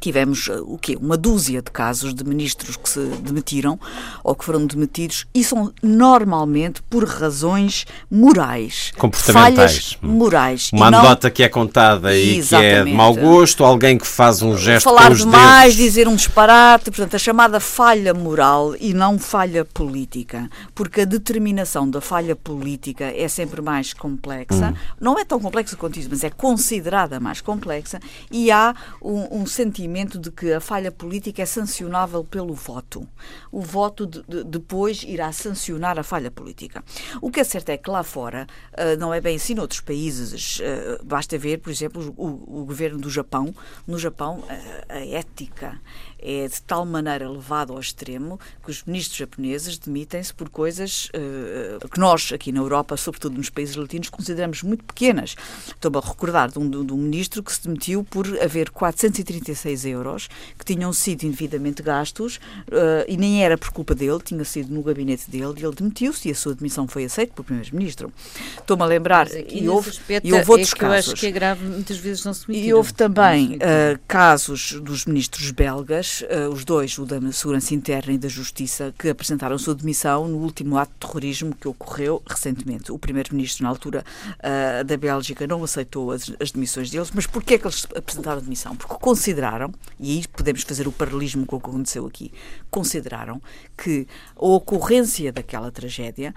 tivemos 0.03 0.49
eh, 0.49 0.59
o 0.61 0.77
quê? 0.77 0.97
Uma 0.99 1.15
dúzia 1.15 1.61
de 1.61 1.71
casos 1.71 2.13
de 2.13 2.25
ministros 2.25 2.75
que 2.75 2.89
se 2.89 2.99
demitiram 3.21 3.79
ou 4.21 4.35
que 4.35 4.43
foram 4.43 4.65
demitidos 4.65 5.25
e 5.33 5.41
são 5.45 5.73
normalmente 5.81 6.81
por 6.89 7.05
razões 7.05 7.85
morais. 8.11 8.91
Comportamentais. 8.97 9.55
Falhas 9.55 9.97
morais. 10.01 10.69
Uma 10.73 10.87
anedota 10.87 11.27
não... 11.27 11.33
que 11.33 11.41
é 11.41 11.47
contada 11.47 12.13
e 12.13 12.37
Exatamente. 12.37 12.73
que 12.73 12.79
é 12.81 12.83
de 12.83 12.91
mau 12.91 13.15
gosto, 13.15 13.63
alguém 13.63 13.97
que 13.97 14.05
faz 14.05 14.41
um 14.41 14.57
gesto 14.57 14.83
Falar 14.83 15.07
com 15.07 15.13
os 15.13 15.19
demais, 15.19 15.75
dedos. 15.75 15.75
dizer 15.77 16.07
um 16.09 16.15
disparate, 16.15 16.91
portanto, 16.91 17.15
a 17.15 17.19
chamada 17.19 17.59
falha 17.61 18.13
moral 18.13 18.75
e 18.81 18.93
não 18.93 19.17
falha 19.17 19.63
política. 19.63 20.49
Porque 20.75 21.01
a 21.01 21.05
determinação 21.05 21.89
da 21.89 22.01
falha 22.01 22.35
política 22.35 23.05
é 23.05 23.27
sempre 23.29 23.61
mais 23.61 23.93
complexa. 23.93 24.71
Hum. 24.71 24.75
Não 24.99 25.17
é 25.17 25.23
tão 25.23 25.39
complexa 25.39 25.77
quanto 25.77 25.97
isso, 25.97 26.09
mas 26.11 26.25
é 26.25 26.29
considerada 26.29 27.21
mais 27.21 27.39
complexa 27.39 28.01
e 28.29 28.51
há 28.51 28.75
um, 29.01 29.39
um 29.41 29.45
sentimento 29.45 29.92
de 30.19 30.31
que 30.31 30.51
a 30.51 30.59
falha 30.59 30.91
política 30.91 31.41
é 31.41 31.45
sancionável 31.45 32.23
pelo 32.23 32.53
voto. 32.53 33.07
O 33.51 33.61
voto 33.61 34.07
de, 34.07 34.23
de, 34.23 34.43
depois 34.43 35.03
irá 35.03 35.31
sancionar 35.31 35.99
a 35.99 36.03
falha 36.03 36.31
política. 36.31 36.83
O 37.21 37.29
que 37.29 37.39
é 37.39 37.43
certo 37.43 37.69
é 37.69 37.77
que 37.77 37.89
lá 37.89 38.03
fora 38.03 38.47
uh, 38.73 38.99
não 38.99 39.13
é 39.13 39.21
bem 39.21 39.35
assim 39.35 39.53
noutros 39.53 39.81
países. 39.81 40.59
Uh, 40.59 41.05
basta 41.05 41.37
ver, 41.37 41.59
por 41.59 41.69
exemplo, 41.69 42.13
o, 42.17 42.61
o, 42.61 42.65
governo 42.65 42.97
do 42.97 43.09
Japão. 43.09 43.53
No 43.85 43.99
Japão, 43.99 44.39
uh, 44.39 44.47
a 44.89 45.05
ética 45.05 45.79
é 46.23 46.47
de 46.47 46.61
tal 46.61 46.85
maneira 46.85 47.29
levado 47.29 47.73
ao 47.73 47.79
extremo 47.79 48.39
que 48.63 48.71
os 48.71 48.83
ministros 48.83 49.17
japoneses 49.17 49.77
demitem-se 49.77 50.33
por 50.33 50.49
coisas 50.49 51.09
uh, 51.13 51.87
que 51.89 51.99
nós, 51.99 52.31
aqui 52.33 52.51
na 52.51 52.59
Europa, 52.59 52.95
sobretudo 52.95 53.37
nos 53.37 53.49
países 53.49 53.75
latinos, 53.75 54.09
consideramos 54.09 54.63
muito 54.63 54.83
pequenas. 54.85 55.35
Estou-me 55.67 55.97
a 55.97 55.99
recordar 55.99 56.49
de 56.49 56.59
um, 56.59 56.69
de 56.69 56.93
um, 56.93 56.97
ministro 56.97 57.43
que 57.43 57.51
se 57.51 57.63
demitiu 57.63 58.03
por 58.03 58.25
haver 58.41 58.69
436 58.69 59.85
euros 59.85 60.29
que 60.57 60.63
tinham 60.63 60.93
sido 60.93 61.23
indevidamente 61.23 61.83
gastos 61.83 62.37
uh, 62.37 63.03
e 63.07 63.17
nem 63.17 63.43
era 63.43 63.57
por 63.57 63.71
culpa 63.71 63.93
dele, 63.93 64.19
tinha 64.23 64.45
sido 64.45 64.73
no 64.73 64.81
gabinete 64.81 65.29
dele 65.29 65.53
e 65.57 65.65
ele 65.65 65.75
demitiu-se 65.75 66.29
e 66.29 66.31
a 66.31 66.35
sua 66.35 66.55
demissão 66.55 66.87
foi 66.87 67.03
aceita 67.03 67.33
pelo 67.33 67.43
primeiro-ministro. 67.43 68.11
Estou-me 68.57 68.83
a 68.83 68.85
lembrar, 68.85 69.27
e 69.49 69.67
houve, 69.67 69.91
e 70.23 70.31
houve 70.33 70.51
outros 70.51 70.73
é 70.73 70.77
casos. 70.77 71.13
Acho 71.13 71.19
que 71.19 71.27
é 71.27 71.31
grave, 71.31 71.65
muitas 71.65 71.97
vezes 71.97 72.23
não 72.23 72.33
se. 72.33 72.49
E 72.49 72.73
houve 72.73 72.93
também 72.93 73.55
uh, 73.55 73.99
casos 74.07 74.73
dos 74.81 75.05
ministros 75.05 75.51
belgas 75.51 76.12
uh, 76.21 76.49
os 76.51 76.63
dois, 76.63 76.97
o 76.97 77.05
da 77.05 77.19
Segurança 77.31 77.73
Interna 77.73 78.13
e 78.13 78.17
da 78.17 78.27
Justiça, 78.27 78.93
que 78.97 79.09
apresentaram 79.09 79.57
sua 79.57 79.75
demissão 79.75 80.27
no 80.27 80.37
último 80.37 80.77
ato 80.77 80.91
de 80.93 80.99
terrorismo 80.99 81.55
que 81.55 81.67
ocorreu 81.67 82.21
recentemente. 82.25 82.91
O 82.91 82.99
primeiro-ministro, 82.99 83.63
na 83.63 83.69
altura 83.69 84.03
uh, 84.39 84.83
da 84.83 84.97
Bélgica, 84.97 85.47
não 85.47 85.63
aceitou 85.63 86.11
as, 86.11 86.31
as 86.39 86.51
demissões 86.51 86.89
deles, 86.89 87.11
mas 87.13 87.25
porquê 87.25 87.55
é 87.55 87.57
que 87.57 87.65
eles 87.65 87.87
apresentaram 87.95 88.41
demissão? 88.41 88.75
Porque 88.75 88.95
consideraram, 88.95 89.73
e 89.99 90.11
aí 90.11 90.27
podemos 90.27 90.63
fazer 90.63 90.87
o 90.87 90.91
paralelismo 90.91 91.45
com 91.45 91.57
o 91.57 91.59
que 91.59 91.69
aconteceu 91.69 92.05
aqui, 92.05 92.31
consideraram 92.69 93.41
que 93.77 94.07
a 94.35 94.45
ocorrência 94.45 95.31
daquela 95.31 95.71
tragédia 95.71 96.33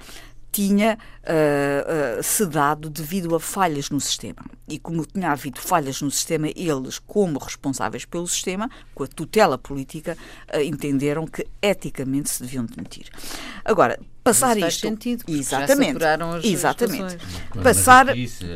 tinha 0.57 0.97
uh, 0.97 2.19
uh, 2.19 2.23
sedado 2.23 2.89
devido 2.89 3.37
a 3.37 3.41
falhas 3.41 3.91
no 3.91 4.01
sistema. 4.01 4.43
E 4.67 4.79
como 4.79 5.05
tinha 5.05 5.31
havido 5.31 5.61
falhas 5.61 6.01
no 6.01 6.11
sistema, 6.11 6.49
eles, 6.57 6.99
como 6.99 7.39
responsáveis 7.39 8.07
pelo 8.07 8.27
sistema, 8.27 8.71
com 8.95 9.05
a 9.05 9.07
tutela 9.07 9.59
política, 9.59 10.17
uh, 10.55 10.61
entenderam 10.61 11.27
que 11.27 11.47
eticamente 11.61 12.31
se 12.31 12.43
deviam 12.43 12.65
demitir. 12.65 13.11
Agora, 13.67 14.01
passar 14.27 14.57
isto. 14.59 14.81
sentido, 14.81 15.25
exatamente. 15.29 16.05
as 16.05 16.45
exatamente. 16.45 17.19
Passar, 17.63 18.07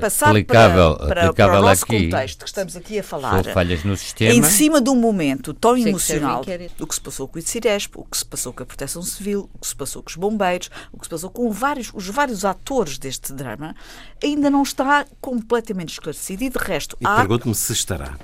passar 0.00 0.30
aplicável, 0.30 0.96
para, 0.96 1.06
para, 1.06 1.32
para, 1.32 1.60
o 1.60 1.62
nosso 1.62 1.84
aqui, 1.84 2.04
contexto 2.04 2.44
que 2.44 2.48
estamos 2.48 2.76
aqui 2.76 2.98
a 2.98 3.02
falar. 3.02 3.44
falhas 3.44 3.84
no 3.84 3.96
sistema. 3.96 4.32
Em 4.32 4.42
cima 4.42 4.80
de 4.80 4.90
um 4.90 4.96
momento 4.96 5.54
tão 5.54 5.76
emocional 5.76 6.44
do 6.76 6.86
que 6.86 6.94
se 6.94 7.00
passou 7.00 7.28
com 7.28 7.36
o 7.36 7.38
ICIRESP, 7.38 7.98
o 7.98 8.04
que 8.04 8.16
se 8.16 8.24
passou 8.24 8.52
com 8.52 8.62
a 8.62 8.66
Proteção 8.66 9.02
Civil, 9.02 9.48
o 9.54 9.58
que 9.58 9.66
se 9.66 9.76
passou 9.76 10.02
com 10.02 10.10
os 10.10 10.16
bombeiros, 10.16 10.70
o 10.92 10.98
que 10.98 11.06
se 11.06 11.10
passou 11.10 11.30
com 11.30 11.50
vários, 11.50 11.90
os 11.94 12.06
vários 12.08 12.44
atores 12.44 12.98
deste 12.98 13.32
drama, 13.32 13.74
ainda 14.22 14.50
não 14.50 14.62
está 14.62 15.06
completamente 15.20 15.92
esclarecido 15.92 16.44
e 16.44 16.50
de 16.50 16.58
resto. 16.58 16.96
E 17.00 17.06
há... 17.06 17.16
pergunto-me 17.16 17.54
se 17.54 17.72
estará. 17.72 18.16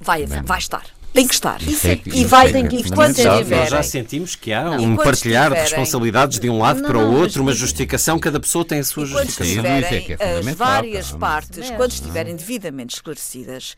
Vai, 0.00 0.26
vai 0.26 0.58
estar. 0.58 0.84
Tem 1.14 1.28
que 1.28 1.34
estar. 1.34 1.62
Isso 1.62 1.86
é, 1.86 2.00
e 2.06 2.24
vai, 2.24 2.50
tem 2.50 2.66
que, 2.66 2.76
e 2.78 2.90
quando 2.90 3.14
tiverem, 3.14 3.44
Nós 3.44 3.70
já 3.70 3.84
sentimos 3.84 4.34
que 4.34 4.52
há 4.52 4.72
um 4.72 4.96
partilhar 4.96 5.54
de 5.54 5.60
responsabilidades 5.60 6.40
de 6.40 6.50
um 6.50 6.58
lado 6.58 6.82
não, 6.82 6.88
para 6.88 6.98
o 6.98 7.14
outro, 7.14 7.40
uma 7.40 7.52
justificação, 7.52 8.18
cada 8.18 8.40
pessoa 8.40 8.64
tem 8.64 8.80
a 8.80 8.84
sua 8.84 9.06
justificação. 9.06 9.62
Quando 9.62 9.82
estiverem 9.84 10.16
é 10.18 10.38
as 10.38 10.56
várias 10.56 11.12
partes, 11.12 11.70
quando 11.70 11.92
estiverem 11.92 12.34
devidamente 12.34 12.96
esclarecidas, 12.96 13.76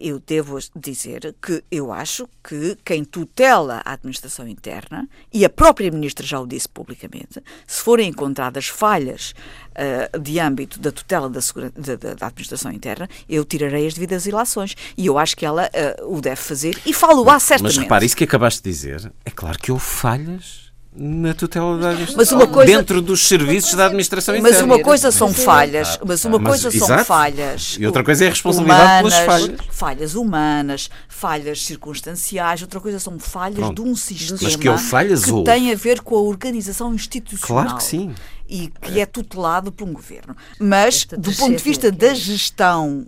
eu 0.00 0.18
devo 0.18 0.58
dizer 0.74 1.34
que 1.42 1.62
eu 1.70 1.92
acho 1.92 2.28
que 2.42 2.76
quem 2.84 3.04
tutela 3.04 3.82
a 3.84 3.92
administração 3.92 4.48
interna, 4.48 5.08
e 5.32 5.44
a 5.44 5.50
própria 5.50 5.90
ministra 5.90 6.26
já 6.26 6.40
o 6.40 6.46
disse 6.46 6.68
publicamente, 6.68 7.42
se 7.66 7.82
forem 7.82 8.08
encontradas 8.08 8.68
falhas 8.68 9.34
uh, 9.78 10.18
de 10.18 10.38
âmbito 10.38 10.80
da 10.80 10.90
tutela 10.90 11.28
da, 11.28 11.40
da, 11.76 12.14
da, 12.14 12.26
administração 12.26 12.72
interna, 12.72 13.08
eu 13.28 13.44
tirarei 13.44 13.86
as 13.86 13.94
devidas 13.94 14.26
ilações. 14.26 14.74
E 14.96 15.06
eu 15.06 15.18
acho 15.18 15.36
que 15.36 15.44
ela 15.44 15.68
uh, 16.00 16.16
o 16.16 16.20
deve 16.20 16.40
fazer 16.40 16.78
e 16.84 16.92
falo-á 16.92 17.38
certamente. 17.38 17.76
Mas 17.76 17.82
repare, 17.84 18.06
isso 18.06 18.16
que 18.16 18.24
acabaste 18.24 18.62
de 18.62 18.70
dizer, 18.70 19.12
é 19.24 19.30
claro 19.30 19.58
que 19.58 19.70
houve 19.70 19.84
falhas 19.84 20.67
na 20.94 21.34
tutela 21.34 21.78
da 21.78 21.90
administração. 21.90 22.16
Mas 22.16 22.32
uma 22.32 22.52
coisa, 22.52 22.72
dentro 22.72 23.02
dos 23.02 23.26
serviços 23.26 23.74
da 23.74 23.86
administração 23.86 24.34
interna. 24.34 24.56
Mas 24.56 24.64
uma 24.64 24.82
coisa 24.82 25.12
são 25.12 25.32
falhas, 25.32 25.98
mas 26.04 26.24
uma 26.24 26.38
mas, 26.38 26.48
coisa 26.48 26.76
exato. 26.76 26.86
são 26.86 27.04
falhas. 27.04 27.76
E 27.78 27.86
outra 27.86 28.02
coisa 28.02 28.24
é 28.24 28.26
a 28.26 28.30
responsabilidade 28.30 28.82
humanas, 28.82 29.14
pelas 29.14 29.26
falhas. 29.26 29.60
Falhas 29.70 30.14
humanas, 30.14 30.90
falhas 31.08 31.64
circunstanciais, 31.64 32.62
outra 32.62 32.80
coisa 32.80 32.98
são 32.98 33.18
falhas 33.18 33.58
Pronto. 33.58 33.82
de 33.82 33.88
um 33.88 33.94
sistema 33.94 34.38
mas 34.42 34.56
que, 34.56 34.78
falhas 34.78 35.24
que 35.24 35.44
tem 35.44 35.72
a 35.72 35.76
ver 35.76 36.00
com 36.00 36.16
a 36.16 36.20
organização 36.20 36.94
institucional. 36.94 37.64
Claro 37.64 37.78
que 37.78 37.84
sim. 37.84 38.14
E 38.48 38.68
que 38.68 38.98
é 38.98 39.04
tutelado 39.04 39.70
por 39.70 39.86
um 39.86 39.92
governo. 39.92 40.34
Mas, 40.58 41.04
do 41.04 41.32
ponto 41.34 41.56
de 41.56 41.62
vista 41.62 41.92
da 41.92 42.14
gestão 42.14 43.06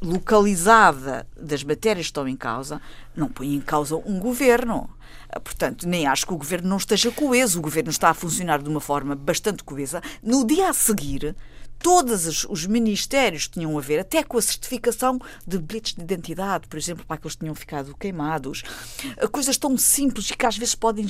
localizada 0.00 1.26
das 1.38 1.62
matérias 1.62 2.06
que 2.06 2.10
estão 2.10 2.26
em 2.26 2.36
causa, 2.36 2.80
não 3.14 3.28
põe 3.28 3.54
em 3.54 3.60
causa 3.60 3.96
um 3.96 4.18
governo 4.18 4.88
ah, 4.88 4.99
portanto, 5.38 5.86
nem 5.86 6.06
acho 6.06 6.26
que 6.26 6.32
o 6.32 6.38
governo 6.38 6.68
não 6.68 6.76
esteja 6.76 7.10
coeso. 7.10 7.58
O 7.58 7.62
governo 7.62 7.90
está 7.90 8.10
a 8.10 8.14
funcionar 8.14 8.62
de 8.62 8.68
uma 8.68 8.80
forma 8.80 9.14
bastante 9.14 9.62
coesa. 9.62 10.02
No 10.22 10.46
dia 10.46 10.68
a 10.70 10.72
seguir, 10.72 11.36
todos 11.82 12.44
os 12.44 12.66
ministérios 12.66 13.48
tinham 13.48 13.76
a 13.76 13.80
ver, 13.80 14.00
até 14.00 14.22
com 14.22 14.38
a 14.38 14.42
certificação 14.42 15.18
de 15.46 15.58
bilhetes 15.58 15.94
de 15.94 16.02
identidade, 16.02 16.68
por 16.68 16.78
exemplo, 16.78 17.04
para 17.06 17.16
que 17.16 17.26
eles 17.26 17.36
tinham 17.36 17.54
ficado 17.54 17.96
queimados. 17.98 18.62
Eh, 19.16 19.26
coisas 19.26 19.56
tão 19.56 19.76
simples 19.76 20.30
e 20.30 20.36
que 20.36 20.46
às 20.46 20.56
vezes 20.56 20.74
podem, 20.74 21.06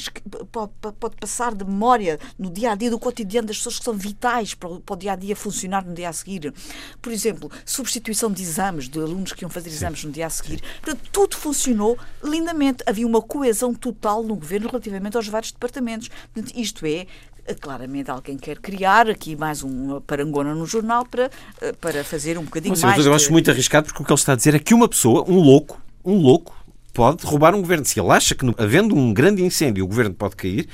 pode, 0.53 0.73
pode 0.99 1.17
passar 1.17 1.55
de 1.55 1.65
memória 1.65 2.19
no 2.39 2.51
dia 2.51 2.73
a 2.73 2.75
dia 2.75 2.89
do 2.89 2.99
cotidiano 2.99 3.49
das 3.49 3.59
pessoas 3.59 3.79
que 3.79 3.85
são 3.85 3.95
vitais 3.95 4.55
para 4.55 4.69
o, 4.69 4.81
para 4.81 4.95
o 4.95 4.97
dia 4.97 5.13
a 5.13 5.17
dia 5.17 5.35
funcionar 5.35 5.85
no 5.85 5.93
dia 5.93 6.09
a 6.09 6.13
seguir. 6.13 6.55
Por 7.03 7.13
exemplo, 7.13 7.51
substituição 7.65 8.31
de 8.31 8.43
exames, 8.43 8.89
de 8.89 8.99
alunos 8.99 9.33
que 9.33 9.45
iam 9.45 9.51
fazer 9.51 9.71
exames 9.71 10.05
no 10.05 10.13
dia 10.13 10.27
a 10.27 10.31
seguir. 10.31 10.63
Portanto, 10.81 11.09
tudo 11.11 11.37
funcionou 11.37 11.99
lindamente. 12.23 12.85
Havia 12.87 13.07
uma 13.07 13.21
coesão 13.21 13.75
total 13.75 14.23
no 14.23 14.37
governo 14.37 14.69
relativamente 14.69 15.17
aos 15.17 15.27
vários 15.27 15.51
departamentos. 15.51 16.09
Portanto, 16.33 16.53
isto 16.57 16.87
é, 16.87 17.07
claramente 17.55 18.11
alguém 18.11 18.37
quer 18.37 18.59
criar 18.59 19.09
aqui 19.09 19.37
mais 19.37 19.63
uma 19.63 20.01
parangona 20.01 20.55
no 20.55 20.67
jornal 20.67 21.05
para, 21.05 21.31
eh, 21.61 21.73
para 21.73 22.05
fazer 22.05 22.39
um 22.39 22.45
bocadinho 22.45 22.73
Mas, 22.73 22.83
mais. 22.83 23.07
Eu 23.07 23.15
acho 23.15 23.31
muito 23.33 23.51
arriscado 23.51 23.87
porque 23.87 24.03
o 24.03 24.07
que 24.07 24.13
ele 24.13 24.19
está 24.19 24.33
a 24.33 24.37
dizer 24.37 24.55
é 24.55 24.59
que 24.59 24.75
uma 24.75 24.89
pessoa, 24.89 25.25
um 25.29 25.39
louco, 25.41 25.81
um 26.05 26.17
louco, 26.17 26.55
pode 26.93 27.25
roubar 27.25 27.55
um 27.55 27.61
governo. 27.61 27.85
Se 27.85 27.99
ele 28.01 28.11
acha 28.11 28.35
que, 28.35 28.45
havendo 28.59 28.95
um 28.95 29.13
grande 29.13 29.43
incêndio, 29.43 29.85
o 29.85 29.89
governo 29.89 30.15
pode 30.15 30.37
cair, 30.37 30.69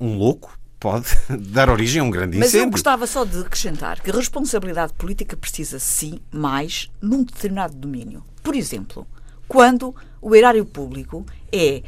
um 0.00 0.16
louco 0.16 0.56
pode 0.78 1.06
dar 1.50 1.68
origem 1.68 2.00
a 2.00 2.04
um 2.04 2.10
grande 2.10 2.38
incêndio. 2.38 2.58
Mas 2.58 2.64
eu 2.66 2.70
gostava 2.70 3.06
só 3.06 3.24
de 3.24 3.40
acrescentar 3.40 4.00
que 4.00 4.10
a 4.10 4.14
responsabilidade 4.14 4.92
política 4.94 5.36
precisa, 5.36 5.78
sim, 5.78 6.20
mais 6.30 6.90
num 7.00 7.24
determinado 7.24 7.74
domínio. 7.74 8.22
Por 8.42 8.54
exemplo, 8.54 9.06
quando 9.48 9.94
o 10.26 10.34
erário 10.34 10.64
público 10.64 11.24
é 11.52 11.84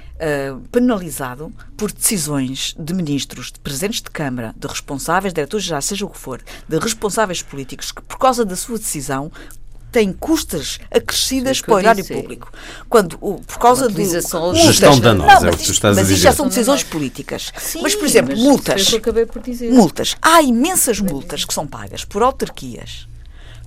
uh, 0.54 0.60
penalizado 0.70 1.52
por 1.76 1.90
decisões 1.90 2.72
de 2.78 2.94
ministros, 2.94 3.50
de 3.50 3.58
presidentes 3.58 4.00
de 4.00 4.08
Câmara, 4.08 4.54
de 4.56 4.68
responsáveis, 4.68 5.34
diretores 5.34 5.66
gerais, 5.66 5.84
seja 5.84 6.06
o 6.06 6.08
que 6.08 6.16
for, 6.16 6.40
de 6.68 6.78
responsáveis 6.78 7.42
políticos 7.42 7.90
que, 7.90 8.00
por 8.00 8.16
causa 8.16 8.44
da 8.44 8.54
sua 8.54 8.78
decisão, 8.78 9.32
têm 9.90 10.12
custas 10.12 10.78
acrescidas 10.88 11.60
para 11.60 11.74
o 11.74 11.78
erário 11.80 12.06
público. 12.06 12.52
Quando, 12.88 13.18
por 13.18 13.58
causa 13.58 13.88
de 13.88 14.04
gestão 14.04 15.00
danosa, 15.00 15.40
não, 15.40 15.48
é 15.48 15.50
o 15.50 15.56
que 15.56 15.64
tu 15.64 15.72
estás 15.72 15.96
mas 15.96 15.98
a 15.98 16.02
dizer. 16.02 16.14
isto 16.14 16.22
já 16.22 16.32
são 16.32 16.46
decisões 16.46 16.84
políticas. 16.84 17.52
Sim, 17.58 17.80
mas, 17.82 17.96
por 17.96 18.04
exemplo, 18.04 18.36
mas 18.36 18.40
multas. 18.40 18.88
Multas. 19.68 20.16
Há 20.22 20.42
imensas 20.42 21.00
multas 21.00 21.44
que 21.44 21.52
são 21.52 21.66
pagas 21.66 22.04
por 22.04 22.22
autarquias, 22.22 23.08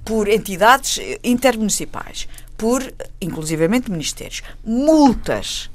por 0.06 0.30
entidades 0.30 0.98
intermunicipais, 1.22 2.30
por, 2.62 2.94
inclusivamente, 3.20 3.90
ministérios. 3.90 4.44
Multas. 4.64 5.68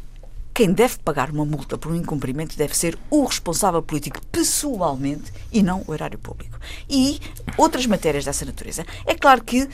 Quem 0.55 0.73
deve 0.73 0.99
pagar 0.99 1.31
uma 1.31 1.45
multa 1.45 1.77
por 1.77 1.91
um 1.91 1.97
incumprimento 1.97 2.57
deve 2.57 2.77
ser 2.77 2.97
o 3.11 3.25
responsável 3.25 3.83
político 3.83 4.25
pessoalmente 4.31 5.33
e 5.51 5.65
não 5.65 5.83
o 5.85 5.93
erário 5.93 6.17
público. 6.17 6.57
E 6.89 7.21
outras 7.59 7.87
matérias 7.87 8.25
dessa 8.25 8.45
natureza. 8.45 8.87
É 9.05 9.17
claro 9.17 9.43
que 9.43 9.69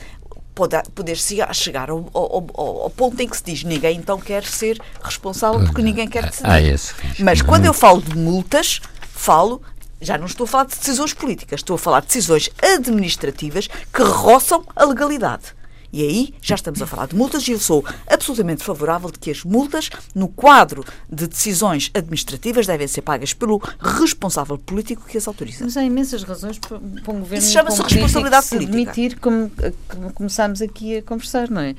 pode, 0.55 0.75
poder 0.95 1.15
chegar 1.15 1.91
ao, 1.91 2.09
ao, 2.15 2.47
ao, 2.55 2.89
ponto 2.89 3.21
em 3.21 3.29
que 3.29 3.37
se 3.37 3.43
diz 3.43 3.63
ninguém 3.63 3.95
então 3.95 4.19
quer 4.19 4.43
ser 4.43 4.81
responsável 5.03 5.63
porque 5.63 5.83
ninguém 5.83 6.07
quer 6.07 6.25
decidir. 6.25 6.49
Ah, 6.49 6.59
esse 6.59 6.95
Mas 7.19 7.43
quando 7.43 7.65
eu 7.65 7.75
falo 7.75 8.01
de 8.01 8.17
multas, 8.17 8.81
falo 9.13 9.61
já 10.01 10.17
não 10.17 10.25
estou 10.25 10.45
a 10.45 10.47
falar 10.47 10.65
de 10.65 10.75
decisões 10.75 11.13
políticas, 11.13 11.59
estou 11.59 11.75
a 11.75 11.79
falar 11.79 11.99
de 11.99 12.07
decisões 12.07 12.49
administrativas 12.61 13.67
que 13.67 14.01
roçam 14.01 14.65
a 14.75 14.83
legalidade. 14.83 15.53
E 15.93 16.01
aí 16.01 16.33
já 16.41 16.55
estamos 16.55 16.81
a 16.81 16.87
falar 16.87 17.05
de 17.05 17.15
multas 17.15 17.47
e 17.47 17.51
eu 17.51 17.59
sou 17.59 17.85
absolutamente 18.07 18.63
favorável 18.63 19.11
de 19.11 19.19
que 19.19 19.29
as 19.29 19.43
multas, 19.43 19.91
no 20.15 20.27
quadro 20.27 20.83
de 21.07 21.27
decisões 21.27 21.91
administrativas, 21.93 22.65
devem 22.65 22.87
ser 22.87 23.03
pagas 23.03 23.31
pelo 23.31 23.61
responsável 23.79 24.57
político 24.57 25.05
que 25.07 25.19
as 25.19 25.27
autoriza. 25.27 25.63
Mas 25.63 25.77
há 25.77 25.83
imensas 25.83 26.23
razões 26.23 26.57
para, 26.57 26.77
um 26.77 27.19
governo 27.19 27.37
Isso 27.37 27.53
chama-se 27.53 27.79
responsabilidade 27.83 28.49
política. 28.49 28.73
Admitir, 28.73 29.19
como, 29.19 29.51
como 29.87 30.11
começámos 30.13 30.63
aqui 30.63 30.97
a 30.97 31.03
conversar, 31.03 31.47
não 31.51 31.61
é? 31.61 31.75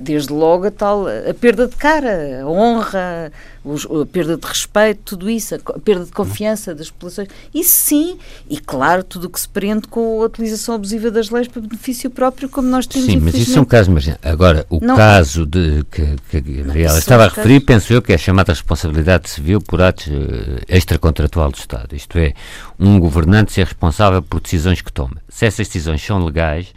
Desde 0.00 0.32
logo 0.32 0.68
a 0.68 0.70
tal 0.70 1.06
a 1.08 1.34
perda 1.34 1.66
de 1.66 1.74
cara, 1.74 2.42
a 2.42 2.46
honra, 2.46 3.32
a 3.64 4.06
perda 4.06 4.36
de 4.36 4.46
respeito, 4.46 5.00
tudo 5.04 5.28
isso, 5.28 5.56
a 5.56 5.58
perda 5.80 6.04
de 6.04 6.12
confiança 6.12 6.72
das 6.72 6.88
populações. 6.88 7.28
Isso 7.52 7.70
sim, 7.70 8.16
e 8.48 8.60
claro, 8.60 9.02
tudo 9.02 9.24
o 9.24 9.30
que 9.30 9.40
se 9.40 9.48
prende 9.48 9.88
com 9.88 10.22
a 10.22 10.26
utilização 10.26 10.76
abusiva 10.76 11.10
das 11.10 11.30
leis 11.30 11.48
para 11.48 11.60
benefício 11.60 12.08
próprio, 12.10 12.48
como 12.48 12.68
nós 12.68 12.86
temos 12.86 13.06
Sim, 13.06 13.18
mas 13.18 13.55
isso 13.56 13.60
são 13.60 13.64
casos 13.64 13.88
marginais. 13.88 14.20
Agora, 14.22 14.66
o 14.68 14.78
não. 14.80 14.96
caso 14.96 15.46
de, 15.46 15.84
que, 15.90 16.16
que 16.30 16.36
a 16.36 16.40
Gabriela 16.40 16.98
estava 16.98 17.24
a 17.24 17.28
referir, 17.28 17.60
penso 17.60 17.92
eu 17.92 18.02
que 18.02 18.12
é 18.12 18.14
a 18.14 18.18
chamada 18.18 18.52
responsabilidade 18.52 19.30
civil 19.30 19.60
por 19.60 19.80
atos 19.80 20.06
uh, 20.08 20.60
extracontratual 20.68 21.50
do 21.50 21.56
Estado. 21.56 21.94
Isto 21.94 22.18
é, 22.18 22.34
um 22.78 22.98
governante 23.00 23.52
ser 23.52 23.64
responsável 23.64 24.22
por 24.22 24.40
decisões 24.40 24.82
que 24.82 24.92
toma. 24.92 25.16
Se 25.28 25.46
essas 25.46 25.66
decisões 25.66 26.04
são 26.04 26.24
legais, 26.24 26.72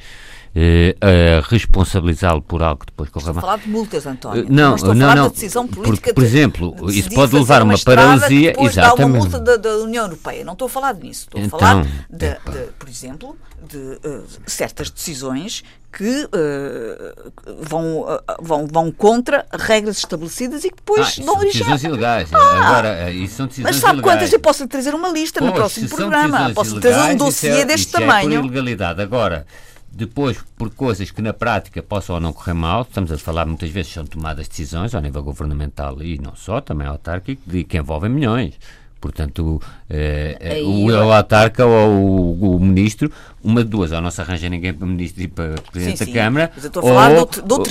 Uh, 0.49 0.97
a 0.99 1.47
responsabilizá-lo 1.47 2.41
por 2.41 2.63
algo 2.63 2.80
que 2.80 2.88
depois 2.88 3.07
corra 3.11 3.27
mal. 3.27 3.36
Estou 3.36 3.49
a 3.49 3.51
falar 3.51 3.63
de 3.63 3.69
multas, 3.69 4.07
António. 4.07 4.45
Uh, 4.45 4.47
não, 4.49 4.75
não, 4.77 4.93
não, 4.95 5.15
não. 5.15 5.30
decisão 5.30 5.67
política 5.67 6.09
por, 6.09 6.15
por 6.15 6.23
exemplo, 6.23 6.75
de, 6.88 6.99
isso 6.99 7.09
pode 7.11 7.36
levar 7.36 7.61
a 7.61 7.63
uma, 7.63 7.75
uma 7.75 7.80
paralisia. 7.80 8.55
Exatamente. 8.57 8.75
Dá 8.75 8.93
uma 8.95 9.07
multa 9.07 9.39
da, 9.39 9.57
da, 9.57 9.77
União 9.77 10.05
Europeia. 10.05 10.43
Não 10.43 10.53
estou 10.53 10.65
a 10.65 10.69
falar 10.69 10.95
nisso. 10.95 11.27
Estou 11.27 11.39
então, 11.39 11.55
a 11.55 11.61
falar, 11.61 11.88
de, 12.09 12.30
de, 12.30 12.71
por 12.80 12.89
exemplo, 12.89 13.38
de 13.69 13.77
uh, 13.77 14.23
certas 14.47 14.89
decisões 14.89 15.63
que 15.91 16.25
uh, 16.25 17.31
vão, 17.61 18.01
uh, 18.01 18.21
vão, 18.41 18.67
vão 18.67 18.91
contra 18.91 19.45
regras 19.51 19.97
estabelecidas 19.97 20.63
e 20.63 20.69
que 20.69 20.75
depois 20.75 21.19
ah, 21.19 21.25
dão. 21.25 21.39
Decisões 21.39 21.83
ilegais. 21.83 22.29
Ah, 22.33 22.67
Agora, 22.67 23.11
isso 23.11 23.35
são 23.35 23.47
decisões 23.47 23.71
mas 23.71 23.81
sabe 23.81 23.95
ilegais. 23.95 24.17
quantas? 24.17 24.33
Eu 24.33 24.39
posso 24.39 24.67
trazer 24.67 24.93
uma 24.93 25.09
lista 25.09 25.41
no 25.41 25.51
próximo 25.51 25.89
programa. 25.89 26.51
Posso 26.53 26.79
trazer 26.79 27.13
um 27.13 27.17
dossiê 27.17 27.61
é, 27.61 27.65
deste 27.65 27.87
isso 27.87 27.97
tamanho. 27.97 28.33
É 28.33 28.37
por 28.37 28.45
ilegalidade. 28.45 29.01
Agora, 29.01 29.45
depois, 29.91 30.37
por 30.57 30.69
coisas 30.69 31.09
que 31.09 31.21
na 31.21 31.33
prática 31.33 31.81
possam 31.81 32.15
ou 32.15 32.21
não 32.21 32.31
correr 32.31 32.53
mal, 32.53 32.83
estamos 32.83 33.11
a 33.11 33.17
falar 33.17 33.45
muitas 33.45 33.69
vezes 33.69 33.91
são 33.91 34.05
tomadas 34.05 34.47
decisões 34.47 34.93
ao 34.93 35.01
nível 35.01 35.23
governamental 35.23 36.01
e 36.03 36.19
não 36.19 36.35
só, 36.35 36.61
também 36.61 36.87
autárquico, 36.87 37.41
de 37.45 37.63
que 37.63 37.77
envolvem 37.77 38.09
milhões. 38.09 38.53
Portanto, 39.00 39.62
eh, 39.89 40.62
o, 40.64 40.88
o 40.88 41.14
autarca 41.14 41.66
ou 41.66 42.36
o, 42.38 42.56
o, 42.56 42.60
ministro, 42.60 43.10
uma 43.41 43.64
de 43.64 43.70
duas, 43.70 43.93
ou 43.93 44.02
não 44.02 44.12
se 44.12 44.20
arranja 44.20 44.50
ninguém 44.50 44.74
para 44.74 44.86
ministro 44.86 45.24
e 45.24 45.28
para 45.30 45.56
presidente 45.72 46.00
sim, 46.00 46.06
da 46.06 46.12
Câmara, 46.12 46.52
ou 46.84 47.00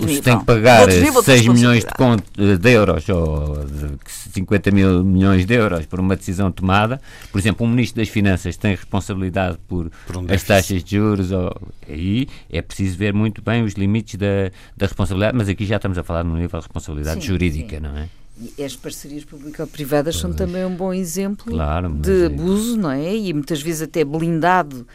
se 0.09 0.23
tem 0.23 0.39
que 0.39 0.45
pagar 0.47 0.91
6 0.91 1.49
milhões 1.49 1.85
de, 1.85 1.91
conto, 1.93 2.25
de, 2.35 2.71
euros 2.71 3.07
ou 3.11 3.63
de 3.65 3.99
50 4.33 4.71
mil 4.71 5.05
milhões 5.05 5.45
de 5.45 5.55
euros 5.55 5.85
por 5.85 6.01
uma 6.01 6.17
decisão 6.17 6.51
tomada. 6.51 6.99
Por 7.31 7.39
exemplo, 7.39 7.67
um 7.67 7.71
ministro 7.71 8.01
das 8.01 8.09
Finanças 8.09 8.57
tem 8.57 8.75
responsabilidade 8.75 9.59
por, 9.69 9.91
por 10.07 10.17
um 10.17 10.27
as 10.31 10.43
taxas 10.43 10.83
de 10.83 10.97
juros, 10.97 11.31
ou, 11.31 11.55
aí 11.87 12.27
é 12.51 12.63
preciso 12.63 12.97
ver 12.97 13.13
muito 13.13 13.43
bem 13.43 13.63
os 13.63 13.75
limites 13.75 14.15
da, 14.15 14.51
da 14.75 14.87
responsabilidade, 14.87 15.37
mas 15.37 15.49
aqui 15.49 15.67
já 15.67 15.77
estamos 15.77 15.99
a 15.99 16.03
falar 16.03 16.25
no 16.25 16.35
nível 16.35 16.59
de 16.59 16.65
responsabilidade 16.65 17.21
sim, 17.21 17.27
jurídica, 17.27 17.77
sim. 17.77 17.83
não 17.83 17.97
é? 17.99 18.09
E 18.57 18.63
as 18.63 18.77
parcerias 18.77 19.25
público-privadas 19.25 20.17
são 20.17 20.33
também 20.33 20.65
um 20.65 20.75
bom 20.75 20.93
exemplo 20.93 21.53
claro, 21.53 21.89
de 21.95 22.23
é 22.23 22.27
abuso, 22.27 22.77
não 22.77 22.91
é? 22.91 23.17
E 23.17 23.33
muitas 23.33 23.61
vezes 23.61 23.83
até 23.83 24.05
blindado, 24.05 24.87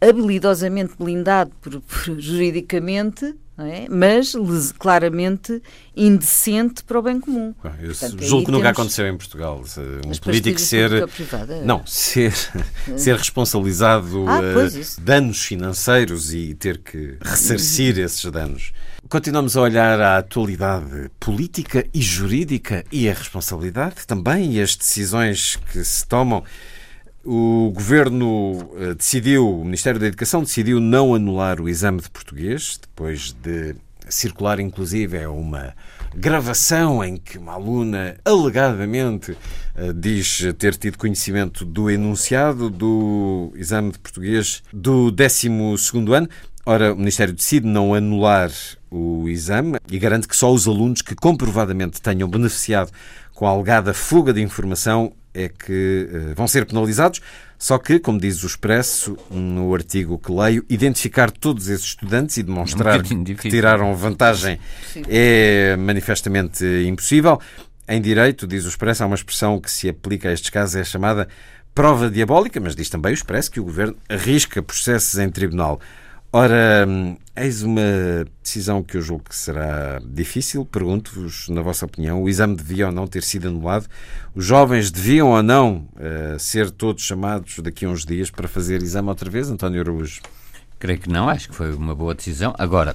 habilidosamente 0.00 0.92
blindado 0.98 1.50
por, 1.62 1.80
por 1.80 2.20
juridicamente, 2.20 3.34
é? 3.58 3.86
mas 3.90 4.32
claramente 4.78 5.62
indecente 5.94 6.82
para 6.84 6.98
o 6.98 7.02
bem 7.02 7.20
comum. 7.20 7.54
Eu 7.80 7.88
Portanto, 7.88 8.22
julgo 8.22 8.46
que 8.46 8.52
nunca 8.52 8.70
aconteceu 8.70 9.06
em 9.06 9.16
Portugal. 9.16 9.62
Um 10.06 10.18
político 10.18 10.60
ser. 10.60 10.90
Não, 11.64 11.84
ser, 11.86 12.32
ser 12.96 13.16
responsabilizado 13.16 14.24
ah, 14.26 14.40
uh, 14.40 15.00
danos 15.02 15.42
financeiros 15.42 16.32
e 16.32 16.54
ter 16.54 16.78
que 16.78 17.16
ressarcir 17.20 17.98
esses 17.98 18.24
danos. 18.30 18.72
Continuamos 19.08 19.56
a 19.56 19.62
olhar 19.62 20.00
à 20.00 20.18
atualidade 20.18 21.10
política 21.18 21.84
e 21.92 22.00
jurídica 22.00 22.84
e 22.92 23.08
a 23.08 23.14
responsabilidade 23.14 24.06
também 24.06 24.52
e 24.52 24.60
as 24.60 24.76
decisões 24.76 25.56
que 25.56 25.82
se 25.82 26.06
tomam. 26.06 26.44
O 27.24 27.72
governo 27.74 28.70
eh, 28.76 28.94
decidiu, 28.94 29.60
o 29.60 29.64
Ministério 29.64 29.98
da 29.98 30.06
Educação 30.06 30.42
decidiu 30.42 30.78
não 30.80 31.14
anular 31.14 31.60
o 31.60 31.68
exame 31.68 32.00
de 32.00 32.08
português, 32.08 32.78
depois 32.80 33.32
de 33.32 33.74
circular, 34.08 34.60
inclusive, 34.60 35.16
é 35.16 35.28
uma 35.28 35.74
gravação 36.14 37.02
em 37.02 37.16
que 37.16 37.38
uma 37.38 37.54
aluna 37.54 38.16
alegadamente 38.24 39.36
eh, 39.76 39.92
diz 39.92 40.42
ter 40.58 40.76
tido 40.76 40.98
conhecimento 40.98 41.64
do 41.64 41.90
enunciado 41.90 42.70
do 42.70 43.52
exame 43.56 43.92
de 43.92 43.98
português 43.98 44.62
do 44.72 45.10
12 45.10 45.48
ano. 46.14 46.28
Ora, 46.64 46.92
o 46.92 46.96
Ministério 46.96 47.34
decide 47.34 47.66
não 47.66 47.94
anular 47.94 48.50
o 48.90 49.28
exame 49.28 49.78
e 49.90 49.98
garante 49.98 50.26
que 50.26 50.36
só 50.36 50.52
os 50.52 50.66
alunos 50.66 51.02
que 51.02 51.14
comprovadamente 51.14 52.00
tenham 52.00 52.28
beneficiado 52.28 52.90
com 53.32 53.46
a 53.46 53.50
alegada 53.50 53.94
fuga 53.94 54.32
de 54.32 54.42
informação 54.42 55.12
é 55.32 55.48
que 55.48 56.08
uh, 56.12 56.34
vão 56.34 56.48
ser 56.48 56.66
penalizados. 56.66 57.20
Só 57.58 57.76
que, 57.78 57.98
como 57.98 58.18
diz 58.18 58.42
o 58.42 58.46
Expresso, 58.46 59.18
no 59.30 59.74
artigo 59.74 60.18
que 60.18 60.32
leio, 60.32 60.64
identificar 60.68 61.30
todos 61.30 61.68
esses 61.68 61.88
estudantes 61.88 62.38
e 62.38 62.42
demonstrar 62.42 62.96
é 62.96 63.14
um 63.14 63.22
que 63.22 63.50
tiraram 63.50 63.94
vantagem 63.94 64.58
é 65.08 65.76
manifestamente 65.76 66.64
impossível. 66.86 67.38
Em 67.86 68.00
direito, 68.00 68.46
diz 68.46 68.64
o 68.64 68.68
Expresso, 68.68 69.02
há 69.02 69.06
uma 69.06 69.14
expressão 69.14 69.60
que 69.60 69.70
se 69.70 69.90
aplica 69.90 70.30
a 70.30 70.32
estes 70.32 70.48
casos, 70.48 70.76
é 70.76 70.84
chamada 70.84 71.28
prova 71.74 72.10
diabólica, 72.10 72.58
mas 72.60 72.74
diz 72.74 72.88
também 72.88 73.12
o 73.12 73.14
Expresso 73.14 73.50
que 73.50 73.60
o 73.60 73.64
Governo 73.64 73.96
arrisca 74.08 74.62
processos 74.62 75.18
em 75.18 75.28
tribunal. 75.28 75.80
Ora, 76.32 76.86
eis 77.34 77.64
uma 77.64 77.82
decisão 78.40 78.84
que 78.84 78.96
eu 78.96 79.02
julgo 79.02 79.24
que 79.24 79.34
será 79.34 80.00
difícil. 80.04 80.64
Pergunto-vos, 80.64 81.48
na 81.48 81.60
vossa 81.60 81.84
opinião, 81.84 82.22
o 82.22 82.28
exame 82.28 82.54
devia 82.54 82.86
ou 82.86 82.92
não 82.92 83.04
ter 83.04 83.24
sido 83.24 83.48
anulado? 83.48 83.88
Os 84.32 84.44
jovens 84.44 84.92
deviam 84.92 85.30
ou 85.30 85.42
não 85.42 85.88
uh, 85.96 86.38
ser 86.38 86.70
todos 86.70 87.02
chamados 87.02 87.58
daqui 87.58 87.84
a 87.84 87.88
uns 87.88 88.04
dias 88.04 88.30
para 88.30 88.46
fazer 88.46 88.80
exame 88.80 89.08
outra 89.08 89.28
vez, 89.28 89.50
António 89.50 89.80
Araújo? 89.80 90.20
Creio 90.78 91.00
que 91.00 91.08
não, 91.10 91.28
acho 91.28 91.48
que 91.48 91.54
foi 91.54 91.74
uma 91.74 91.96
boa 91.96 92.14
decisão. 92.14 92.54
Agora, 92.56 92.94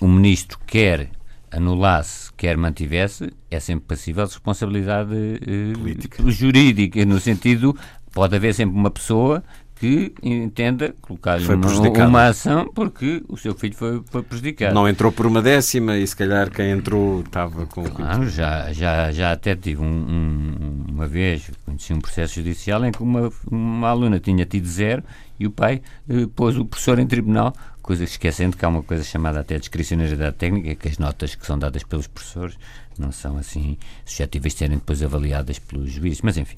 o 0.00 0.08
ministro 0.08 0.58
quer 0.66 1.10
anulasse, 1.50 2.32
quer 2.38 2.56
mantivesse, 2.56 3.30
é 3.50 3.60
sempre 3.60 3.84
passível 3.86 4.24
de 4.24 4.32
responsabilidade 4.32 5.14
uh, 5.14 5.78
política, 5.78 6.22
jurídica, 6.30 7.04
no 7.04 7.20
sentido, 7.20 7.76
pode 8.12 8.34
haver 8.34 8.54
sempre 8.54 8.74
uma 8.74 8.90
pessoa 8.90 9.44
que 9.82 10.14
entenda 10.22 10.94
colocar-lhe 11.00 11.44
uma, 11.44 12.06
uma, 12.06 12.26
ação 12.28 12.70
porque 12.72 13.20
o 13.28 13.36
seu 13.36 13.52
filho 13.52 13.74
foi, 13.74 14.00
foi, 14.08 14.22
prejudicado. 14.22 14.72
Não 14.72 14.88
entrou 14.88 15.10
por 15.10 15.26
uma 15.26 15.42
décima 15.42 15.98
e 15.98 16.06
se 16.06 16.14
calhar 16.14 16.52
quem 16.52 16.70
entrou 16.70 17.22
estava 17.22 17.66
com... 17.66 17.82
Claro, 17.82 18.30
já, 18.30 18.72
já, 18.72 19.10
já 19.10 19.32
até 19.32 19.56
tive 19.56 19.82
um, 19.82 19.86
um, 19.86 20.84
uma 20.88 21.08
vez, 21.08 21.50
conheci 21.66 21.92
um 21.92 22.00
processo 22.00 22.36
judicial 22.36 22.84
em 22.84 22.92
que 22.92 23.02
uma, 23.02 23.28
uma 23.50 23.88
aluna 23.88 24.20
tinha 24.20 24.46
tido 24.46 24.68
zero 24.68 25.02
e 25.36 25.48
o 25.48 25.50
pai 25.50 25.82
eh, 26.08 26.28
pôs 26.32 26.56
o 26.56 26.64
professor 26.64 27.00
em 27.00 27.06
tribunal, 27.08 27.52
coisa 27.82 28.04
esquecendo 28.04 28.56
que 28.56 28.64
há 28.64 28.68
uma 28.68 28.84
coisa 28.84 29.02
chamada 29.02 29.40
até 29.40 29.58
discricionariedade 29.58 30.36
técnica, 30.36 30.76
que 30.76 30.88
as 30.90 30.98
notas 30.98 31.34
que 31.34 31.44
são 31.44 31.58
dadas 31.58 31.82
pelos 31.82 32.06
professores 32.06 32.56
não 32.96 33.10
são 33.10 33.36
assim 33.36 33.76
suscetíveis 34.04 34.52
de 34.52 34.60
serem 34.60 34.76
depois 34.76 35.02
avaliadas 35.02 35.58
pelos 35.58 35.90
juízes, 35.90 36.20
mas 36.22 36.36
enfim, 36.36 36.54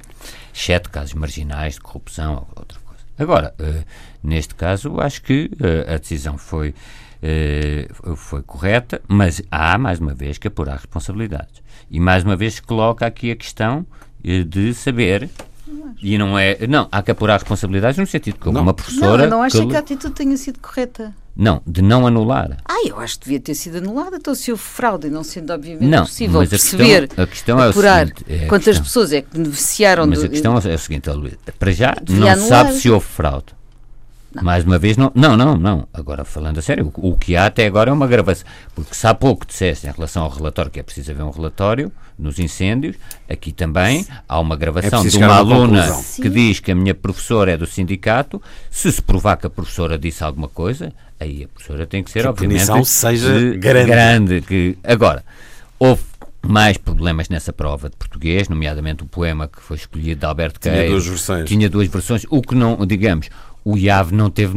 exceto 0.55 0.91
casos 0.91 1.15
marginais 1.15 1.77
de 1.77 1.81
corrupção 1.81 2.35
ou 2.35 2.49
outra 2.57 2.84
Agora, 3.19 3.55
uh, 3.61 3.85
neste 4.23 4.55
caso, 4.55 5.01
acho 5.01 5.23
que 5.23 5.51
uh, 5.55 5.95
a 5.95 5.99
decisão 5.99 6.37
foi, 6.37 6.75
uh, 7.23 8.17
foi 8.17 8.43
correta, 8.43 9.01
mas 9.07 9.43
há, 9.51 9.79
mais 9.79 10.01
uma 10.01 10.15
vez, 10.15 10.39
que 10.39 10.49
apurar 10.49 10.77
responsabilidades. 10.77 11.63
E, 11.91 12.01
mais 12.01 12.25
uma 12.25 12.37
vez, 12.37 12.61
coloca 12.61 13.07
aqui 13.07 13.31
a 13.31 13.37
questão 13.37 13.87
de 14.47 14.73
saber 14.73 15.29
e 16.03 16.17
não 16.17 16.39
é. 16.39 16.67
Não, 16.67 16.89
há 16.91 17.03
que 17.03 17.11
apurar 17.11 17.35
responsabilidades 17.35 17.99
no 17.99 18.07
sentido 18.07 18.39
que 18.39 18.49
uma 18.49 18.73
professora. 18.73 19.19
Não, 19.19 19.25
eu 19.25 19.31
não 19.31 19.43
acho 19.43 19.61
que, 19.61 19.67
que 19.67 19.77
a 19.77 19.81
atitude 19.81 20.15
tenha 20.15 20.37
sido 20.37 20.59
correta. 20.61 21.15
Não, 21.37 21.61
de 21.67 21.83
não 21.83 22.07
anular. 22.07 22.59
Ah, 22.65 22.87
eu 22.87 22.99
acho 23.01 23.19
que 23.19 23.25
devia 23.25 23.41
ter 23.41 23.55
sido 23.55 23.79
anulada. 23.79 24.17
Então, 24.17 24.35
se 24.35 24.53
houve 24.53 24.63
fraude 24.63 25.09
e 25.09 25.11
não 25.11 25.25
sendo 25.25 25.53
obviamente 25.53 25.89
não, 25.89 26.05
possível 26.05 26.41
mas 26.41 26.49
perceber, 26.49 27.05
a 27.05 27.07
questão, 27.07 27.25
a 27.25 27.27
questão 27.27 27.63
é 27.63 27.69
apurar 27.71 28.07
seguinte, 28.07 28.25
é 28.29 28.47
quantas 28.47 28.65
questão. 28.67 28.85
pessoas 28.85 29.13
é 29.13 29.23
que 29.23 29.29
beneficiaram 29.37 30.07
Mas 30.07 30.21
do, 30.21 30.27
a 30.27 30.29
questão 30.29 30.55
é 30.57 30.75
o 30.75 30.79
seguinte, 30.79 31.11
Luís, 31.11 31.35
para 31.59 31.73
já 31.73 31.97
não 32.09 32.29
anular. 32.29 32.49
sabe 32.49 32.73
se 32.75 32.89
houve 32.89 33.07
fraude. 33.07 33.47
Não. 34.35 34.43
Mais 34.43 34.65
uma 34.65 34.79
vez, 34.79 34.97
não, 34.97 35.13
não, 35.15 35.37
não, 35.37 35.57
não. 35.57 35.89
Agora, 35.93 36.25
falando 36.25 36.59
a 36.59 36.63
sério, 36.63 36.93
o, 36.97 37.11
o, 37.11 37.17
que 37.17 37.37
há 37.37 37.47
até 37.47 37.67
agora 37.67 37.91
é 37.91 37.93
uma 37.93 38.07
gravação. 38.07 38.45
Porque 38.75 38.93
se 38.93 39.07
há 39.07 39.15
pouco 39.15 39.47
disseste 39.47 39.87
em 39.87 39.93
relação 39.93 40.25
ao 40.25 40.31
relatório, 40.31 40.73
que 40.73 40.81
é 40.81 40.83
preciso 40.83 41.13
haver 41.13 41.23
um 41.23 41.31
relatório 41.31 41.93
nos 42.19 42.41
incêndios, 42.41 42.97
aqui 43.29 43.53
também 43.53 44.05
há 44.29 44.41
uma 44.41 44.57
gravação 44.57 45.05
é 45.05 45.09
de 45.09 45.17
uma 45.17 45.37
aluna 45.37 45.89
que 46.17 46.29
diz 46.29 46.59
que 46.59 46.73
a 46.73 46.75
minha 46.75 46.95
professora 46.95 47.53
é 47.53 47.57
do 47.57 47.67
sindicato. 47.67 48.43
Se 48.71 48.91
se 48.91 49.01
provar 49.01 49.37
que 49.37 49.47
a 49.47 49.51
professora 49.51 49.97
disse 49.97 50.25
alguma 50.25 50.49
coisa, 50.49 50.93
aí 51.25 51.45
a 51.45 51.49
professora 51.49 51.87
tem 51.87 52.03
que 52.03 52.11
ser, 52.11 52.23
que 52.23 52.29
obviamente, 52.29 52.71
a 52.71 52.85
seja 52.85 53.57
grande. 53.57 53.91
grande 53.91 54.41
que, 54.43 54.79
agora, 54.85 55.25
houve 55.79 56.03
mais 56.43 56.77
problemas 56.77 57.29
nessa 57.29 57.53
prova 57.53 57.89
de 57.89 57.97
português, 57.97 58.49
nomeadamente 58.49 59.03
o 59.03 59.07
poema 59.07 59.49
que 59.49 59.61
foi 59.61 59.77
escolhido 59.77 60.21
de 60.21 60.27
Alberto 60.27 60.61
Queiro. 60.61 60.79
Tinha 60.79 60.91
duas 60.91 61.07
versões. 61.07 61.49
Tinha 61.49 61.71
duas 61.71 61.89
versões, 61.89 62.27
o 62.29 62.43
que 62.43 62.55
não, 62.55 62.87
digamos, 62.87 63.31
o 63.65 63.77
IAV 63.79 64.13
não 64.13 64.31
teve 64.31 64.55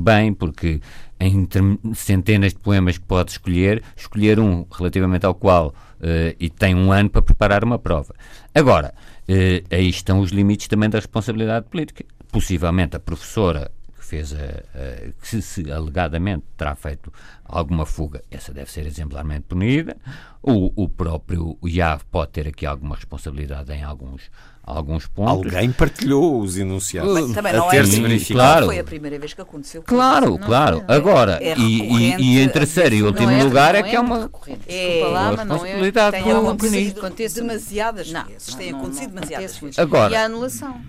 bem, 0.00 0.32
porque 0.34 0.80
entre 1.18 1.60
centenas 1.94 2.52
de 2.52 2.58
poemas 2.58 2.98
que 2.98 3.04
pode 3.04 3.30
escolher, 3.30 3.82
escolher 3.96 4.38
um 4.38 4.66
relativamente 4.70 5.24
ao 5.24 5.34
qual 5.34 5.68
uh, 5.68 6.36
e 6.38 6.50
tem 6.50 6.74
um 6.74 6.92
ano 6.92 7.08
para 7.08 7.22
preparar 7.22 7.64
uma 7.64 7.78
prova. 7.78 8.14
Agora, 8.54 8.92
uh, 9.28 9.74
aí 9.74 9.88
estão 9.88 10.20
os 10.20 10.30
limites 10.30 10.68
também 10.68 10.90
da 10.90 10.98
responsabilidade 10.98 11.66
política. 11.70 12.04
Possivelmente 12.30 12.96
a 12.96 13.00
professora 13.00 13.70
fez 14.12 14.34
a, 14.34 14.36
a, 14.36 15.12
que 15.18 15.26
se, 15.26 15.40
se, 15.40 15.72
alegadamente 15.72 16.44
terá 16.54 16.74
feito 16.74 17.10
alguma 17.42 17.86
fuga, 17.86 18.22
essa 18.30 18.52
deve 18.52 18.70
ser 18.70 18.86
exemplarmente 18.86 19.46
punida. 19.48 19.96
O, 20.42 20.84
o 20.84 20.86
próprio 20.86 21.56
IAV 21.64 22.02
pode 22.10 22.32
ter 22.32 22.46
aqui 22.46 22.66
alguma 22.66 22.94
responsabilidade 22.94 23.72
em 23.72 23.82
alguns 23.82 24.30
alguns 24.64 25.08
pontos. 25.08 25.52
Alguém 25.52 25.72
partilhou 25.72 26.40
os 26.40 26.56
enunciados. 26.56 27.12
Mas 27.12 27.32
também 27.32 27.52
não, 27.52 27.72
é, 27.72 27.84
sim, 27.84 28.32
claro. 28.32 28.66
foi 28.66 28.78
a 28.78 28.84
primeira 28.84 29.18
vez 29.18 29.34
que 29.34 29.40
aconteceu. 29.40 29.82
Claro, 29.82 30.38
claro. 30.38 30.84
Agora, 30.86 31.38
é 31.42 31.56
e, 31.58 32.14
e, 32.20 32.40
em 32.40 32.48
terceiro 32.48 32.94
e 32.94 33.02
último 33.02 33.30
é, 33.30 33.42
lugar 33.42 33.74
é 33.74 33.82
que 33.82 33.96
é 33.96 34.00
uma 34.00 34.30
é, 34.68 35.04
lá, 35.04 35.32
mas 35.36 35.46
não 35.48 35.66
é, 35.66 35.90
tem 36.12 36.32
acontecido 36.32 37.46
demasiadas 37.46 38.12
não, 38.12 38.24
vezes. 38.26 38.54
Tem 38.54 38.70
acontecido 38.70 39.14
demasiadas 39.14 39.56
vezes. 39.56 39.78
Agora, 39.78 40.12
e 40.12 40.16
a 40.16 40.26
anulação? 40.26 40.80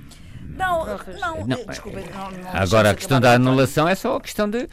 Não, 0.58 0.86
não, 0.86 1.48
não, 1.48 1.66
desculpa, 1.66 2.00
não, 2.00 2.32
não 2.32 2.50
Agora, 2.54 2.92
a 2.92 2.96
questão 2.96 3.20
da 3.20 3.34
anulação 3.34 3.88
é 3.88 3.96
só 3.96 4.18
a 4.18 4.22
questão 4.22 4.50
de 4.50 4.68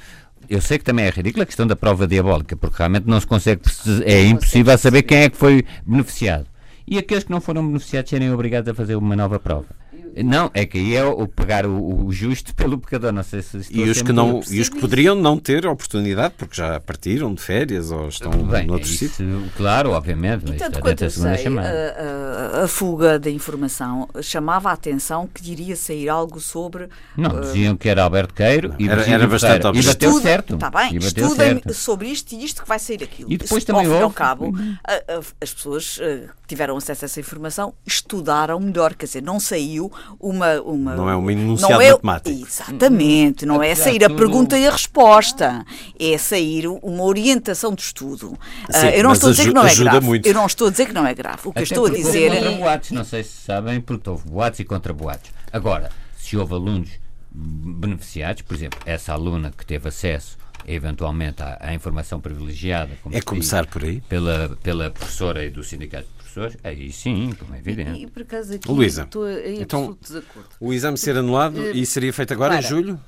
eu 0.48 0.60
sei 0.60 0.78
que 0.78 0.84
também 0.84 1.06
é 1.06 1.10
ridícula 1.10 1.44
a 1.44 1.46
questão 1.46 1.66
da 1.66 1.76
prova 1.76 2.06
diabólica, 2.06 2.56
porque 2.56 2.78
realmente 2.78 3.06
não 3.06 3.20
se 3.20 3.26
consegue, 3.26 3.62
é 4.04 4.24
impossível 4.24 4.76
saber 4.76 5.02
quem 5.02 5.18
é 5.18 5.30
que 5.30 5.36
foi 5.36 5.64
beneficiado. 5.86 6.46
E 6.86 6.98
aqueles 6.98 7.22
que 7.24 7.30
não 7.30 7.40
foram 7.40 7.64
beneficiados 7.64 8.10
serem 8.10 8.32
obrigados 8.32 8.68
a 8.68 8.74
fazer 8.74 8.96
uma 8.96 9.14
nova 9.14 9.38
prova. 9.38 9.66
Não, 10.16 10.50
é 10.54 10.66
que 10.66 10.78
aí 10.78 10.96
é 10.96 11.04
o 11.04 11.26
pegar 11.28 11.66
o, 11.66 12.06
o 12.06 12.12
justo 12.12 12.54
pelo 12.54 12.78
pecador, 12.78 13.12
não 13.12 13.22
sei 13.22 13.42
se 13.42 13.58
e 13.70 13.82
os 13.88 14.02
que 14.02 14.12
não 14.12 14.40
E 14.50 14.60
os 14.60 14.68
que 14.68 14.80
poderiam 14.80 15.14
não 15.14 15.38
ter 15.38 15.66
oportunidade, 15.66 16.34
porque 16.36 16.56
já 16.56 16.80
partiram 16.80 17.32
de 17.34 17.40
férias 17.40 17.90
ou 17.90 18.08
estão 18.08 18.30
Bem, 18.44 18.66
noutro 18.66 18.88
é 18.88 18.92
sítio. 18.92 19.44
Claro, 19.56 19.90
obviamente. 19.90 20.50
E 20.50 20.56
tanto 20.56 20.80
quanto 20.80 21.04
eu 21.04 21.10
sei, 21.10 21.46
a, 21.46 22.60
a, 22.60 22.64
a, 22.64 22.68
fuga 22.68 23.18
da 23.18 23.30
informação 23.30 24.08
chamava 24.22 24.70
a 24.70 24.72
atenção 24.72 25.28
que 25.32 25.52
iria 25.52 25.76
sair 25.76 26.08
algo 26.08 26.40
sobre... 26.40 26.88
Não, 27.16 27.36
uh, 27.36 27.40
diziam 27.40 27.76
que 27.76 27.88
era 27.88 28.02
Alberto 28.02 28.34
Queiro 28.34 28.74
e 28.78 28.88
era, 28.88 29.08
era 29.08 29.26
bastante 29.26 29.66
E 29.78 29.82
bateu 29.82 30.20
certo. 30.20 30.54
Está 30.54 30.70
bem, 30.70 30.96
estudem 30.96 31.62
sobre 31.72 32.08
isto 32.08 32.32
e 32.32 32.44
isto 32.44 32.62
que 32.62 32.68
vai 32.68 32.78
sair 32.78 33.02
aquilo. 33.02 33.30
E 33.30 33.36
depois 33.36 33.64
também 33.64 33.86
ao 33.86 34.02
houve... 34.02 34.14
cabo, 34.14 34.52
as 35.40 35.54
pessoas 35.54 35.98
uh, 35.98 36.28
tiveram 36.50 36.76
acesso 36.76 37.04
a 37.04 37.06
essa 37.06 37.20
informação 37.20 37.72
estudaram 37.86 38.58
melhor, 38.58 38.94
quer 38.94 39.06
dizer, 39.06 39.22
não 39.22 39.38
saiu 39.38 39.90
uma. 40.18 40.60
uma 40.60 40.96
não 40.96 41.08
é 41.08 41.14
uma 41.14 41.32
enunciado 41.32 41.74
não 41.74 41.80
é, 41.80 41.90
matemático. 41.92 42.46
Exatamente, 42.46 43.46
não 43.46 43.62
é 43.62 43.74
sair 43.74 44.04
a 44.04 44.10
pergunta 44.10 44.58
e 44.58 44.66
a 44.66 44.70
resposta, 44.70 45.64
é 45.98 46.18
sair 46.18 46.66
uma 46.66 47.04
orientação 47.04 47.72
de 47.72 47.82
estudo. 47.82 48.36
Sim, 48.68 48.86
uh, 48.86 48.90
eu 48.90 49.04
não 49.04 49.12
estou 49.12 49.28
a 49.28 49.32
dizer 49.32 49.44
que 49.46 49.54
não 49.54 49.66
é 49.66 49.74
grave. 49.74 50.06
Muito. 50.06 50.26
Eu 50.26 50.34
não 50.34 50.46
estou 50.46 50.66
a 50.66 50.70
dizer 50.70 50.86
que 50.86 50.92
não 50.92 51.06
é 51.06 51.14
grave. 51.14 51.40
O 51.44 51.52
que 51.52 51.60
Até 51.60 51.60
eu 51.60 51.64
estou 51.64 51.86
a 51.86 51.90
dizer. 51.90 52.32
Contra 52.32 52.50
boatos, 52.50 52.90
não 52.90 53.04
sei 53.04 53.22
se 53.22 53.42
sabem, 53.42 53.80
porque 53.80 54.10
houve 54.10 54.28
boatos 54.28 54.58
e 54.58 54.64
contra 54.64 54.92
boatos. 54.92 55.30
Agora, 55.52 55.90
se 56.18 56.36
houve 56.36 56.54
alunos 56.54 56.90
beneficiados, 57.32 58.42
por 58.42 58.56
exemplo, 58.56 58.80
essa 58.84 59.12
aluna 59.12 59.52
que 59.56 59.64
teve 59.64 59.88
acesso 59.88 60.36
eventualmente 60.66 61.42
à, 61.42 61.58
à 61.60 61.74
informação 61.74 62.20
privilegiada, 62.20 62.90
é 63.12 63.20
começar 63.20 63.66
por 63.66 63.84
aí 63.84 64.00
pela, 64.02 64.56
pela 64.62 64.90
professora 64.90 65.44
e 65.44 65.50
do 65.50 65.62
sindicato 65.62 66.06
professores, 66.30 66.56
aí 66.62 66.92
sim, 66.92 67.32
como 67.38 67.54
é 67.54 67.58
evidente. 67.58 67.98
E, 67.98 68.04
e 68.04 68.06
por 68.06 68.22
acaso 68.22 68.54
aqui 68.54 68.70
Luísa, 68.70 69.02
estou 69.02 69.28
em 69.28 69.60
então, 69.60 69.98
desacordo. 70.00 70.48
O 70.60 70.72
exame 70.72 70.96
ser 70.96 71.16
anulado 71.16 71.60
uh, 71.60 71.70
e 71.76 71.84
seria 71.84 72.12
feito 72.12 72.32
agora 72.32 72.54
para, 72.54 72.64
em 72.64 72.68
julho? 72.68 73.00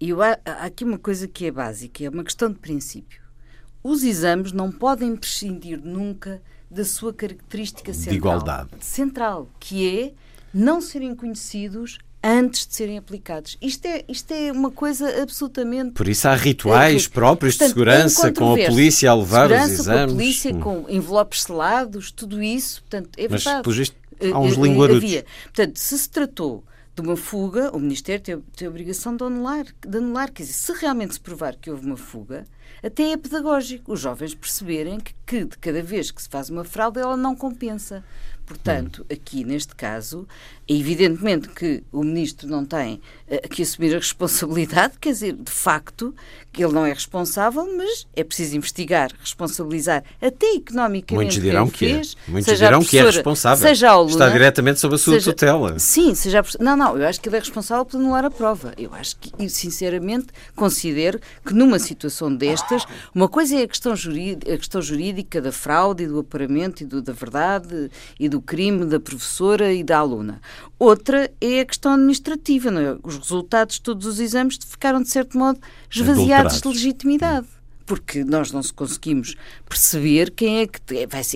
Eu, 0.00 0.22
há, 0.22 0.38
há 0.44 0.64
aqui 0.64 0.84
uma 0.84 0.98
coisa 0.98 1.28
que 1.28 1.46
é 1.46 1.50
básica, 1.50 2.04
é 2.04 2.08
uma 2.08 2.24
questão 2.24 2.50
de 2.50 2.58
princípio. 2.58 3.20
Os 3.82 4.02
exames 4.02 4.52
não 4.52 4.70
podem 4.70 5.16
prescindir 5.16 5.80
nunca 5.82 6.42
da 6.70 6.84
sua 6.84 7.12
característica 7.12 7.92
central. 7.92 8.12
De 8.12 8.16
igualdade. 8.16 8.70
Central, 8.80 9.50
que 9.58 9.98
é 9.98 10.14
não 10.52 10.80
serem 10.80 11.14
conhecidos 11.14 11.98
antes 12.22 12.66
de 12.66 12.74
serem 12.74 12.98
aplicados. 12.98 13.56
Isto 13.60 13.86
é, 13.86 14.04
isto 14.08 14.30
é 14.32 14.52
uma 14.52 14.70
coisa 14.70 15.22
absolutamente. 15.22 15.92
Por 15.92 16.08
isso 16.08 16.28
há 16.28 16.34
rituais 16.34 17.06
próprios 17.06 17.56
Portanto, 17.56 17.68
de 17.68 17.74
segurança, 17.74 18.32
com 18.32 18.52
a 18.52 18.66
polícia 18.66 19.10
a 19.10 19.14
levar 19.14 19.48
segurança, 19.48 19.72
os 19.72 19.80
exames. 19.80 20.04
Com 20.04 20.10
a 20.10 20.16
polícia, 20.16 20.54
com 20.54 20.86
envelopes 20.88 21.42
selados, 21.42 22.10
tudo 22.10 22.42
isso. 22.42 22.82
Portanto, 22.82 23.10
é 23.16 23.28
Mas, 23.28 23.44
verdade. 23.44 23.68
Mas, 23.68 23.78
isto, 23.78 23.96
há 24.32 24.38
uns 24.38 24.56
uh, 24.56 24.62
linguarudos. 24.62 25.04
Havia. 25.04 25.24
Portanto, 25.44 25.76
se 25.78 25.98
se 25.98 26.08
tratou 26.08 26.64
de 26.94 27.00
uma 27.02 27.16
fuga, 27.16 27.70
o 27.74 27.78
Ministério 27.78 28.22
tem, 28.22 28.38
tem 28.56 28.66
a 28.66 28.70
obrigação 28.70 29.16
de 29.16 29.24
anular, 29.24 29.64
de 29.86 29.98
anular. 29.98 30.30
Quer 30.30 30.42
dizer, 30.42 30.54
se 30.54 30.72
realmente 30.72 31.14
se 31.14 31.20
provar 31.20 31.56
que 31.56 31.70
houve 31.70 31.86
uma 31.86 31.96
fuga, 31.96 32.44
até 32.82 33.12
é 33.12 33.16
pedagógico 33.16 33.92
os 33.92 34.00
jovens 34.00 34.34
perceberem 34.34 34.98
que, 34.98 35.14
que 35.26 35.44
de 35.44 35.58
cada 35.58 35.82
vez 35.82 36.10
que 36.10 36.20
se 36.20 36.28
faz 36.28 36.50
uma 36.50 36.64
fraude 36.64 36.98
ela 36.98 37.16
não 37.16 37.36
compensa 37.36 38.02
Portanto, 38.50 39.06
aqui 39.08 39.44
neste 39.44 39.76
caso, 39.76 40.26
é 40.68 40.74
evidentemente 40.74 41.48
que 41.50 41.84
o 41.92 42.02
ministro 42.02 42.48
não 42.48 42.64
tem 42.64 43.00
uh, 43.28 43.48
que 43.48 43.62
assumir 43.62 43.94
a 43.94 43.98
responsabilidade, 43.98 44.94
quer 45.00 45.12
dizer, 45.12 45.34
de 45.34 45.52
facto, 45.52 46.12
que 46.52 46.64
ele 46.64 46.72
não 46.72 46.84
é 46.84 46.92
responsável, 46.92 47.64
mas 47.76 48.08
é 48.16 48.24
preciso 48.24 48.56
investigar, 48.56 49.12
responsabilizar, 49.20 50.02
até 50.20 50.54
economicamente. 50.54 51.14
Muitos 51.14 51.40
dirão 51.40 51.68
que, 51.68 51.86
é. 51.86 51.94
fez, 51.94 52.16
Muitos 52.26 52.58
dirão 52.58 52.82
que 52.82 52.98
é 52.98 53.02
responsável. 53.04 53.68
Seja 53.68 53.90
aluna, 53.90 54.10
Está 54.10 54.28
diretamente 54.28 54.80
sob 54.80 54.96
a 54.96 54.98
sua 54.98 55.14
seja, 55.14 55.32
tutela. 55.32 55.78
Sim, 55.78 56.12
seja 56.16 56.42
Não, 56.58 56.76
não, 56.76 56.98
eu 56.98 57.06
acho 57.06 57.20
que 57.20 57.28
ele 57.28 57.36
é 57.36 57.38
responsável 57.40 57.84
por 57.84 57.96
anular 57.96 58.24
a 58.24 58.30
prova. 58.32 58.74
Eu 58.76 58.92
acho 58.94 59.16
que, 59.16 59.48
sinceramente, 59.48 60.26
considero 60.56 61.20
que 61.46 61.54
numa 61.54 61.78
situação 61.78 62.34
destas, 62.34 62.84
uma 63.14 63.28
coisa 63.28 63.54
é 63.54 63.62
a 63.62 63.68
questão 63.68 63.94
jurídica, 63.94 64.52
a 64.52 64.58
questão 64.58 64.82
jurídica 64.82 65.40
da 65.40 65.52
fraude 65.52 66.02
e 66.02 66.06
do 66.08 66.18
aparamento 66.18 66.82
e 66.82 66.84
do, 66.84 67.00
da 67.00 67.12
verdade 67.12 67.88
e 68.18 68.28
do 68.28 68.39
crime 68.40 68.84
da 68.86 68.98
professora 68.98 69.72
e 69.72 69.82
da 69.82 69.98
aluna. 69.98 70.40
Outra 70.78 71.30
é 71.40 71.60
a 71.60 71.64
questão 71.64 71.94
administrativa, 71.94 72.70
não 72.70 72.80
é? 72.80 72.96
Os 73.02 73.18
resultados 73.18 73.76
de 73.76 73.82
todos 73.82 74.06
os 74.06 74.20
exames 74.20 74.58
ficaram, 74.64 75.02
de 75.02 75.08
certo 75.08 75.36
modo, 75.38 75.60
esvaziados 75.90 76.60
de 76.60 76.68
legitimidade 76.68 77.46
porque 77.90 78.22
nós 78.22 78.52
não 78.52 78.60
conseguimos 78.76 79.34
perceber 79.68 80.30
quem 80.30 80.60
é 80.60 80.66
que 80.68 80.80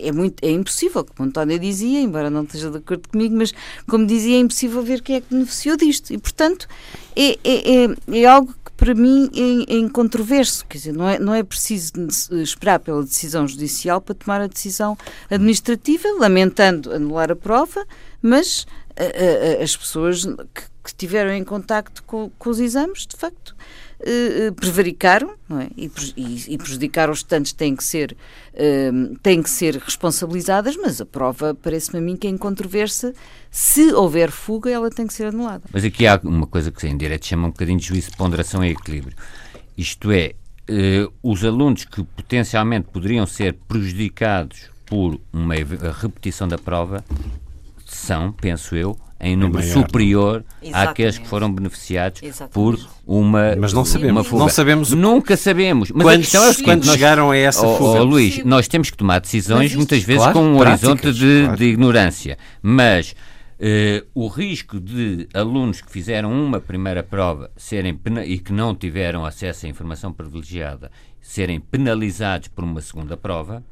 é, 0.04 0.12
muito 0.12 0.40
é 0.40 0.52
impossível, 0.52 1.04
como 1.04 1.28
António 1.28 1.58
dizia, 1.58 2.00
embora 2.00 2.30
não 2.30 2.44
esteja 2.44 2.70
de 2.70 2.76
acordo 2.76 3.08
comigo, 3.08 3.34
mas 3.34 3.52
como 3.88 4.06
dizia, 4.06 4.36
é 4.36 4.38
impossível 4.38 4.80
ver 4.80 5.02
quem 5.02 5.16
é 5.16 5.20
que 5.20 5.34
beneficiou 5.34 5.76
disto. 5.76 6.12
E 6.12 6.18
portanto 6.18 6.68
é, 7.16 7.32
é, 7.42 7.84
é, 7.84 8.18
é 8.20 8.24
algo 8.24 8.54
que 8.63 8.63
para 8.84 8.94
mim 8.94 9.30
é, 9.34 9.76
é 9.76 9.78
incontroverso, 9.78 10.66
quer 10.66 10.76
dizer, 10.76 10.92
não 10.92 11.08
é, 11.08 11.18
não 11.18 11.34
é 11.34 11.42
preciso 11.42 11.90
esperar 12.32 12.78
pela 12.78 13.02
decisão 13.02 13.48
judicial 13.48 13.98
para 13.98 14.14
tomar 14.14 14.42
a 14.42 14.46
decisão 14.46 14.94
administrativa, 15.30 16.06
lamentando 16.20 16.92
anular 16.92 17.32
a 17.32 17.36
prova, 17.36 17.86
mas 18.20 18.66
a, 18.94 19.60
a, 19.60 19.64
as 19.64 19.74
pessoas 19.74 20.26
que, 20.26 20.62
que 20.84 20.94
tiveram 20.94 21.32
em 21.32 21.42
contacto 21.42 22.02
com, 22.02 22.30
com 22.38 22.50
os 22.50 22.60
exames, 22.60 23.06
de 23.06 23.16
facto, 23.16 23.53
uh, 24.04 24.52
prevaricaram 24.54 25.34
não 25.48 25.60
é? 25.60 25.68
e, 25.76 25.90
e, 26.16 26.54
e 26.54 26.58
prejudicaram 26.58 27.12
os 27.12 27.20
estudantes 27.20 27.52
têm 27.52 27.74
que 27.74 27.84
ser 27.84 28.16
uh, 28.52 29.18
têm 29.22 29.42
que 29.42 29.50
ser 29.50 29.76
responsabilizadas, 29.76 30.76
mas 30.76 31.00
a 31.00 31.06
prova 31.06 31.54
parece-me 31.54 31.98
a 31.98 32.02
mim 32.02 32.16
que 32.16 32.26
é 32.26 32.30
incontroversa. 32.30 33.12
Se 33.50 33.92
houver 33.92 34.30
fuga, 34.30 34.70
ela 34.70 34.90
tem 34.90 35.06
que 35.06 35.14
ser 35.14 35.26
anulada. 35.26 35.64
Mas 35.72 35.84
aqui 35.84 36.06
há 36.06 36.20
uma 36.22 36.46
coisa 36.46 36.70
que 36.70 36.86
em 36.86 36.96
direito 36.96 37.26
chama 37.26 37.48
um 37.48 37.50
bocadinho 37.50 37.78
de 37.78 37.86
juízo 37.86 38.10
de 38.10 38.16
ponderação 38.16 38.64
e 38.64 38.70
equilíbrio. 38.70 39.16
Isto 39.76 40.12
é, 40.12 40.34
uh, 40.70 41.12
os 41.22 41.44
alunos 41.44 41.84
que 41.84 42.02
potencialmente 42.02 42.88
poderiam 42.92 43.26
ser 43.26 43.54
prejudicados 43.66 44.70
por 44.86 45.20
uma 45.32 45.54
repetição 46.00 46.46
da 46.46 46.58
prova 46.58 47.04
são, 48.04 48.32
penso 48.32 48.76
eu, 48.76 48.96
em 49.20 49.36
número 49.36 49.64
é 49.64 49.66
superior 49.66 50.44
Exatamente. 50.62 50.90
àqueles 50.90 51.18
que 51.18 51.26
foram 51.26 51.50
beneficiados 51.52 52.22
Exatamente. 52.22 52.52
por 52.52 52.78
uma 53.06 53.56
Mas 53.56 53.72
não 53.72 53.84
sabemos, 53.84 54.16
uma 54.16 54.24
fuga. 54.24 54.42
não 54.42 54.48
sabemos 54.48 54.92
o... 54.92 54.96
Nunca 54.96 55.36
sabemos. 55.36 55.90
Mas 55.90 56.02
quando, 56.02 56.14
a 56.14 56.18
questão 56.18 56.44
é 56.44 56.50
o 56.50 56.52
seguinte, 56.52 56.86
chegaram 56.86 57.30
a 57.30 57.36
essa 57.36 57.66
oh, 57.66 57.76
fuga. 57.76 58.00
Oh, 58.00 58.04
Luís, 58.04 58.44
nós 58.44 58.68
temos 58.68 58.90
que 58.90 58.96
tomar 58.96 59.20
decisões 59.20 59.74
muitas 59.74 60.02
vezes 60.02 60.22
claro, 60.22 60.38
com 60.38 60.52
um 60.52 60.58
práticas, 60.58 60.88
horizonte 60.90 61.18
de, 61.18 61.42
claro. 61.42 61.56
de, 61.56 61.64
ignorância. 61.64 62.38
Mas 62.62 63.14
Uh, 63.54 64.04
o 64.12 64.26
risco 64.26 64.80
de 64.80 65.28
alunos 65.32 65.80
que 65.80 65.90
fizeram 65.90 66.32
uma 66.32 66.60
primeira 66.60 67.04
prova 67.04 67.52
serem 67.56 67.98
e 68.26 68.36
que 68.36 68.52
não 68.52 68.74
tiveram 68.74 69.24
acesso 69.24 69.64
à 69.64 69.68
informação 69.68 70.12
privilegiada 70.12 70.90
serem 71.20 71.60
penalizados 71.60 72.48
por 72.48 72.64
uma 72.64 72.80
segunda 72.80 73.16
prova 73.16 73.62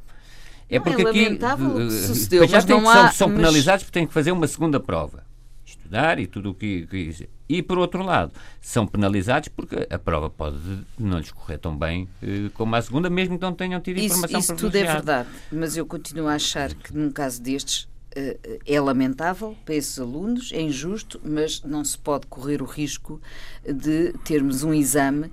é 0.77 0.81
porque 0.81 1.03
é 1.03 1.09
aqui 1.09 1.29
uh, 1.29 1.91
sucedeu, 1.91 2.49
já 2.49 2.63
tem, 2.63 2.83
são, 2.83 3.13
são 3.13 3.29
mas... 3.29 3.37
penalizados 3.37 3.85
porque 3.85 3.99
têm 3.99 4.07
que 4.07 4.13
fazer 4.13 4.33
uma 4.33 4.47
segunda 4.47 4.81
prova. 4.81 5.25
Estudar 5.65 6.19
e 6.19 6.27
tudo 6.27 6.51
o 6.51 6.55
que, 6.55 6.87
que, 6.87 7.29
E, 7.49 7.63
por 7.63 7.79
outro 7.79 8.03
lado, 8.03 8.33
são 8.61 8.87
penalizados 8.87 9.49
porque 9.49 9.87
a 9.89 9.99
prova 9.99 10.29
pode 10.29 10.59
não 10.99 11.19
lhes 11.19 11.31
correr 11.31 11.59
tão 11.59 11.77
bem 11.77 12.09
eh, 12.23 12.51
como 12.55 12.75
a 12.75 12.83
segunda, 12.83 13.09
mesmo 13.09 13.39
que 13.39 13.43
não 13.43 13.53
tenham 13.53 13.81
tido 13.81 13.99
isso, 13.99 14.17
informação 14.17 14.41
Isso 14.41 14.57
tudo 14.57 14.77
é 14.77 14.85
verdade, 14.85 15.29
mas 15.51 15.77
eu 15.77 15.87
continuo 15.87 16.29
a 16.29 16.35
achar 16.35 16.75
que 16.75 16.95
num 16.95 17.11
caso 17.11 17.43
destes 17.43 17.89
é 18.67 18.81
lamentável 18.81 19.57
para 19.65 19.75
esses 19.75 19.99
alunos, 19.99 20.53
é 20.53 20.61
injusto, 20.61 21.21
mas 21.25 21.63
não 21.63 21.85
se 21.85 21.97
pode 21.97 22.27
correr 22.27 22.61
o 22.61 22.67
risco 22.67 23.21
de 23.65 24.13
termos 24.25 24.63
um 24.63 24.75
exame 24.75 25.31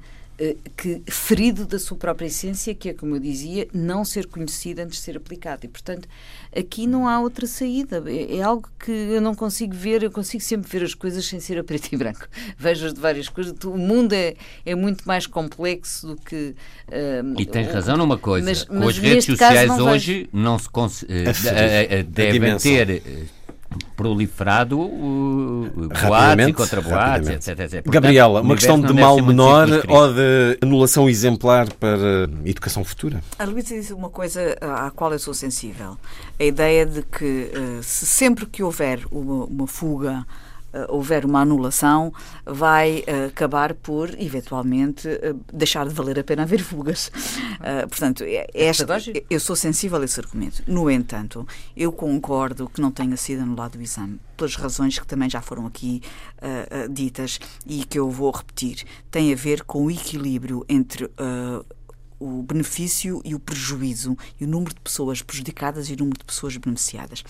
que 0.78 1.02
ferido 1.08 1.66
da 1.66 1.78
sua 1.78 1.98
própria 1.98 2.28
essência, 2.28 2.74
que 2.74 2.90
é, 2.90 2.94
como 2.94 3.16
eu 3.16 3.20
dizia, 3.20 3.68
não 3.74 4.06
ser 4.06 4.26
conhecido 4.26 4.80
antes 4.80 4.98
de 4.98 5.04
ser 5.04 5.18
aplicado. 5.18 5.66
E, 5.66 5.68
portanto, 5.68 6.08
aqui 6.56 6.88
não 6.88 7.08
há 7.10 7.20
outra 7.20 7.46
saída. 7.46 8.02
É, 8.08 8.38
é, 8.38 8.42
algo 8.42 8.70
que 8.80 8.92
eu 8.92 9.20
não 9.20 9.36
consigo 9.36 9.76
ver, 9.76 10.02
eu 10.02 10.10
consigo 10.10 10.42
sempre 10.42 10.70
ver 10.72 10.86
as 10.86 10.94
coisas 10.94 11.26
sem 11.26 11.42
ser 11.42 11.60
a 11.60 11.64
preto 11.64 11.90
e 11.92 11.98
branco. 11.98 12.26
Vejo-as 12.58 12.94
de 12.94 13.02
várias 13.02 13.28
coisas. 13.28 13.54
O 13.66 13.78
mundo 13.78 14.14
é, 14.14 14.36
é 14.66 14.76
muito 14.76 15.06
mais 15.06 15.28
complexo 15.28 16.08
do 16.08 16.16
que. 16.16 16.56
Uh, 16.88 17.40
e 17.40 17.46
tens 17.46 17.68
razão 17.68 17.98
numa 17.98 18.18
coisa. 18.18 18.48
Mas, 18.48 18.66
mas 18.66 18.80
Com 18.80 18.88
as 18.88 18.98
redes 18.98 19.26
sociais 19.26 19.68
não 19.68 19.88
hoje 19.90 20.14
vejo. 20.14 20.30
não 20.32 20.58
se 20.58 20.70
cons... 20.70 21.04
uh, 21.04 21.08
devem 22.08 22.58
ter 22.58 23.04
proliferado 23.96 24.80
uh, 24.80 25.72
boates 25.76 26.48
e 26.48 26.54
contra-boates, 26.54 27.30
etc, 27.30 27.48
etc. 27.48 27.72
Portanto, 27.72 27.92
Gabriela, 27.92 28.42
uma 28.42 28.56
questão 28.56 28.80
de 28.80 28.94
mal 28.94 29.22
menor 29.22 29.68
ou 29.88 30.14
de 30.14 30.58
anulação 30.62 31.10
exemplar 31.10 31.72
para 31.74 32.30
educação 32.46 32.84
futura? 32.84 33.22
A 33.38 33.46
Luísa 33.46 33.76
disse 33.76 33.94
uma 33.94 34.10
coisa 34.10 34.56
à 34.62 34.90
qual 34.92 35.12
eu 35.12 35.20
sou 35.20 35.34
sensível. 35.34 35.98
A 36.40 36.44
ideia 36.44 36.86
de 36.86 37.04
que 37.04 37.52
uh, 37.54 37.84
se 37.84 38.06
sempre 38.06 38.46
que 38.46 38.64
houver 38.64 39.02
uma, 39.12 39.46
uma 39.46 39.68
fuga 39.68 40.26
uh, 40.26 40.49
houver 40.88 41.26
uma 41.26 41.42
anulação, 41.42 42.14
vai 42.46 43.00
uh, 43.00 43.28
acabar 43.28 43.74
por, 43.74 44.10
eventualmente, 44.20 45.08
uh, 45.08 45.40
deixar 45.52 45.88
de 45.88 45.94
valer 45.94 46.20
a 46.20 46.24
pena 46.24 46.44
haver 46.44 46.62
fugas. 46.62 47.12
portanto, 47.90 48.24
é, 48.24 48.48
é 48.54 48.66
esta, 48.66 48.86
eu 49.30 49.40
sou 49.40 49.56
sensível 49.56 50.02
a 50.02 50.06
esse 50.06 50.20
argumento. 50.20 50.64
No 50.68 50.90
entanto, 50.90 51.48
eu 51.76 51.92
concordo 51.92 52.70
que 52.70 52.82
não 52.82 52.92
tenha 52.92 53.18
sido 53.18 53.42
anulado 53.42 53.76
o 53.76 53.82
exame, 53.82 54.20
pelas 54.38 54.56
razões 54.56 54.98
que 54.98 55.08
também 55.08 55.30
já 55.30 55.42
foram 55.42 55.66
aqui 55.66 56.02
ditas 56.90 57.40
e 57.66 57.84
que 57.84 58.00
eu 58.00 58.10
vou 58.10 58.32
repetir. 58.32 58.86
Tem 59.12 59.34
a 59.34 59.36
ver 59.36 59.64
com 59.64 59.86
o 59.86 59.92
equilíbrio 59.92 60.66
entre 60.70 61.10
o 62.20 62.44
benefício 62.44 63.22
e 63.24 63.34
o 63.34 63.40
prejuízo, 63.40 64.18
e 64.40 64.44
o 64.44 64.48
número 64.48 64.74
de 64.74 64.82
pessoas 64.82 65.22
prejudicadas 65.22 65.90
e 65.90 65.94
o 65.94 65.98
número 65.98 66.20
de 66.20 66.26
pessoas 66.26 66.58
beneficiadas. 66.58 67.24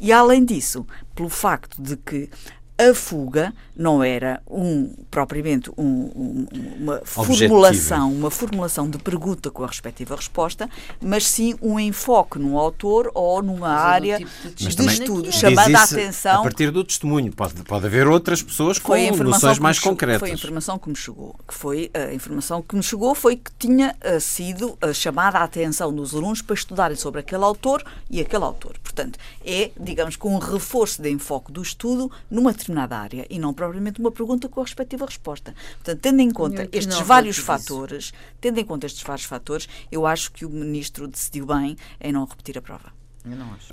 E 0.00 0.12
além 0.12 0.44
disso, 0.44 0.86
pelo 1.14 1.28
facto 1.28 1.82
de 1.82 1.96
que 1.96 2.30
a 2.78 2.94
fuga 2.94 3.54
não 3.74 4.02
era 4.02 4.40
um 4.48 4.94
propriamente 5.10 5.70
um, 5.76 5.84
um, 5.84 6.46
uma 6.78 7.00
formulação, 7.04 8.12
uma 8.12 8.30
formulação 8.30 8.88
de 8.88 8.98
pergunta 8.98 9.50
com 9.50 9.64
a 9.64 9.66
respectiva 9.66 10.16
resposta, 10.16 10.68
mas 11.00 11.26
sim 11.26 11.54
um 11.60 11.78
enfoque 11.78 12.38
num 12.38 12.58
autor 12.58 13.10
ou 13.14 13.42
numa 13.42 13.68
mas 13.68 13.80
área 13.80 14.18
tipo 14.18 14.54
de, 14.54 14.76
de 14.76 14.86
estudo, 14.86 15.32
chamando 15.32 15.74
a 15.74 15.82
atenção. 15.82 16.40
A 16.40 16.42
partir 16.42 16.70
do 16.70 16.84
testemunho, 16.84 17.32
pode, 17.32 17.54
pode 17.64 17.86
haver 17.86 18.06
outras 18.06 18.42
pessoas 18.42 18.78
com 18.78 18.94
noções 19.24 19.58
mais 19.58 19.78
concretas. 19.78 20.20
Foi 20.20 20.30
a 20.30 20.34
informação 20.34 20.78
que 20.78 20.88
me 20.88 20.96
chegou, 20.96 21.34
que 21.46 21.54
foi 21.54 21.90
a 21.94 22.14
informação 22.14 22.62
que 22.62 22.76
me 22.76 22.82
chegou 22.82 23.14
foi 23.14 23.36
que 23.36 23.50
tinha 23.58 23.94
uh, 24.04 24.20
sido 24.20 24.78
uh, 24.82 24.92
chamada 24.92 25.38
a 25.38 25.44
atenção 25.44 25.94
dos 25.94 26.14
alunos 26.14 26.42
para 26.42 26.54
estudarem 26.54 26.96
sobre 26.96 27.20
aquele 27.20 27.44
autor 27.44 27.84
e 28.10 28.20
aquele 28.20 28.44
autor. 28.44 28.74
Portanto, 28.96 29.18
é, 29.44 29.70
digamos, 29.78 30.16
com 30.16 30.34
um 30.34 30.38
reforço 30.38 31.02
de 31.02 31.10
enfoque 31.10 31.52
do 31.52 31.60
estudo 31.60 32.10
numa 32.30 32.50
determinada 32.50 32.96
área 32.96 33.26
e 33.28 33.38
não 33.38 33.52
propriamente 33.52 34.00
uma 34.00 34.10
pergunta 34.10 34.48
com 34.48 34.60
a 34.60 34.64
respectiva 34.64 35.04
resposta. 35.04 35.54
Portanto, 35.74 36.00
tendo 36.00 36.20
em 36.20 36.30
conta 36.30 36.66
estes 36.72 36.98
vários 37.00 37.36
fatores, 37.36 38.14
tendo 38.40 38.58
em 38.58 38.64
conta 38.64 38.86
estes 38.86 39.02
vários 39.02 39.26
fatores, 39.26 39.68
eu 39.92 40.06
acho 40.06 40.32
que 40.32 40.46
o 40.46 40.48
ministro 40.48 41.06
decidiu 41.06 41.44
bem 41.44 41.76
em 42.00 42.10
não 42.10 42.24
repetir 42.24 42.56
a 42.56 42.62
prova. 42.62 42.90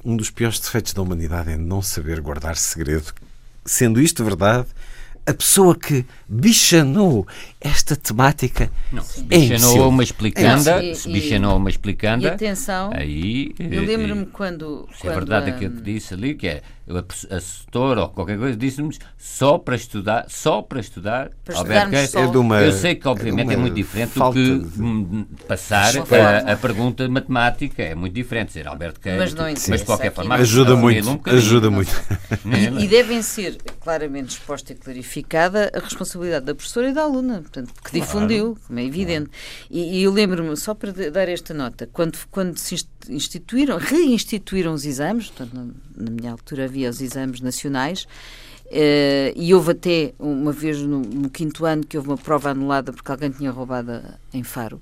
Um 0.04 0.18
dos 0.18 0.30
piores 0.30 0.60
defeitos 0.60 0.92
da 0.92 1.02
humanidade 1.02 1.52
é 1.52 1.58
não 1.58 1.82
saber 1.82 2.20
guardar 2.20 2.58
segredo. 2.58 3.14
Sendo 3.66 4.02
isto 4.02 4.26
verdade, 4.26 4.68
a 5.26 5.34
pessoa 5.34 5.76
que 5.76 6.06
bichanou 6.28 7.26
esta 7.62 7.96
temática 7.96 8.70
não, 8.92 9.02
se 9.02 9.22
é 9.22 9.24
bichanou 9.24 9.88
uma 9.88 10.04
explicanda, 10.04 10.84
é, 10.84 10.94
se 10.94 11.10
bichanou 11.10 11.58
uma 11.58 11.70
explicanda, 11.70 12.28
e 12.28 12.30
atenção, 12.30 12.92
aí, 12.94 13.56
eu 13.58 13.84
lembro-me 13.84 14.26
quando... 14.26 14.88
Se 14.92 14.96
é 14.96 15.00
quando, 15.02 15.12
é 15.12 15.16
verdade 15.16 15.52
um, 15.52 15.56
aquilo 15.56 15.76
que 15.76 15.82
disse 15.82 16.14
ali, 16.14 16.36
que 16.36 16.48
é 16.48 16.62
a 16.90 17.36
assessor 17.38 17.98
ou 17.98 18.10
qualquer 18.10 18.38
coisa, 18.38 18.58
disse-nos 18.58 19.00
só 19.18 19.58
para 19.58 19.76
estudar, 19.78 20.26
só 20.28 20.62
para 20.62 20.82
estudar, 20.82 21.30
para 21.46 21.58
Alberto, 21.58 21.96
é, 21.96 22.22
é 22.22 22.28
uma, 22.28 22.62
eu 22.62 22.74
sei 22.74 22.96
que 22.96 23.08
obviamente 23.08 23.52
é, 23.52 23.54
é 23.54 23.58
muito 23.58 23.76
diferente 23.76 24.20
do 24.20 24.34
que 24.34 24.60
de... 24.60 25.26
passar 25.48 25.94
a, 25.96 26.52
a, 26.52 26.58
pergunta 26.58 27.08
matemática, 27.08 27.82
é 27.82 27.96
muito 27.96 28.14
diferente 28.14 28.48
dizer 28.48 28.68
Alberto 28.68 29.00
Queiro, 29.00 29.20
mas, 29.20 29.34
não, 29.34 29.46
mas 29.46 29.80
de 29.80 29.86
qualquer 29.86 30.12
forma 30.12 30.36
ajuda 30.36 30.76
muito, 30.76 31.22
ajuda 31.30 31.72
muito. 31.72 31.94
E, 32.46 32.84
e 32.84 32.88
devem 32.90 33.22
ser 33.22 33.58
claramente 33.80 34.32
exposta 34.32 34.74
e 34.74 34.76
clarificada 34.76 35.13
a 35.74 35.80
responsabilidade 35.80 36.46
da 36.46 36.56
professora 36.56 36.90
e 36.90 36.94
da 36.94 37.04
aluna, 37.04 37.42
portanto, 37.42 37.74
que 37.84 38.00
difundiu, 38.00 38.58
como 38.68 38.80
é 38.80 38.86
evidente. 38.86 39.30
E, 39.70 40.00
e 40.00 40.04
eu 40.04 40.12
lembro-me, 40.12 40.56
só 40.58 40.74
para 40.74 40.92
dar 40.92 41.30
esta 41.30 41.54
nota, 41.54 41.88
quando, 41.92 42.18
quando 42.32 42.58
se 42.58 42.86
instituíram, 43.10 43.78
reinstituíram 43.78 44.74
os 44.74 44.86
exames, 44.86 45.30
portanto, 45.30 45.54
na, 45.54 46.06
na 46.06 46.12
minha 46.12 46.32
altura 46.32 46.66
havia 46.66 46.90
os 46.90 47.02
exames 47.02 47.42
nacionais, 47.42 48.08
Uh, 48.66 49.30
e 49.36 49.54
houve 49.54 49.74
até 49.74 50.14
uma 50.18 50.52
vez 50.52 50.80
no, 50.80 51.00
no, 51.02 51.30
quinto 51.30 51.64
ano 51.64 51.86
que 51.86 51.96
houve 51.96 52.10
uma 52.10 52.18
prova 52.18 52.50
anulada 52.50 52.92
porque 52.92 53.12
alguém 53.12 53.30
tinha 53.30 53.52
roubado 53.52 54.02
em 54.34 54.42
Faro. 54.42 54.82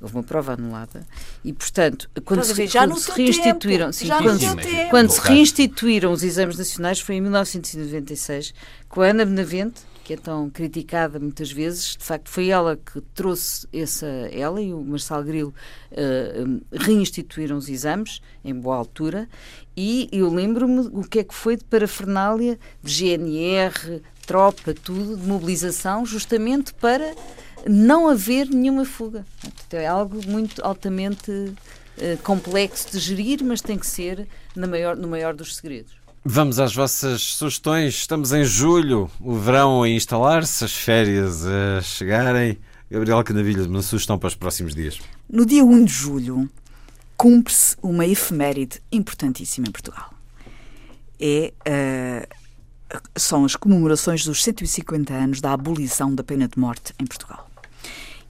Houve 0.00 0.14
uma 0.14 0.22
prova 0.22 0.54
anulada. 0.54 1.06
E, 1.44 1.52
portanto, 1.52 2.08
quando, 2.24 2.42
se, 2.44 2.66
já 2.66 2.86
quando 2.86 2.98
se 2.98 3.10
reinstituíram, 3.10 3.86
tempo, 3.86 3.92
sim, 3.92 4.06
já 4.06 4.22
quando, 4.22 4.40
quando 4.88 5.10
se 5.10 5.20
reinstituíram 5.20 6.12
os 6.12 6.22
exames 6.22 6.56
nacionais 6.56 7.00
foi 7.00 7.16
em 7.16 7.20
1996, 7.20 8.54
com 8.88 9.02
a 9.02 9.08
Ana 9.08 9.24
Benavente, 9.24 9.82
que 10.10 10.14
é 10.14 10.16
tão 10.16 10.50
criticada 10.50 11.20
muitas 11.20 11.52
vezes, 11.52 11.96
de 11.96 12.04
facto 12.04 12.28
foi 12.30 12.48
ela 12.48 12.76
que 12.76 13.00
trouxe 13.14 13.68
essa, 13.72 14.06
ela 14.06 14.60
e 14.60 14.72
o 14.74 14.82
Marcelo 14.82 15.22
Grilo 15.22 15.54
uh, 15.92 16.60
reinstituíram 16.72 17.56
os 17.56 17.68
exames 17.68 18.20
em 18.44 18.52
boa 18.52 18.76
altura. 18.76 19.28
E 19.76 20.08
eu 20.10 20.28
lembro-me 20.28 20.88
o 20.92 21.02
que 21.02 21.20
é 21.20 21.24
que 21.24 21.32
foi 21.32 21.56
de 21.56 21.62
parafernália 21.62 22.58
de 22.82 22.92
GNR, 22.92 24.02
tropa, 24.26 24.74
tudo, 24.74 25.16
de 25.16 25.26
mobilização, 25.28 26.04
justamente 26.04 26.74
para 26.74 27.14
não 27.68 28.08
haver 28.08 28.48
nenhuma 28.48 28.84
fuga. 28.84 29.24
É 29.70 29.86
algo 29.86 30.20
muito 30.26 30.62
altamente 30.64 31.30
uh, 31.30 32.18
complexo 32.22 32.90
de 32.92 32.98
gerir, 32.98 33.44
mas 33.44 33.60
tem 33.60 33.78
que 33.78 33.86
ser 33.86 34.26
no 34.54 34.68
maior, 34.68 34.96
no 34.96 35.08
maior 35.08 35.34
dos 35.34 35.56
segredos. 35.56 35.92
Vamos 36.24 36.60
às 36.60 36.74
vossas 36.74 37.22
sugestões. 37.22 37.94
Estamos 37.94 38.32
em 38.32 38.44
julho, 38.44 39.10
o 39.20 39.34
verão 39.34 39.82
a 39.82 39.88
instalar-se, 39.88 40.64
as 40.64 40.72
férias 40.72 41.46
a 41.46 41.80
chegarem. 41.80 42.58
Gabriel 42.90 43.22
Canavilhas, 43.22 43.66
uma 43.66 43.82
sugestão 43.82 44.18
para 44.18 44.26
os 44.26 44.34
próximos 44.34 44.74
dias. 44.74 44.98
No 45.28 45.46
dia 45.46 45.64
1 45.64 45.84
de 45.84 45.92
julho, 45.92 46.50
cumpre-se 47.16 47.76
uma 47.80 48.04
efeméride 48.04 48.82
importantíssima 48.90 49.68
em 49.68 49.70
Portugal. 49.70 50.12
É, 51.20 51.52
uh, 51.68 53.00
são 53.16 53.44
as 53.44 53.54
comemorações 53.56 54.24
dos 54.24 54.42
150 54.42 55.12
anos 55.14 55.40
da 55.40 55.52
abolição 55.52 56.14
da 56.14 56.24
pena 56.24 56.48
de 56.48 56.58
morte 56.58 56.92
em 56.98 57.06
Portugal. 57.06 57.49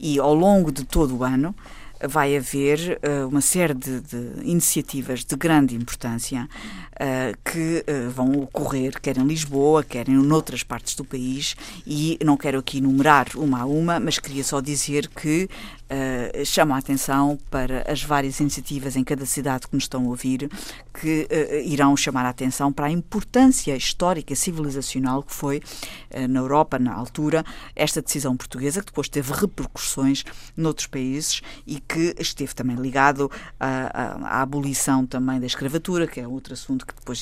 E 0.01 0.19
ao 0.19 0.35
longo 0.35 0.73
de 0.73 0.85
todo 0.85 1.19
o 1.19 1.23
ano 1.23 1.55
vai 2.03 2.37
haver 2.37 2.99
uh, 3.07 3.29
uma 3.29 3.41
série 3.41 3.75
de, 3.75 4.01
de, 4.01 4.33
iniciativas 4.43 5.25
de 5.25 5.37
grande 5.37 5.75
importância 5.75 6.49
uh, 6.95 7.39
que 7.45 7.85
uh, 7.87 8.11
vão 8.11 8.33
ocorrer, 8.41 8.99
quer 9.01 9.19
em 9.19 9.27
Lisboa, 9.27 9.85
quer 9.85 10.09
em 10.09 10.15
noutras 10.15 10.63
partes 10.63 10.95
do 10.95 11.05
país, 11.05 11.55
e 11.87 12.19
não 12.25 12.37
quero 12.37 12.59
aqui 12.59 12.79
enumerar 12.79 13.27
uma 13.37 13.61
a 13.61 13.67
uma, 13.67 14.01
mas 14.01 14.19
queria 14.19 14.43
só 14.43 14.61
dizer 14.61 15.09
que 15.09 15.49
uh, 15.91 16.45
chama 16.45 16.77
a 16.77 16.79
atenção 16.79 17.39
para 17.51 17.85
as 17.91 18.03
várias 18.03 18.39
iniciativas 18.41 18.97
em 18.97 19.05
cada 19.05 19.27
cidade 19.27 19.67
que 19.67 19.75
nos 19.75 19.85
estão 19.85 20.05
a 20.05 20.09
ouvir, 20.09 20.49
que 20.95 21.27
uh, 21.31 21.69
irão 21.69 21.97
chamar 21.97 22.25
a 22.25 22.29
atenção 22.29 22.73
para 22.73 22.87
a 22.87 22.91
importância 22.91 23.77
histórica 23.77 24.33
e 24.33 24.37
civilizacional 24.37 25.23
que 25.23 25.35
foi 25.35 25.59
uh, 25.59 26.29
na 26.29 26.41
Europa, 26.41 26.79
na 26.79 26.95
altura, 26.95 27.45
esta 27.75 28.01
decisão 28.01 28.37
portuguesa, 28.37 28.81
que 28.81 28.87
depois 28.87 29.09
teve 29.09 29.33
repercussões 29.33 30.25
noutros 30.57 30.87
países 30.87 31.43
e 31.67 31.81
que 31.81 32.15
esteve 32.19 32.55
também 32.55 32.77
ligado 32.77 33.31
à, 33.59 33.69
à, 33.69 34.39
à 34.39 34.43
abolição 34.43 35.05
também 35.05 35.41
da 35.41 35.47
escravatura, 35.47 36.07
que 36.07 36.21
é 36.21 36.29
outro 36.29 36.53
assunto 36.53 36.87
que 36.87 36.95
depois 36.95 37.21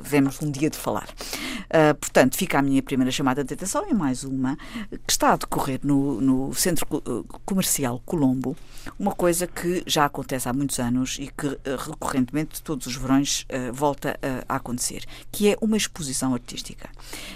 vemos 0.00 0.40
um 0.42 0.50
dia 0.50 0.68
de 0.68 0.76
falar. 0.76 1.08
portanto, 2.00 2.36
fica 2.36 2.58
a 2.58 2.62
minha 2.62 2.82
primeira 2.82 3.10
chamada 3.10 3.42
de 3.42 3.54
atenção 3.54 3.84
e 3.88 3.94
mais 3.94 4.24
uma 4.24 4.56
que 4.90 5.10
está 5.10 5.32
a 5.32 5.36
decorrer 5.36 5.80
no, 5.82 6.20
no 6.20 6.54
Centro 6.54 6.86
Comercial 7.44 7.75
Comercial 7.76 8.02
Colombo, 8.06 8.56
uma 8.98 9.12
coisa 9.12 9.46
que 9.46 9.82
já 9.86 10.06
acontece 10.06 10.48
há 10.48 10.52
muitos 10.52 10.78
anos 10.78 11.18
e 11.20 11.26
que 11.26 11.46
eh, 11.46 11.76
recorrentemente 11.78 12.62
todos 12.62 12.86
os 12.86 12.96
verões 12.96 13.42
uh, 13.50 13.72
volta 13.72 14.18
uh, 14.22 14.44
a 14.48 14.56
acontecer, 14.56 15.04
que 15.30 15.50
é 15.50 15.56
uma 15.60 15.76
exposição 15.76 16.32
artística. 16.32 16.88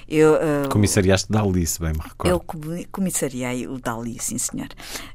Eu, 0.08 0.34
uh, 0.34 0.68
Comissariaste 0.70 1.30
Dali, 1.30 1.66
se 1.66 1.80
bem 1.80 1.92
me 1.92 1.98
recordo. 1.98 2.30
Eu 2.30 2.86
comissariei 2.90 3.66
o 3.66 3.78
Dali, 3.78 4.16
sim 4.20 4.38
senhor, 4.38 4.68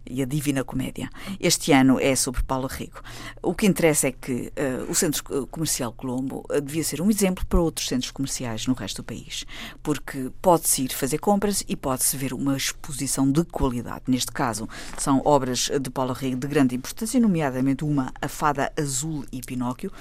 e 0.06 0.22
a 0.22 0.26
Divina 0.26 0.64
Comédia. 0.64 1.10
Este 1.40 1.72
ano 1.72 2.00
é 2.00 2.16
sobre 2.16 2.44
Paulo 2.44 2.68
Rico. 2.68 3.02
O 3.42 3.56
que 3.56 3.66
interessa 3.66 4.08
é 4.10 4.12
que 4.12 4.52
uh, 4.58 4.92
o 4.92 4.94
Centro 4.94 5.48
Comercial 5.48 5.94
Colombo 5.94 6.46
devia 6.62 6.84
ser 6.84 7.02
um 7.02 7.10
exemplo 7.10 7.46
para 7.48 7.60
outros 7.60 7.88
centros 7.88 8.12
comerciais 8.12 8.68
no 8.68 8.74
resto 8.74 9.02
do 9.02 9.06
país, 9.06 9.46
porque 9.82 10.30
pode-se 10.42 10.84
ir 10.84 10.94
fazer 10.94 11.18
compras 11.18 11.64
e 11.68 11.76
pode-se 11.76 12.16
ver 12.16 12.34
uma 12.34 12.56
exposição 12.56 13.32
de 13.32 13.44
qualidade. 13.46 14.04
Neste 14.08 14.32
caso, 14.32 14.68
são 14.98 15.15
são 15.16 15.22
obras 15.24 15.70
de 15.80 15.90
Paulo 15.90 16.12
Rego 16.12 16.36
de 16.36 16.48
grande 16.48 16.76
importância, 16.76 17.20
nomeadamente 17.20 17.86
uma, 17.86 18.12
A 18.22 18.28
Fada 18.28 18.72
Azul 18.78 19.26
e 19.32 19.40
Pinóquio, 19.40 19.92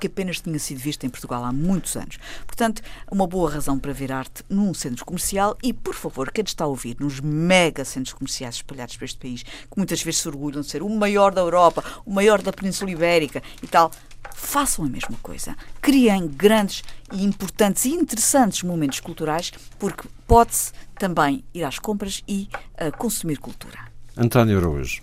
que 0.00 0.08
apenas 0.08 0.40
tinha 0.40 0.58
sido 0.58 0.78
vista 0.78 1.06
em 1.06 1.10
Portugal 1.10 1.44
há 1.44 1.52
muitos 1.52 1.96
anos. 1.96 2.18
Portanto, 2.44 2.82
uma 3.10 3.26
boa 3.26 3.48
razão 3.48 3.78
para 3.78 3.92
ver 3.92 4.10
arte 4.10 4.42
num 4.48 4.74
centro 4.74 5.04
comercial 5.04 5.56
e, 5.62 5.72
por 5.72 5.94
favor, 5.94 6.32
quem 6.32 6.42
está 6.42 6.64
a 6.64 6.66
ouvir 6.66 6.96
nos 6.98 7.20
mega 7.20 7.84
centros 7.84 8.14
comerciais 8.14 8.56
espalhados 8.56 8.96
por 8.96 9.04
este 9.04 9.18
país, 9.18 9.42
que 9.44 9.76
muitas 9.76 10.02
vezes 10.02 10.20
se 10.20 10.28
orgulham 10.28 10.62
de 10.62 10.68
ser 10.68 10.82
o 10.82 10.88
maior 10.88 11.32
da 11.32 11.42
Europa, 11.42 11.84
o 12.04 12.12
maior 12.12 12.42
da 12.42 12.52
Península 12.52 12.90
Ibérica 12.90 13.40
e 13.62 13.68
tal, 13.68 13.92
façam 14.34 14.84
a 14.84 14.88
mesma 14.88 15.16
coisa. 15.22 15.56
Criem 15.80 16.26
grandes 16.26 16.82
e 17.12 17.22
importantes 17.22 17.84
e 17.84 17.90
interessantes 17.90 18.64
momentos 18.64 18.98
culturais, 18.98 19.52
porque 19.78 20.08
pode-se 20.26 20.72
também 20.98 21.44
ir 21.54 21.62
às 21.62 21.78
compras 21.78 22.24
e 22.26 22.48
uh, 22.80 22.96
consumir 22.96 23.38
cultura. 23.38 23.93
António 24.16 24.58
Araújo. 24.58 25.02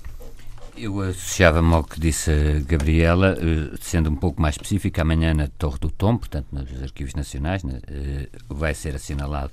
Eu 0.77 1.01
associava-me 1.01 1.73
ao 1.73 1.83
que 1.83 1.99
disse 1.99 2.31
a 2.31 2.59
Gabriela, 2.61 3.37
eh, 3.37 3.75
sendo 3.81 4.09
um 4.09 4.15
pouco 4.15 4.41
mais 4.41 4.55
específico, 4.55 5.01
amanhã 5.01 5.33
na 5.33 5.49
Torre 5.49 5.77
do 5.79 5.91
Tom, 5.91 6.17
portanto 6.17 6.47
nos 6.51 6.81
Arquivos 6.81 7.13
Nacionais, 7.13 7.61
né, 7.61 7.81
eh, 7.87 8.29
vai 8.47 8.73
ser 8.73 8.95
assinalado 8.95 9.51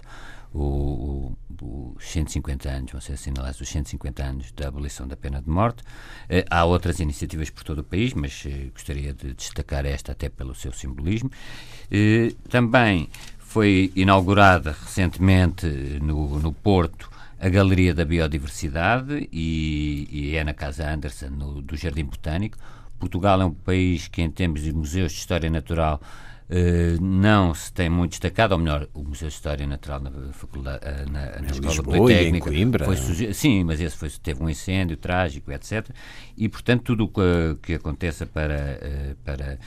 o, 0.55 1.35
o, 1.61 1.95
os 1.97 2.05
150 2.05 2.71
anos, 2.71 2.93
vão 2.93 3.01
ser 3.01 3.15
assinalados 3.15 3.61
os 3.61 3.69
150 3.69 4.23
anos 4.23 4.53
da 4.53 4.69
abolição 4.69 5.09
da 5.09 5.17
pena 5.17 5.43
de 5.43 5.51
morte. 5.51 5.83
Eh, 6.29 6.45
há 6.49 6.65
outras 6.65 7.01
iniciativas 7.01 7.51
por 7.51 7.65
todo 7.65 7.81
o 7.81 7.85
país, 7.85 8.15
mas 8.15 8.47
gostaria 8.73 9.13
de 9.13 9.35
destacar 9.35 9.85
esta 9.85 10.13
até 10.13 10.29
pelo 10.29 10.55
seu 10.55 10.73
simbolismo. 10.73 11.33
Também 12.49 13.11
foi 13.39 13.91
inaugurada 13.97 14.77
recentemente 14.85 15.67
no, 16.01 16.39
no 16.39 16.53
Porto 16.53 17.08
a 17.41 17.49
Galeria 17.49 17.95
da 17.95 18.05
Biodiversidade 18.05 19.29
e, 19.33 20.09
e 20.11 20.37
é 20.37 20.43
na 20.43 20.53
Casa 20.53 20.89
Anderson, 20.89 21.31
no, 21.31 21.63
do 21.63 21.77
Jardim 21.77 22.05
Botânico. 22.05 22.59
Portugal 22.99 23.41
é 23.41 23.45
um 23.45 23.55
país 23.55 24.09
que, 24.09 24.23
em 24.23 24.31
termos 24.31 24.63
de 24.63 24.73
museus 24.73 25.13
de 25.13 25.19
história 25.19 25.49
natural, 25.49 26.01
Uh, 26.51 26.99
não 26.99 27.53
se 27.53 27.71
tem 27.71 27.91
muito 27.91 28.13
destacado, 28.13 28.53
ou 28.53 28.59
melhor, 28.59 28.89
o 28.95 29.05
Museu 29.05 29.29
de 29.29 29.35
História 29.35 29.67
Natural 29.67 30.01
na, 30.01 30.11
faculdade, 30.33 30.81
eh, 30.83 31.05
na, 31.05 31.41
na 31.43 31.47
Escola 31.49 31.75
Lisboa 31.75 31.97
Politécnica. 31.99 32.49
Em 32.49 32.53
Coimbra. 32.55 32.85
Foi 32.87 32.97
sim, 33.35 33.65
mas 33.65 33.79
esse 33.83 33.95
foi, 33.95 34.09
teve 34.09 34.43
um 34.43 34.49
incêndio 34.49 34.97
trágico, 34.97 35.53
etc. 35.53 35.91
E, 36.39 36.49
portanto, 36.49 36.85
tudo 36.85 37.05
o 37.05 37.09
que, 37.09 37.59
que 37.61 37.75
aconteça 37.75 38.25
para, 38.25 38.81
uh, 38.81 39.15
para 39.17 39.59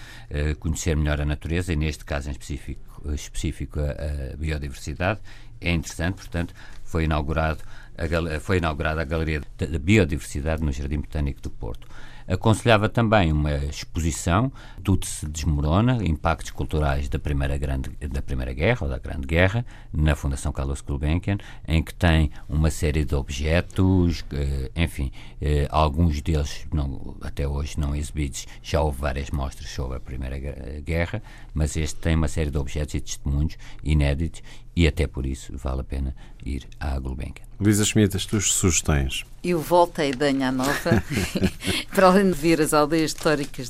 conhecer 0.55 0.97
melhor 0.97 1.21
a 1.21 1.25
natureza, 1.25 1.71
e 1.71 1.75
neste 1.75 2.03
caso 2.03 2.29
em 2.29 2.31
específico, 2.31 3.13
específico 3.13 3.79
a, 3.79 4.33
a 4.33 4.37
biodiversidade, 4.37 5.19
é 5.61 5.71
interessante, 5.71 6.15
portanto, 6.15 6.55
foi, 6.91 7.05
inaugurado 7.05 7.63
a, 7.97 8.39
foi 8.39 8.57
inaugurada 8.57 9.01
a 9.01 9.05
Galeria 9.05 9.41
da 9.57 9.79
Biodiversidade 9.79 10.63
no 10.63 10.71
Jardim 10.71 10.99
Botânico 10.99 11.41
do 11.41 11.49
Porto. 11.49 11.87
Aconselhava 12.27 12.87
também 12.87 13.31
uma 13.31 13.55
exposição, 13.55 14.51
Tudo 14.83 15.05
se 15.05 15.27
desmorona, 15.27 15.97
impactos 16.03 16.51
culturais 16.51 17.09
da 17.09 17.19
Primeira, 17.19 17.57
grande, 17.57 17.89
da 18.09 18.21
primeira 18.21 18.53
Guerra, 18.53 18.77
ou 18.83 18.89
da 18.89 18.97
Grande 18.99 19.27
Guerra, 19.27 19.65
na 19.91 20.15
Fundação 20.15 20.51
Carlos 20.51 20.81
Gulbenkian, 20.81 21.37
em 21.67 21.83
que 21.83 21.93
tem 21.93 22.31
uma 22.47 22.69
série 22.69 23.03
de 23.03 23.15
objetos, 23.15 24.23
eh, 24.33 24.71
enfim, 24.75 25.11
eh, 25.41 25.67
alguns 25.69 26.21
deles 26.21 26.65
não, 26.71 27.17
até 27.21 27.47
hoje 27.47 27.79
não 27.79 27.95
exibidos, 27.95 28.47
já 28.61 28.81
houve 28.81 29.01
várias 29.01 29.29
mostras 29.29 29.69
sobre 29.69 29.97
a 29.97 29.99
Primeira 29.99 30.39
Guerra, 30.81 31.21
mas 31.53 31.75
este 31.75 31.99
tem 31.99 32.15
uma 32.15 32.27
série 32.27 32.49
de 32.49 32.57
objetos 32.57 32.95
e 32.95 33.01
testemunhos 33.01 33.57
inéditos 33.83 34.41
e 34.75 34.87
até 34.87 35.05
por 35.05 35.25
isso 35.25 35.55
vale 35.57 35.81
a 35.81 35.83
pena 35.83 36.15
ir 36.45 36.67
à 36.79 36.97
Gulbenkian. 36.99 37.45
Luísa 37.59 37.85
Schmidt, 37.85 38.15
as 38.15 38.25
tuas 38.25 38.45
sugestões? 38.45 39.23
Eu 39.43 39.59
voltei 39.59 40.13
da 40.13 40.27
Anha 40.27 40.51
Nova, 40.51 41.03
para 41.93 42.07
além 42.07 42.31
de 42.31 42.37
ver 42.37 42.59
as 42.61 42.73
aldeias 42.73 43.11
históricas, 43.11 43.69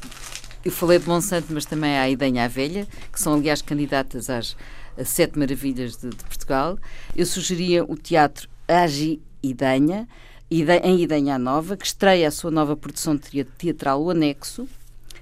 eu 0.63 0.71
falei 0.71 0.99
de 0.99 1.07
Monsanto, 1.07 1.47
mas 1.51 1.65
também 1.65 1.97
há 1.97 2.03
a 2.03 2.09
Idanha 2.09 2.47
Velha, 2.47 2.87
que 3.11 3.19
são 3.19 3.33
aliás 3.33 3.61
candidatas 3.63 4.29
às, 4.29 4.55
às 4.95 5.09
Sete 5.09 5.37
Maravilhas 5.37 5.97
de, 5.97 6.09
de, 6.09 6.23
Portugal. 6.23 6.77
Eu 7.15 7.25
sugeria 7.25 7.83
o 7.83 7.95
teatro 7.95 8.47
Agi 8.67 9.19
Idanha, 9.41 10.07
em 10.51 11.01
Idanha 11.01 11.39
Nova, 11.39 11.75
que 11.75 11.85
estreia 11.85 12.27
a 12.27 12.31
sua 12.31 12.51
nova 12.51 12.75
produção 12.77 13.17
teatral, 13.17 14.03
O 14.03 14.11
Anexo, 14.11 14.67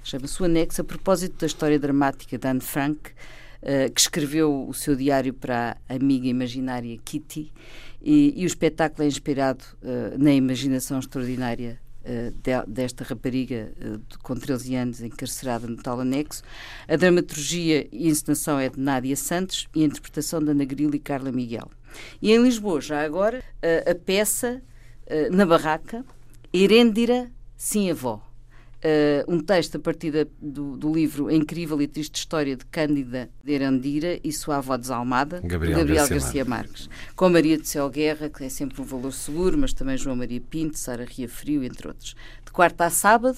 chama-se 0.04 0.42
O 0.42 0.44
Anexo, 0.44 0.82
a 0.82 0.84
propósito 0.84 1.40
da 1.40 1.46
história 1.46 1.78
dramática 1.78 2.36
de 2.36 2.46
Anne 2.46 2.60
Frank, 2.60 3.10
uh, 3.62 3.92
que 3.92 4.00
escreveu 4.00 4.68
o 4.68 4.74
seu 4.74 4.94
diário 4.94 5.32
para 5.34 5.76
a 5.88 5.94
amiga 5.94 6.26
imaginária 6.26 6.98
Kitty, 7.04 7.52
e, 8.02 8.32
e 8.34 8.44
o 8.44 8.46
espetáculo 8.46 9.04
é 9.04 9.06
inspirado 9.06 9.64
uh, 9.82 10.18
na 10.18 10.32
imaginação 10.32 10.98
extraordinária 10.98 11.78
uh, 12.00 12.30
de, 12.30 12.66
desta 12.66 13.04
rapariga 13.04 13.72
uh, 13.78 14.00
com 14.22 14.34
13 14.34 14.74
anos 14.74 15.00
encarcerada 15.02 15.66
no 15.66 15.76
tal 15.76 16.00
anexo. 16.00 16.42
A 16.88 16.96
dramaturgia 16.96 17.86
e 17.92 18.08
encenação 18.08 18.58
é 18.58 18.70
de 18.70 18.80
Nádia 18.80 19.16
Santos 19.16 19.68
e 19.74 19.82
a 19.82 19.86
interpretação 19.86 20.42
de 20.42 20.50
Ana 20.50 20.64
Grilo 20.64 20.94
e 20.94 20.98
Carla 20.98 21.30
Miguel. 21.30 21.68
E 22.22 22.32
em 22.32 22.42
Lisboa, 22.42 22.80
já 22.80 23.04
agora, 23.04 23.42
a 23.84 23.94
peça 23.96 24.62
na 25.32 25.44
barraca, 25.44 26.04
Herêndira 26.52 27.28
Sim 27.56 27.90
Avó. 27.90 28.29
Uh, 28.82 29.30
um 29.30 29.38
texto 29.38 29.76
a 29.76 29.78
partir 29.78 30.10
da, 30.10 30.26
do, 30.40 30.74
do, 30.74 30.90
livro 30.90 31.28
A 31.28 31.34
Incrível 31.34 31.82
e 31.82 31.86
Triste 31.86 32.14
História 32.16 32.56
de 32.56 32.64
Cândida 32.64 33.28
de 33.44 33.52
Erandira 33.52 34.18
e 34.24 34.32
sua 34.32 34.56
avó 34.56 34.74
desalmada, 34.74 35.42
Gabriel, 35.44 35.80
Gabriel 35.80 36.08
Garcia, 36.08 36.18
Garcia 36.18 36.44
Marques. 36.46 36.88
Com 37.14 37.28
Maria 37.28 37.58
de 37.58 37.68
Céu 37.68 37.90
Guerra, 37.90 38.30
que 38.30 38.42
é 38.42 38.48
sempre 38.48 38.80
um 38.80 38.84
valor 38.84 39.12
seguro, 39.12 39.58
mas 39.58 39.74
também 39.74 39.98
João 39.98 40.16
Maria 40.16 40.40
Pinto, 40.40 40.78
Sara 40.78 41.04
Ria 41.04 41.28
Frio, 41.28 41.62
entre 41.62 41.88
outros. 41.88 42.16
De 42.42 42.50
quarta 42.52 42.86
a 42.86 42.90
sábado, 42.90 43.36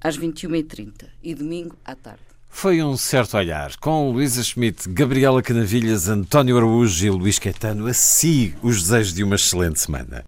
às 0.00 0.16
21h30 0.16 1.06
e 1.20 1.34
domingo 1.34 1.76
à 1.84 1.96
tarde. 1.96 2.20
Foi 2.48 2.80
um 2.82 2.96
certo 2.96 3.36
olhar, 3.36 3.76
com 3.76 4.10
Luísa 4.12 4.42
Schmidt, 4.42 4.88
Gabriela 4.88 5.42
Canavilhas, 5.42 6.08
António 6.08 6.56
Araújo 6.56 7.06
e 7.06 7.10
Luís 7.10 7.40
Caetano. 7.40 7.86
Assim, 7.88 8.54
os 8.62 8.82
desejos 8.84 9.12
de 9.12 9.24
uma 9.24 9.34
excelente 9.34 9.80
semana. 9.80 10.24